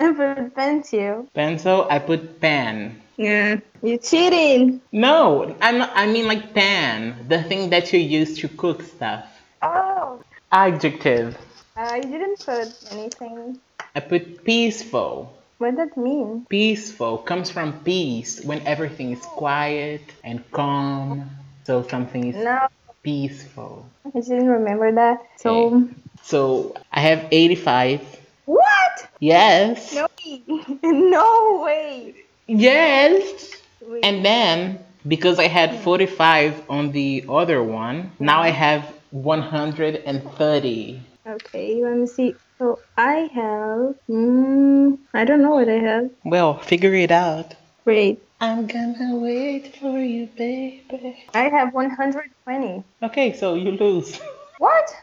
I 0.00 0.12
put 0.12 0.54
pencil. 0.54 1.28
Pencil. 1.34 1.86
I 1.90 1.98
put 1.98 2.40
pen. 2.40 3.00
Yeah, 3.18 3.60
you 3.82 3.98
cheating. 3.98 4.80
No, 4.92 5.54
I'm 5.60 5.78
not, 5.78 5.90
I 5.94 6.06
mean 6.06 6.26
like 6.26 6.54
pan, 6.54 7.26
the 7.28 7.42
thing 7.42 7.70
that 7.70 7.92
you 7.92 8.00
use 8.00 8.38
to 8.38 8.48
cook 8.48 8.82
stuff. 8.82 9.26
Oh, 9.62 10.22
Adjective. 10.50 11.36
Uh, 11.76 11.80
I 11.82 12.00
didn't 12.00 12.40
put 12.40 12.68
anything. 12.92 13.60
I 13.94 14.00
put 14.00 14.42
peaceful. 14.44 15.34
What 15.58 15.76
does 15.76 15.90
that 15.90 15.96
mean? 16.00 16.46
Peaceful 16.48 17.18
comes 17.18 17.50
from 17.50 17.78
peace 17.84 18.40
when 18.42 18.66
everything 18.66 19.12
is 19.12 19.20
quiet 19.20 20.00
and 20.24 20.42
calm. 20.52 21.30
So 21.64 21.86
something 21.86 22.28
is 22.28 22.36
No, 22.36 22.68
peaceful. 23.02 23.86
I 24.06 24.18
didn't 24.20 24.48
remember 24.48 24.90
that. 24.92 25.18
So 25.36 25.88
So 26.22 26.74
I 26.90 27.00
have 27.00 27.26
85. 27.30 28.00
what? 28.46 28.89
Yes. 29.20 29.94
No, 29.94 30.06
no 30.82 31.62
way. 31.64 32.14
Yes. 32.46 33.56
Wait. 33.80 34.04
And 34.04 34.24
then 34.24 34.84
because 35.06 35.38
I 35.38 35.46
had 35.46 35.78
45 35.80 36.62
on 36.68 36.92
the 36.92 37.24
other 37.28 37.62
one, 37.62 38.12
now 38.18 38.42
I 38.42 38.50
have 38.50 38.92
130. 39.10 41.02
Okay, 41.26 41.82
let 41.82 41.96
me 41.96 42.06
see. 42.06 42.34
So 42.58 42.78
I 42.96 43.28
have. 43.34 43.94
Mm, 44.08 44.98
I 45.14 45.24
don't 45.24 45.42
know 45.42 45.54
what 45.54 45.68
I 45.68 45.78
have. 45.78 46.10
Well, 46.24 46.58
figure 46.58 46.94
it 46.94 47.10
out. 47.10 47.54
Wait, 47.84 48.22
I'm 48.40 48.66
gonna 48.66 49.16
wait 49.16 49.76
for 49.76 49.98
you, 49.98 50.26
baby. 50.36 51.24
I 51.34 51.48
have 51.48 51.72
120. 51.72 52.84
Okay, 53.02 53.32
so 53.36 53.54
you 53.54 53.72
lose. 53.72 54.20
What? 54.60 54.94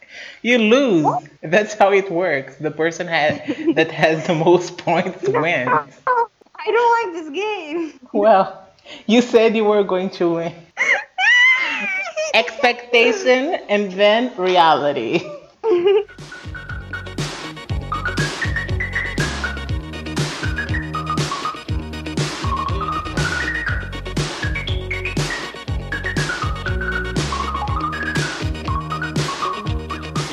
You 0.44 0.60
lose. 0.60 1.28
That's 1.42 1.74
how 1.74 1.92
it 1.92 2.12
works. 2.12 2.58
The 2.58 2.70
person 2.70 3.08
had, 3.08 3.74
that 3.74 3.90
has 3.90 4.28
the 4.28 4.36
most 4.36 4.78
points 4.78 5.24
wins. 5.28 5.68
I 5.68 6.66
don't 6.66 6.94
like 7.00 7.14
this 7.16 7.30
game. 7.34 8.00
Well, 8.14 8.70
you 9.08 9.24
said 9.24 9.56
you 9.56 9.66
were 9.66 9.84
going 9.84 10.12
to 10.12 10.36
win. 10.36 10.54
Expectation 12.36 13.56
and 13.68 13.92
then 13.94 14.32
reality. 14.38 15.28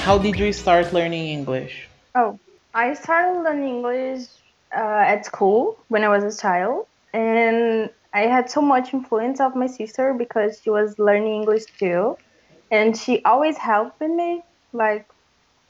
How 0.04 0.18
did 0.18 0.38
you 0.38 0.52
start 0.52 0.92
learning 0.92 1.28
English? 1.28 1.88
Oh, 2.14 2.38
I 2.74 2.92
started 2.92 3.42
learning 3.42 3.76
English 3.76 4.28
uh, 4.76 5.02
at 5.12 5.24
school 5.24 5.78
when 5.88 6.04
I 6.04 6.10
was 6.10 6.22
a 6.22 6.38
child, 6.38 6.88
and 7.14 7.88
I 8.12 8.26
had 8.26 8.50
so 8.50 8.60
much 8.60 8.92
influence 8.92 9.40
of 9.40 9.56
my 9.56 9.66
sister 9.66 10.12
because 10.12 10.60
she 10.62 10.68
was 10.68 10.98
learning 10.98 11.36
English 11.40 11.64
too, 11.78 12.18
and 12.70 12.94
she 12.94 13.24
always 13.24 13.56
helped 13.56 14.02
me. 14.02 14.42
Like 14.74 15.06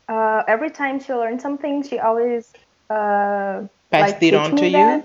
uh, 0.08 0.42
every 0.48 0.70
time 0.70 0.98
she 0.98 1.14
learned 1.14 1.40
something, 1.40 1.84
she 1.84 2.00
always 2.00 2.50
uh, 2.90 3.70
Passed 3.92 4.14
like, 4.14 4.22
it 4.24 4.34
on 4.34 4.56
to 4.56 4.66
you? 4.66 5.02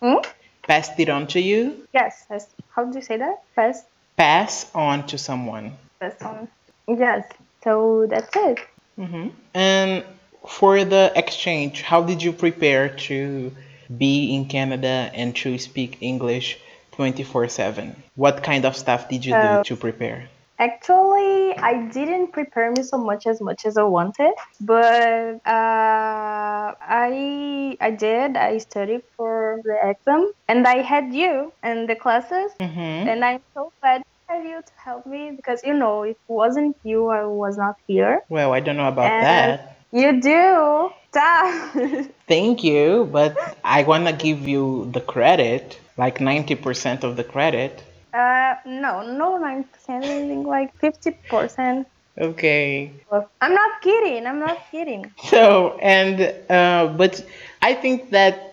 Hmm? 0.00 0.22
Passed 0.68 1.00
it 1.00 1.08
on 1.08 1.26
to 1.34 1.40
you? 1.40 1.82
Yes. 1.92 2.24
yes. 2.30 2.46
How 2.68 2.84
do 2.84 2.96
you 2.96 3.02
say 3.02 3.16
that? 3.16 3.42
Pass. 3.56 3.82
Pass 4.16 4.70
on 4.72 5.04
to 5.08 5.18
someone. 5.18 5.72
Pass 6.00 6.22
on. 6.22 6.46
Yes. 6.86 7.26
So 7.64 8.06
that's 8.08 8.34
it. 8.36 8.58
hmm 8.96 9.28
And 9.54 10.04
for 10.46 10.84
the 10.84 11.12
exchange, 11.14 11.82
how 11.82 12.02
did 12.02 12.22
you 12.22 12.32
prepare 12.32 12.88
to 13.10 13.52
be 13.96 14.34
in 14.34 14.46
Canada 14.46 15.10
and 15.14 15.34
to 15.36 15.58
speak 15.58 15.98
English 16.00 16.58
24 16.92 17.48
7? 17.48 18.02
What 18.16 18.42
kind 18.42 18.64
of 18.64 18.76
stuff 18.76 19.08
did 19.08 19.24
you 19.24 19.34
do 19.34 19.62
to 19.64 19.76
prepare? 19.76 20.28
Actually, 20.58 21.54
I 21.56 21.86
didn't 21.92 22.32
prepare 22.32 22.72
me 22.72 22.82
so 22.82 22.98
much 22.98 23.26
as 23.26 23.40
much 23.40 23.64
as 23.64 23.76
I 23.76 23.84
wanted, 23.84 24.34
but 24.60 25.38
uh, 25.46 26.74
I 26.82 27.76
I 27.80 27.90
did. 27.92 28.36
I 28.36 28.58
studied 28.58 29.02
for 29.16 29.60
the 29.62 29.78
exam, 29.90 30.32
and 30.48 30.66
I 30.66 30.82
had 30.82 31.14
you 31.14 31.52
and 31.62 31.88
the 31.88 31.94
classes, 31.94 32.50
hmm 32.60 33.06
and 33.06 33.24
I'm 33.24 33.40
so 33.54 33.72
glad 33.80 34.02
have 34.28 34.44
you 34.44 34.60
to 34.60 34.72
help 34.76 35.06
me 35.06 35.32
because 35.34 35.62
you 35.64 35.74
know 35.74 36.02
if 36.02 36.16
it 36.16 36.18
wasn't 36.28 36.76
you, 36.84 37.08
I 37.08 37.24
was 37.24 37.56
not 37.56 37.76
here. 37.86 38.20
Well, 38.28 38.52
I 38.52 38.60
don't 38.60 38.76
know 38.76 38.88
about 38.88 39.10
And- 39.10 39.24
that. 39.24 39.74
You 39.90 40.20
do, 40.20 40.90
Stop. 41.10 41.72
Thank 42.28 42.62
you, 42.62 43.08
but 43.10 43.34
I 43.64 43.84
want 43.84 44.06
to 44.06 44.12
give 44.12 44.46
you 44.46 44.90
the 44.92 45.00
credit, 45.00 45.80
like 45.96 46.18
90% 46.18 47.02
of 47.04 47.16
the 47.16 47.24
credit. 47.24 47.82
uh, 48.12 48.56
no, 48.66 49.00
no, 49.16 49.38
nine 49.38 49.64
percent. 49.64 50.04
I 50.04 50.28
think 50.28 50.46
like 50.46 50.76
fifty 50.78 51.12
percent. 51.30 51.86
Okay. 52.18 52.90
I'm 53.40 53.54
not 53.54 53.80
kidding. 53.80 54.26
I'm 54.26 54.40
not 54.40 54.58
kidding. 54.70 55.10
So, 55.30 55.78
and, 55.80 56.16
uh, 56.50 56.88
but 56.96 57.24
I 57.62 57.72
think 57.72 58.10
that 58.10 58.47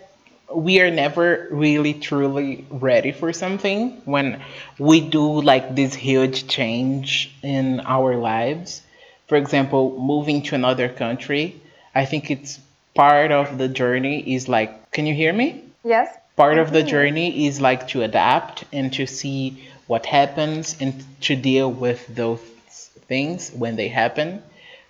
we 0.56 0.80
are 0.82 0.92
never 0.92 1.48
really 1.52 1.94
truly 1.94 2.66
ready 2.70 3.12
for 3.12 3.34
something 3.34 4.02
when 4.06 4.42
we 4.80 5.02
do 5.02 5.42
like 5.42 5.76
this 5.76 5.94
huge 5.94 6.48
change 6.48 7.36
in 7.44 7.82
our 7.82 8.16
lives. 8.16 8.82
For 9.28 9.36
example, 9.38 9.98
moving 10.00 10.42
to 10.44 10.56
another 10.56 10.90
country, 10.90 11.62
I 11.94 12.06
think 12.06 12.30
it's 12.32 12.60
part 12.94 13.32
of 13.32 13.58
the 13.58 13.68
journey 13.68 14.36
is 14.36 14.48
like, 14.48 14.92
can 14.92 15.06
you 15.06 15.14
hear 15.14 15.34
me? 15.34 15.64
Yes. 15.84 16.10
part 16.36 16.58
of 16.58 16.72
the 16.72 16.84
journey 16.84 17.46
is 17.48 17.62
like 17.62 17.88
to 17.90 18.02
adapt 18.04 18.64
and 18.74 18.92
to 18.94 19.06
see 19.08 19.64
what 19.88 20.06
happens 20.06 20.76
and 20.82 21.04
to 21.22 21.36
deal 21.36 21.72
with 21.72 22.08
those 22.08 22.40
things 23.08 23.52
when 23.52 23.76
they 23.76 23.88
happen 23.88 24.42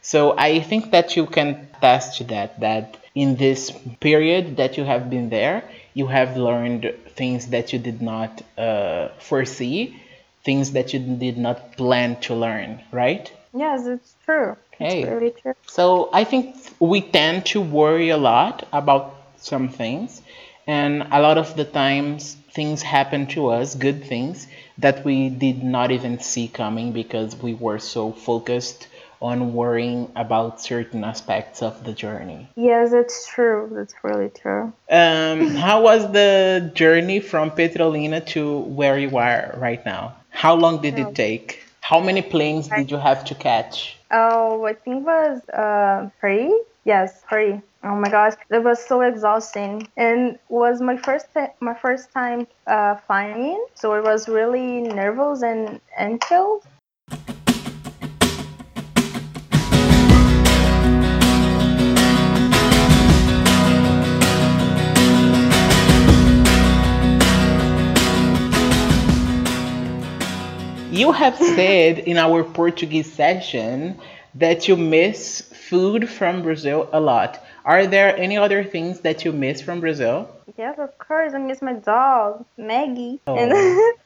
so 0.01 0.36
i 0.38 0.59
think 0.59 0.91
that 0.91 1.16
you 1.16 1.26
can 1.26 1.68
attest 1.78 2.18
to 2.18 2.24
that 2.24 2.59
that 2.59 2.97
in 3.16 3.36
this 3.38 3.72
period 3.99 4.57
that 4.57 4.78
you 4.78 4.84
have 4.84 5.09
been 5.09 5.30
there 5.30 5.63
you 5.93 6.07
have 6.07 6.38
learned 6.38 6.93
things 7.16 7.47
that 7.47 7.74
you 7.74 7.80
did 7.80 8.01
not 8.01 8.41
uh, 8.57 9.07
foresee 9.20 9.95
things 10.43 10.72
that 10.74 10.93
you 10.93 10.99
did 10.99 11.38
not 11.38 11.76
plan 11.78 12.20
to 12.20 12.36
learn 12.36 12.82
right 12.91 13.32
Yes, 13.55 13.86
it's 13.88 14.16
true. 14.26 14.57
Hey. 14.72 15.03
It's 15.03 15.09
really 15.09 15.32
true. 15.32 15.53
so 15.66 16.09
I 16.11 16.26
think 16.26 16.57
we 16.80 16.99
tend 16.99 17.45
to 17.47 17.61
worry 17.61 18.09
a 18.09 18.18
lot 18.18 18.68
about 18.74 19.16
some 19.38 19.70
things, 19.70 20.22
and 20.68 21.07
a 21.11 21.22
lot 21.22 21.38
of 21.38 21.55
the 21.55 21.63
times 21.63 22.36
things 22.51 22.82
happen 22.82 23.28
to 23.28 23.47
us, 23.47 23.76
good 23.76 24.03
things 24.03 24.47
that 24.78 25.05
we 25.05 25.30
did 25.30 25.63
not 25.63 25.91
even 25.91 26.20
see 26.20 26.49
coming 26.49 26.91
because 26.91 27.34
we 27.38 27.53
were 27.53 27.80
so 27.80 28.11
focused 28.11 28.88
on 29.26 29.53
worrying 29.53 30.11
about 30.15 30.61
certain 30.61 31.03
aspects 31.03 31.61
of 31.61 31.84
the 31.84 31.93
journey. 31.93 32.47
Yes, 32.55 32.93
it's 32.93 33.28
true. 33.28 33.69
That's 33.76 33.95
really 34.03 34.30
true. 34.30 34.73
Um, 34.89 35.39
how 35.65 35.82
was 35.82 36.11
the 36.11 36.71
journey 36.76 37.19
from 37.19 37.51
Petrolina 37.51 38.21
to 38.34 38.59
where 38.80 38.97
you 38.99 39.17
are 39.17 39.55
right 39.57 39.84
now? 39.86 40.15
How 40.30 40.55
long 40.55 40.82
did 40.82 40.99
it 40.99 41.15
take? 41.15 41.63
How 41.82 41.99
many 41.99 42.21
planes 42.21 42.67
did 42.67 42.91
you 42.91 42.97
have 42.97 43.26
to 43.26 43.36
catch? 43.36 43.97
Oh, 44.11 44.65
I 44.65 44.73
think 44.73 44.97
it 44.97 45.05
was 45.05 45.49
uh 45.49 46.09
three, 46.19 46.53
Yes, 46.86 47.23
free. 47.28 47.59
Oh 47.84 47.95
my 47.95 48.09
gosh, 48.09 48.34
it 48.51 48.63
was 48.63 48.80
so 48.84 49.01
exhausting, 49.01 49.88
and 49.97 50.38
was 50.49 50.82
my 50.82 50.97
first 50.97 51.28
my 51.59 51.73
first 51.73 52.11
time 52.13 52.47
uh, 52.67 52.95
flying, 53.07 53.65
so 53.73 53.95
it 53.95 54.03
was 54.03 54.30
really 54.30 54.82
nervous 54.82 55.41
and 55.41 55.82
anxious. 55.97 56.61
You 70.95 71.11
have 71.11 71.35
said 71.37 71.99
in 71.99 72.17
our 72.17 72.41
Portuguese 72.41 73.11
session 73.11 73.99
that 74.35 74.69
you 74.69 74.77
miss 74.77 75.41
food 75.41 76.07
from 76.07 76.41
Brazil 76.41 76.87
a 76.93 77.01
lot. 77.01 77.43
Are 77.65 77.85
there 77.85 78.15
any 78.15 78.37
other 78.37 78.63
things 78.63 79.01
that 79.01 79.25
you 79.25 79.33
miss 79.33 79.61
from 79.61 79.81
Brazil? 79.81 80.29
Yes, 80.57 80.79
of 80.79 80.97
course. 80.97 81.33
I 81.33 81.39
miss 81.39 81.61
my 81.61 81.73
dog, 81.73 82.45
Maggie. 82.57 83.19
Oh. 83.27 83.35
And 83.35 83.51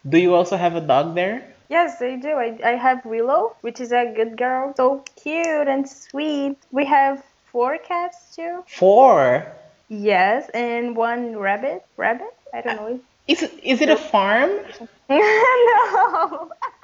Do 0.09 0.17
you 0.17 0.33
also 0.33 0.57
have 0.57 0.75
a 0.75 0.81
dog 0.81 1.13
there? 1.13 1.43
yes, 1.69 2.01
I 2.01 2.15
do. 2.15 2.29
I, 2.29 2.57
I 2.65 2.71
have 2.71 3.05
Willow, 3.05 3.55
which 3.61 3.79
is 3.79 3.91
a 3.91 4.11
good 4.15 4.35
girl. 4.35 4.73
So 4.75 5.03
cute 5.21 5.67
and 5.67 5.87
sweet. 5.87 6.57
We 6.71 6.85
have 6.85 7.23
four 7.51 7.77
cats 7.77 8.35
too. 8.35 8.63
Four. 8.65 9.45
Yes, 9.89 10.49
and 10.55 10.95
one 10.95 11.37
rabbit. 11.37 11.85
Rabbit? 11.97 12.33
I 12.51 12.61
don't 12.61 12.79
uh, 12.79 12.81
know. 12.81 12.99
Is 13.29 13.43
is 13.61 13.79
it 13.81 13.89
a 13.89 13.95
farm? 13.95 14.49
no. 15.09 16.51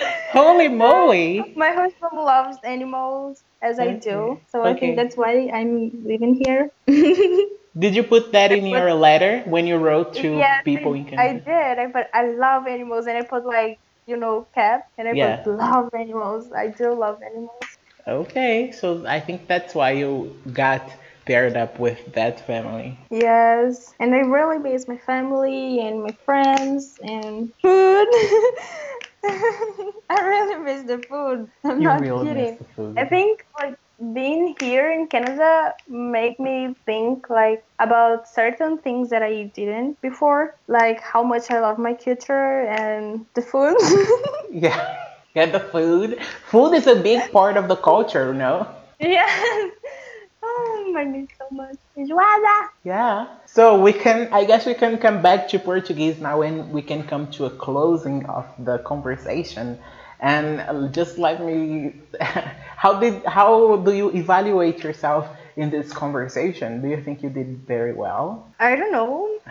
Holy 0.32 0.68
moly! 0.68 1.52
My 1.56 1.70
husband 1.70 2.12
loves 2.14 2.56
animals 2.64 3.42
as 3.62 3.78
I 3.78 3.92
do. 3.92 4.18
Okay. 4.32 4.42
So 4.50 4.64
I 4.64 4.74
think 4.74 4.96
that's 4.96 5.16
why 5.16 5.50
I'm 5.52 5.90
living 6.04 6.40
here. 6.44 6.70
Did 7.78 7.94
you 7.96 8.02
put 8.02 8.32
that 8.32 8.52
in 8.52 8.66
your 8.66 8.92
letter 8.92 9.40
when 9.46 9.66
you 9.66 9.76
wrote 9.76 10.14
to 10.16 10.36
Yes, 10.38 10.62
people 10.64 10.94
I, 10.94 10.98
in 10.98 11.18
I 11.18 11.32
did. 11.34 11.78
I 11.78 11.86
put 11.86 12.06
I 12.12 12.26
love 12.28 12.66
animals 12.66 13.06
and 13.06 13.16
I 13.16 13.22
put 13.22 13.46
like, 13.46 13.78
you 14.06 14.16
know, 14.16 14.46
cat 14.54 14.82
and 14.98 15.08
I 15.08 15.14
Yeah. 15.14 15.36
put 15.42 15.56
love 15.58 15.88
animals. 15.98 16.52
I 16.52 16.68
do 16.68 16.92
love 16.94 17.18
animals. 17.22 17.68
Okay, 18.06 18.72
so 18.72 19.06
I 19.06 19.20
think 19.20 19.46
that's 19.46 19.74
why 19.74 19.92
you 19.92 20.36
got 20.52 20.82
paired 21.24 21.56
up 21.56 21.78
with 21.78 22.12
that 22.14 22.44
family. 22.46 22.98
Yes. 23.10 23.94
And 24.00 24.14
I 24.14 24.18
really 24.18 24.58
miss 24.58 24.88
my 24.88 24.98
family 24.98 25.80
and 25.80 26.02
my 26.02 26.14
friends 26.26 26.98
and 27.00 27.52
food. 27.62 28.08
I 30.10 30.20
really 30.20 30.56
miss 30.62 30.84
the 30.84 30.98
food. 31.08 31.48
I'm 31.64 31.82
You 31.82 31.84
not 31.84 32.00
really 32.00 32.24
kidding. 32.24 32.58
miss 32.58 32.58
the 32.58 32.64
food. 32.76 32.96
I 32.96 33.04
think 33.06 33.44
like 33.60 33.76
being 34.14 34.54
here 34.60 34.90
in 34.90 35.06
Canada 35.08 35.74
make 35.88 36.38
me 36.40 36.74
think 36.86 37.28
like 37.30 37.64
about 37.78 38.28
certain 38.28 38.78
things 38.78 39.10
that 39.10 39.22
I 39.22 39.52
didn't 39.54 40.00
before, 40.00 40.56
like 40.68 41.00
how 41.00 41.22
much 41.22 41.50
I 41.50 41.60
love 41.60 41.78
my 41.78 41.94
culture 41.94 42.62
and 42.62 43.26
the 43.34 43.42
food. 43.42 43.76
Yeah, 44.50 44.96
yeah, 45.34 45.46
the 45.46 45.60
food. 45.60 46.18
Food 46.50 46.74
is 46.74 46.86
a 46.86 46.96
big 46.96 47.30
part 47.32 47.56
of 47.56 47.68
the 47.68 47.76
culture, 47.76 48.32
no? 48.34 48.66
yes. 49.00 49.70
I 50.96 51.04
miss 51.04 51.28
so 51.38 51.46
much. 51.50 51.76
Enjoada. 51.96 52.70
Yeah. 52.84 53.26
So 53.46 53.80
we 53.80 53.92
can, 53.92 54.28
I 54.32 54.44
guess 54.44 54.66
we 54.66 54.74
can 54.74 54.98
come 54.98 55.22
back 55.22 55.48
to 55.48 55.58
Portuguese 55.58 56.18
now 56.20 56.42
and 56.42 56.70
we 56.72 56.82
can 56.82 57.02
come 57.04 57.30
to 57.32 57.46
a 57.46 57.50
closing 57.50 58.24
of 58.26 58.46
the 58.58 58.78
conversation. 58.78 59.78
And 60.20 60.94
just 60.94 61.18
let 61.18 61.42
me, 61.44 61.94
how 62.20 62.98
did, 63.00 63.24
how 63.24 63.76
do 63.76 63.92
you 63.92 64.10
evaluate 64.10 64.82
yourself 64.84 65.28
in 65.56 65.70
this 65.70 65.92
conversation? 65.92 66.80
Do 66.80 66.88
you 66.88 67.02
think 67.02 67.22
you 67.22 67.28
did 67.30 67.66
very 67.66 67.92
well? 67.92 68.48
I 68.60 68.76
don't 68.76 68.92
know. 68.92 69.28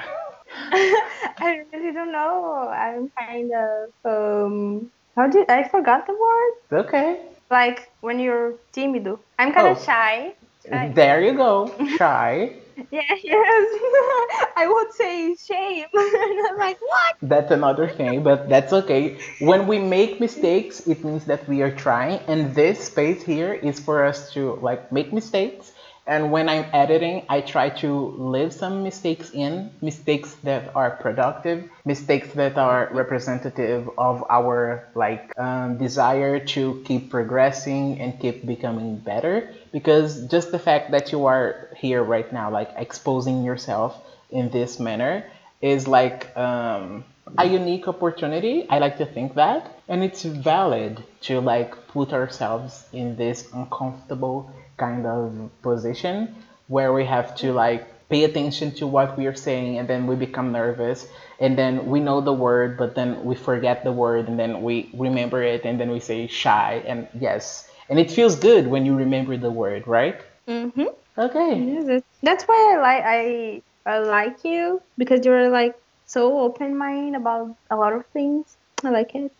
I 0.72 1.64
really 1.72 1.94
don't 1.94 2.12
know. 2.12 2.68
I'm 2.70 3.10
kind 3.18 3.52
of 3.54 3.90
um. 4.06 4.92
How 5.16 5.28
did 5.28 5.50
I 5.50 5.68
forgot 5.68 6.08
the 6.08 6.14
word? 6.14 6.86
Okay. 6.86 7.20
Like 7.50 7.90
when 8.02 8.20
you're 8.20 8.56
tímido. 8.74 9.20
I'm 9.40 9.54
kind 9.54 9.68
of 9.68 9.78
Oh. 9.78 9.84
shy. 9.84 10.34
There 10.70 11.22
you 11.22 11.34
go. 11.36 11.74
Shy. 11.98 12.56
Yeah, 12.92 13.02
yes. 13.24 13.24
I 14.58 14.68
would 14.68 14.94
say 14.94 15.36
shame. 15.36 15.86
I'm 15.96 16.58
like, 16.58 16.78
what? 16.82 17.16
That's 17.22 17.52
another 17.52 17.88
thing, 17.88 18.24
but 18.24 18.50
that's 18.50 18.74
okay. 18.74 19.18
When 19.40 19.68
we 19.68 19.78
make 19.80 20.20
mistakes, 20.20 20.82
it 20.88 21.04
means 21.04 21.26
that 21.26 21.48
we 21.48 21.62
are 21.62 21.72
trying, 21.72 22.20
and 22.28 22.54
this 22.56 22.86
space 22.86 23.24
here 23.24 23.54
is 23.54 23.80
for 23.80 24.04
us 24.06 24.32
to 24.34 24.56
like 24.62 24.92
make 24.92 25.14
mistakes. 25.14 25.72
And 26.08 26.32
when 26.32 26.50
I'm 26.50 26.66
editing, 26.74 27.26
I 27.30 27.42
try 27.42 27.70
to 27.86 28.16
leave 28.18 28.52
some 28.52 28.82
mistakes 28.84 29.32
in, 29.32 29.72
mistakes 29.82 30.34
that 30.44 30.76
are 30.76 30.92
productive, 30.92 31.70
mistakes 31.86 32.34
that 32.34 32.58
are 32.58 32.90
representative 32.92 33.90
of 33.98 34.24
our 34.30 34.88
like 34.96 35.32
um, 35.38 35.78
desire 35.78 36.40
to 36.40 36.82
keep 36.86 37.12
progressing 37.12 38.00
and 38.02 38.20
keep 38.20 38.46
becoming 38.46 38.98
better. 38.98 39.54
Because 39.72 40.26
just 40.28 40.52
the 40.52 40.60
fact 40.60 40.92
that 40.92 41.12
you 41.12 41.28
are 41.28 41.70
here 41.78 42.04
right 42.04 42.32
now, 42.34 42.50
like 42.50 42.72
exposing 42.78 43.44
yourself 43.44 43.96
in 44.32 44.50
this 44.50 44.80
manner, 44.80 45.24
is 45.62 45.88
like 45.88 46.36
um, 46.36 47.06
a 47.38 47.46
unique 47.46 47.88
opportunity. 47.88 48.68
I 48.70 48.80
like 48.80 48.98
to 48.98 49.06
think 49.06 49.36
that, 49.36 49.78
and 49.88 50.04
it's 50.04 50.24
valid 50.24 51.04
to 51.22 51.40
like 51.40 51.88
put 51.88 52.12
ourselves 52.12 52.86
in 52.92 53.16
this 53.16 53.48
uncomfortable 53.54 54.52
kind 54.82 55.06
of 55.06 55.50
position 55.62 56.34
where 56.68 56.92
we 56.98 57.06
have 57.06 57.36
to 57.36 57.54
like 57.54 57.84
pay 58.10 58.24
attention 58.26 58.72
to 58.80 58.86
what 58.88 59.18
we 59.18 59.26
are 59.32 59.40
saying, 59.48 59.80
and 59.80 59.88
then 59.88 60.02
we 60.10 60.16
become 60.28 60.52
nervous, 60.52 61.08
and 61.40 61.58
then 61.58 61.86
we 61.88 62.00
know 62.08 62.20
the 62.20 62.34
word, 62.34 62.78
but 62.82 62.94
then 62.94 63.24
we 63.24 63.36
forget 63.36 63.86
the 63.88 63.92
word, 64.04 64.28
and 64.28 64.38
then 64.38 64.62
we 64.68 64.90
remember 64.94 65.42
it, 65.42 65.64
and 65.64 65.80
then 65.80 65.90
we 65.96 66.00
say 66.00 66.28
shy, 66.28 66.84
and 66.86 67.08
yes, 67.28 67.72
and 67.88 68.00
it 68.04 68.12
feels 68.12 68.36
good 68.36 68.68
when 68.68 68.86
you 68.86 68.96
remember 68.96 69.38
the 69.38 69.54
word, 69.64 69.88
right? 69.88 70.18
Mm-hmm. 70.48 70.92
Okay. 71.18 72.02
That's 72.24 72.44
why 72.50 72.60
I 72.74 72.76
like 72.88 73.04
I 73.06 73.62
I 73.86 73.96
like 74.00 74.44
you 74.44 74.82
because 74.98 75.26
you're 75.26 75.50
like 75.50 75.76
so 76.06 76.40
open 76.40 76.78
minded 76.78 77.16
about 77.16 77.56
a 77.70 77.76
lot 77.76 77.94
of 77.94 78.06
things. 78.08 78.58
I 78.84 78.90
like 78.90 79.16
it. 79.16 79.32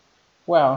Well, 0.46 0.72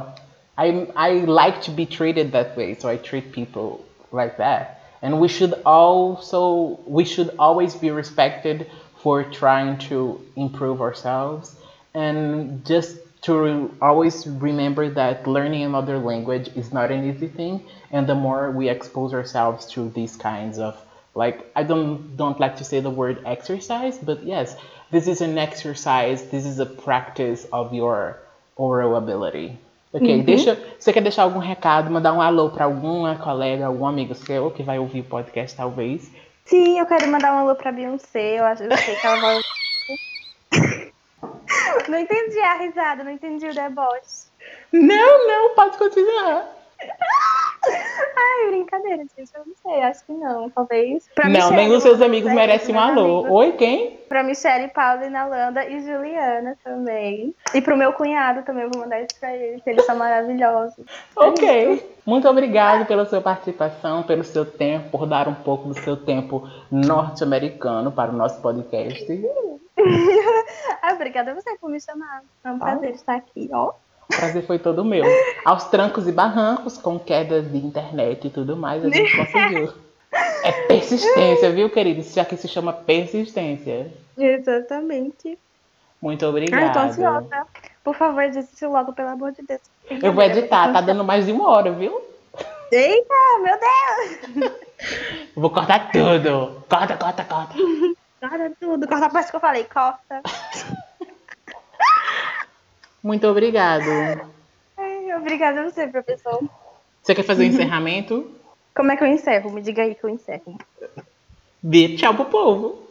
I 0.58 0.88
I 0.96 1.10
like 1.44 1.62
to 1.68 1.72
be 1.72 1.86
treated 1.86 2.32
that 2.32 2.58
way, 2.58 2.76
so 2.76 2.90
I 2.90 2.98
treat 2.98 3.32
people 3.32 3.86
like 4.12 4.38
that. 4.38 4.82
And 5.02 5.20
we 5.20 5.28
should 5.28 5.54
also 5.66 6.80
we 6.86 7.06
should 7.06 7.36
always 7.38 7.76
be 7.76 7.92
respected 7.92 8.70
for 8.98 9.24
trying 9.24 9.78
to 9.90 10.22
improve 10.36 10.82
ourselves 10.82 11.56
and 11.94 12.66
just 12.66 12.98
to 13.22 13.76
always 13.82 14.28
remember 14.28 14.90
that 14.90 15.28
learning 15.28 15.64
another 15.64 15.98
language 15.98 16.50
is 16.56 16.72
not 16.74 16.92
an 16.92 17.10
easy 17.10 17.28
thing 17.28 17.64
and 17.92 18.08
the 18.08 18.16
more 18.16 18.52
we 18.52 18.70
expose 18.70 19.14
ourselves 19.14 19.66
to 19.68 19.90
these 19.90 20.16
kinds 20.16 20.60
of 20.60 20.76
like 21.16 21.50
I 21.56 21.64
don't 21.64 22.18
don't 22.18 22.40
like 22.40 22.58
to 22.58 22.64
say 22.64 22.82
the 22.82 22.90
word 22.90 23.24
exercise, 23.26 23.98
but 23.98 24.24
yes, 24.24 24.56
this 24.92 25.08
is 25.08 25.22
an 25.22 25.38
exercise, 25.38 26.24
this 26.26 26.46
is 26.46 26.60
a 26.60 26.66
practice 26.66 27.48
of 27.52 27.74
your 27.74 28.20
oral 28.58 28.96
ability. 28.98 29.58
Ok, 29.96 30.24
deixa. 30.24 30.60
Você 30.78 30.92
quer 30.92 31.02
deixar 31.02 31.24
algum 31.24 31.40
recado, 31.40 31.90
mandar 31.90 32.12
um 32.12 32.22
alô 32.22 32.50
para 32.50 32.66
alguma 32.66 33.16
colega, 33.16 33.66
algum 33.66 33.86
amigo 33.86 34.14
seu 34.14 34.52
que 34.52 34.62
vai 34.62 34.78
ouvir 34.78 35.00
o 35.00 35.06
podcast, 35.06 35.56
talvez? 35.56 36.12
Sim, 36.44 36.78
eu 36.78 36.86
quero 36.86 37.08
mandar 37.08 37.34
um 37.34 37.40
alô 37.40 37.56
pra 37.56 37.72
Beyoncé. 37.72 38.38
Eu 38.38 38.44
acho 38.44 38.64
eu 38.64 38.78
sei 38.78 38.96
que 38.96 39.08
ela 39.08 39.22
vai. 39.22 39.42
não 41.88 41.98
entendi 41.98 42.40
a 42.40 42.58
risada, 42.58 43.06
não 43.06 43.12
entendi 43.12 43.48
o 43.48 43.54
deboche. 43.54 44.26
Não, 44.74 45.28
não, 45.28 45.56
pode 45.56 45.78
continuar. 45.78 46.46
Ai, 47.68 48.50
brincadeira, 48.50 49.04
gente. 49.18 49.32
Eu 49.34 49.46
não 49.46 49.56
sei, 49.62 49.82
acho 49.82 50.06
que 50.06 50.14
não. 50.14 50.50
Talvez. 50.50 51.10
Pra 51.14 51.26
não, 51.26 51.34
Michelle, 51.34 51.56
nem 51.56 51.72
os 51.72 51.84
seus 51.84 52.00
eu 52.00 52.06
amigos 52.06 52.30
sei, 52.30 52.36
merecem 52.36 52.76
um 52.76 52.80
alô. 52.80 53.20
amigos. 53.20 53.32
Oi, 53.32 53.52
quem? 53.54 54.00
Pra 54.08 54.24
Michelle, 54.24 54.68
Paula, 54.70 55.10
Nalanda 55.10 55.66
e 55.66 55.80
Juliana 55.80 56.58
também. 56.64 57.34
E 57.54 57.62
pro 57.62 57.78
meu 57.78 57.94
cunhado 57.94 58.44
também, 58.44 58.64
eu 58.64 58.70
vou 58.72 58.82
mandar 58.82 59.02
isso 59.02 59.20
pra 59.20 59.36
eles, 59.36 59.64
que 59.64 59.70
eles 59.70 59.86
são 59.86 59.96
maravilhosos. 59.96 60.86
Ok. 61.16 61.98
Muito 62.06 62.28
obrigado 62.28 62.86
pela 62.86 63.06
sua 63.06 63.20
participação, 63.20 64.04
pelo 64.04 64.24
seu 64.24 64.46
tempo, 64.46 64.92
por 64.92 65.08
dar 65.08 65.28
um 65.28 65.34
pouco 65.34 65.68
do 65.68 65.74
seu 65.74 65.98
tempo 65.98 66.48
norte-americano 66.72 67.92
para 67.92 68.12
o 68.12 68.16
nosso 68.16 68.40
podcast. 68.42 69.06
ah, 70.82 70.94
obrigada 70.94 71.32
a 71.32 71.34
você 71.34 71.58
por 71.58 71.70
me 71.70 71.82
chamar. 71.82 72.22
É 72.44 72.52
um 72.52 72.60
prazer 72.60 72.92
estar 72.92 73.16
aqui, 73.16 73.50
ó. 73.52 73.74
Prazer 74.16 74.46
foi 74.46 74.60
todo 74.60 74.86
meu. 74.86 75.06
Aos 75.44 75.66
trancos 75.66 76.08
e 76.08 76.12
barrancos, 76.12 76.78
com 76.78 77.00
quedas 77.00 77.52
de 77.52 77.58
internet 77.58 78.28
e 78.28 78.30
tudo 78.30 78.56
mais, 78.56 78.84
a 78.84 78.90
gente 78.90 79.16
conseguiu. 79.16 79.74
É 80.44 80.52
persistência, 80.68 81.52
viu, 81.52 81.70
querido? 81.70 82.00
Isso 82.02 82.20
aqui 82.20 82.38
se 82.38 82.48
chama 82.48 82.72
persistência. 82.72 83.92
Exatamente. 84.18 85.38
Muito 86.02 86.24
Ai, 86.24 86.32
tô 86.32 86.38
obrigado. 86.38 86.78
ansiosa. 86.78 87.48
Por 87.84 87.96
favor, 87.96 88.24
isso 88.24 88.70
logo, 88.70 88.94
pelo 88.94 89.10
amor 89.10 89.32
de 89.32 89.44
Deus. 89.44 89.62
Eu 89.90 90.14
vou 90.14 90.24
editar, 90.24 90.72
tá 90.72 90.82
dando 90.82 91.04
mais 91.04 91.26
de 91.26 91.32
uma 91.32 91.50
hora, 91.50 91.72
viu? 91.72 92.02
Eita, 92.72 93.14
meu 93.42 93.58
Deus! 93.60 94.52
Vou 95.36 95.50
cortar 95.50 95.92
tudo. 95.92 96.64
Corta, 96.70 96.98
corta, 96.98 97.24
corta. 97.24 97.54
Corta 98.20 98.52
tudo, 98.60 98.88
corta 98.88 99.06
a 99.06 99.10
parte 99.10 99.30
que 99.30 99.36
eu 99.36 99.40
falei, 99.40 99.64
corta. 99.66 100.22
Muito 103.06 103.28
obrigado. 103.28 103.86
Obrigada 105.16 105.62
a 105.62 105.64
você, 105.70 105.86
professor. 105.88 106.44
Você 107.04 107.14
quer 107.14 107.22
fazer 107.24 107.44
o 107.44 107.46
encerramento? 107.48 108.32
Como 108.76 108.92
é 108.92 108.98
que 108.98 109.04
eu 109.04 109.08
encerro? 109.08 109.52
Me 109.52 109.62
diga 109.62 109.84
aí 109.84 109.94
que 109.94 110.04
eu 110.04 110.10
encerro. 110.10 110.58
Dê 111.62 111.96
tchau 111.96 112.16
pro 112.16 112.26
povo. 112.26 112.84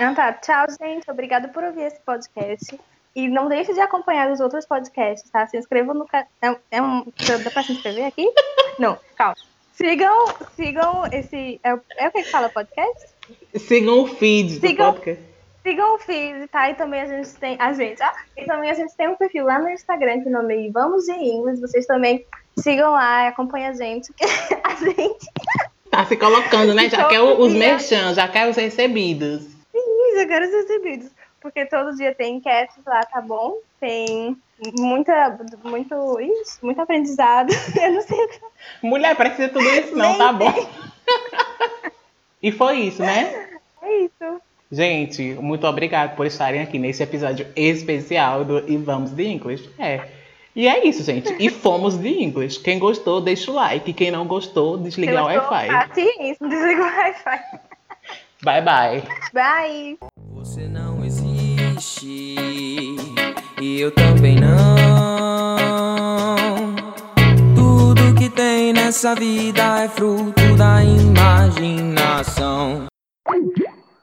Ah, 0.00 0.12
tá. 0.14 0.32
Tchau, 0.32 0.66
gente. 0.80 1.08
Obrigada 1.08 1.46
por 1.46 1.62
ouvir 1.62 1.82
esse 1.82 2.00
podcast. 2.00 2.78
E 3.14 3.28
não 3.28 3.48
deixe 3.48 3.72
de 3.72 3.80
acompanhar 3.80 4.30
os 4.32 4.40
outros 4.40 4.66
podcasts, 4.66 5.30
tá? 5.30 5.46
Se 5.46 5.56
inscrevam 5.56 5.94
no 5.94 6.06
canal. 6.06 6.26
É, 6.42 6.50
um- 6.50 6.56
é 6.72 6.82
um. 6.82 7.04
Dá 7.44 7.50
pra 7.52 7.62
se 7.62 7.72
inscrever 7.72 8.06
aqui? 8.06 8.28
Não, 8.78 8.98
calma. 9.16 9.36
Sigam, 9.74 10.26
sigam 10.56 11.06
esse. 11.12 11.60
É, 11.62 11.72
o- 11.74 11.80
é 11.96 12.08
o 12.08 12.10
que 12.12 12.22
que 12.24 12.30
fala 12.30 12.48
podcast? 12.48 13.08
Sigam 13.56 14.00
o 14.02 14.06
feed 14.08 14.58
do 14.58 14.66
Sigam- 14.66 14.92
podcast. 14.92 15.22
Sigam 15.62 15.94
o 15.94 15.98
feed, 15.98 16.48
tá? 16.48 16.70
E 16.70 16.74
também 16.74 17.02
a 17.02 17.06
gente 17.06 17.34
tem. 17.34 17.56
A 17.60 17.72
gente, 17.72 18.02
ó. 18.02 18.10
E 18.36 18.46
também 18.46 18.70
a 18.70 18.74
gente 18.74 18.96
tem 18.96 19.08
um 19.08 19.16
perfil 19.16 19.44
lá 19.44 19.58
no 19.58 19.68
Instagram 19.68 20.22
que 20.22 20.28
o 20.28 20.32
nome 20.32 20.68
é 20.68 20.70
Vamos 20.70 21.04
de 21.04 21.12
Inglês. 21.12 21.60
Vocês 21.60 21.86
também 21.86 22.24
sigam 22.58 22.92
lá 22.92 23.24
e 23.24 23.28
acompanhem 23.28 23.66
a 23.66 23.72
gente. 23.74 24.10
a 24.64 24.74
gente. 24.76 25.26
Tá 25.90 26.06
se 26.06 26.16
colocando, 26.16 26.72
né? 26.72 26.88
Já 26.88 27.08
quer 27.08 27.20
os 27.20 27.52
merchan, 27.52 28.14
já 28.14 28.26
quer 28.26 28.48
os 28.48 28.56
recebidos. 28.56 29.44
Ih, 29.74 30.16
já 30.16 30.26
quero 30.26 30.46
os 30.46 30.52
recebidos. 30.52 31.10
Porque 31.40 31.66
todo 31.66 31.96
dia 31.96 32.14
tem 32.14 32.36
enquetes 32.36 32.76
lá, 32.86 33.00
tá 33.04 33.20
bom? 33.20 33.58
Tem 33.78 34.36
muita, 34.78 35.38
muito, 35.64 36.20
ixi, 36.20 36.58
muito 36.62 36.80
aprendizado. 36.80 37.50
Eu 37.80 37.92
não 37.92 38.02
sei. 38.02 38.28
Mulher, 38.82 39.16
precisa 39.16 39.48
tudo 39.48 39.64
isso 39.64 39.96
não, 39.96 40.16
tá 40.16 40.32
bom? 40.32 40.52
e 42.42 42.52
foi 42.52 42.78
isso, 42.80 43.02
né? 43.02 43.58
É 43.82 43.98
isso. 44.04 44.42
Gente, 44.72 45.34
muito 45.34 45.66
obrigado 45.66 46.14
por 46.14 46.26
estarem 46.26 46.60
aqui 46.62 46.78
nesse 46.78 47.02
episódio 47.02 47.44
especial 47.56 48.44
do 48.44 48.70
E 48.70 48.76
Vamos 48.76 49.10
de 49.10 49.26
English. 49.26 49.68
É. 49.76 50.06
E 50.54 50.68
é 50.68 50.86
isso, 50.86 51.02
gente. 51.02 51.34
E 51.40 51.50
fomos 51.50 51.98
de 51.98 52.08
English. 52.08 52.60
Quem 52.60 52.78
gostou, 52.78 53.20
deixa 53.20 53.50
o 53.50 53.54
like. 53.54 53.92
Quem 53.92 54.12
não 54.12 54.26
gostou, 54.26 54.78
desliga 54.78 55.22
o 55.22 55.26
Wi-Fi. 55.26 55.66
Paciência, 55.66 56.48
desliga 56.48 56.82
o 56.82 56.86
Wi-Fi. 56.86 57.40
Bye, 58.42 58.62
bye. 58.62 59.02
Bye. 59.32 59.98
Você 60.34 60.68
não 60.68 61.04
existe 61.04 62.36
e 63.60 63.80
eu 63.80 63.90
também 63.90 64.36
não. 64.36 64.76
Tudo 67.56 68.14
que 68.14 68.30
tem 68.30 68.72
nessa 68.72 69.16
vida 69.16 69.82
é 69.82 69.88
fruto 69.88 70.56
da 70.56 70.82
imagem. 70.84 71.90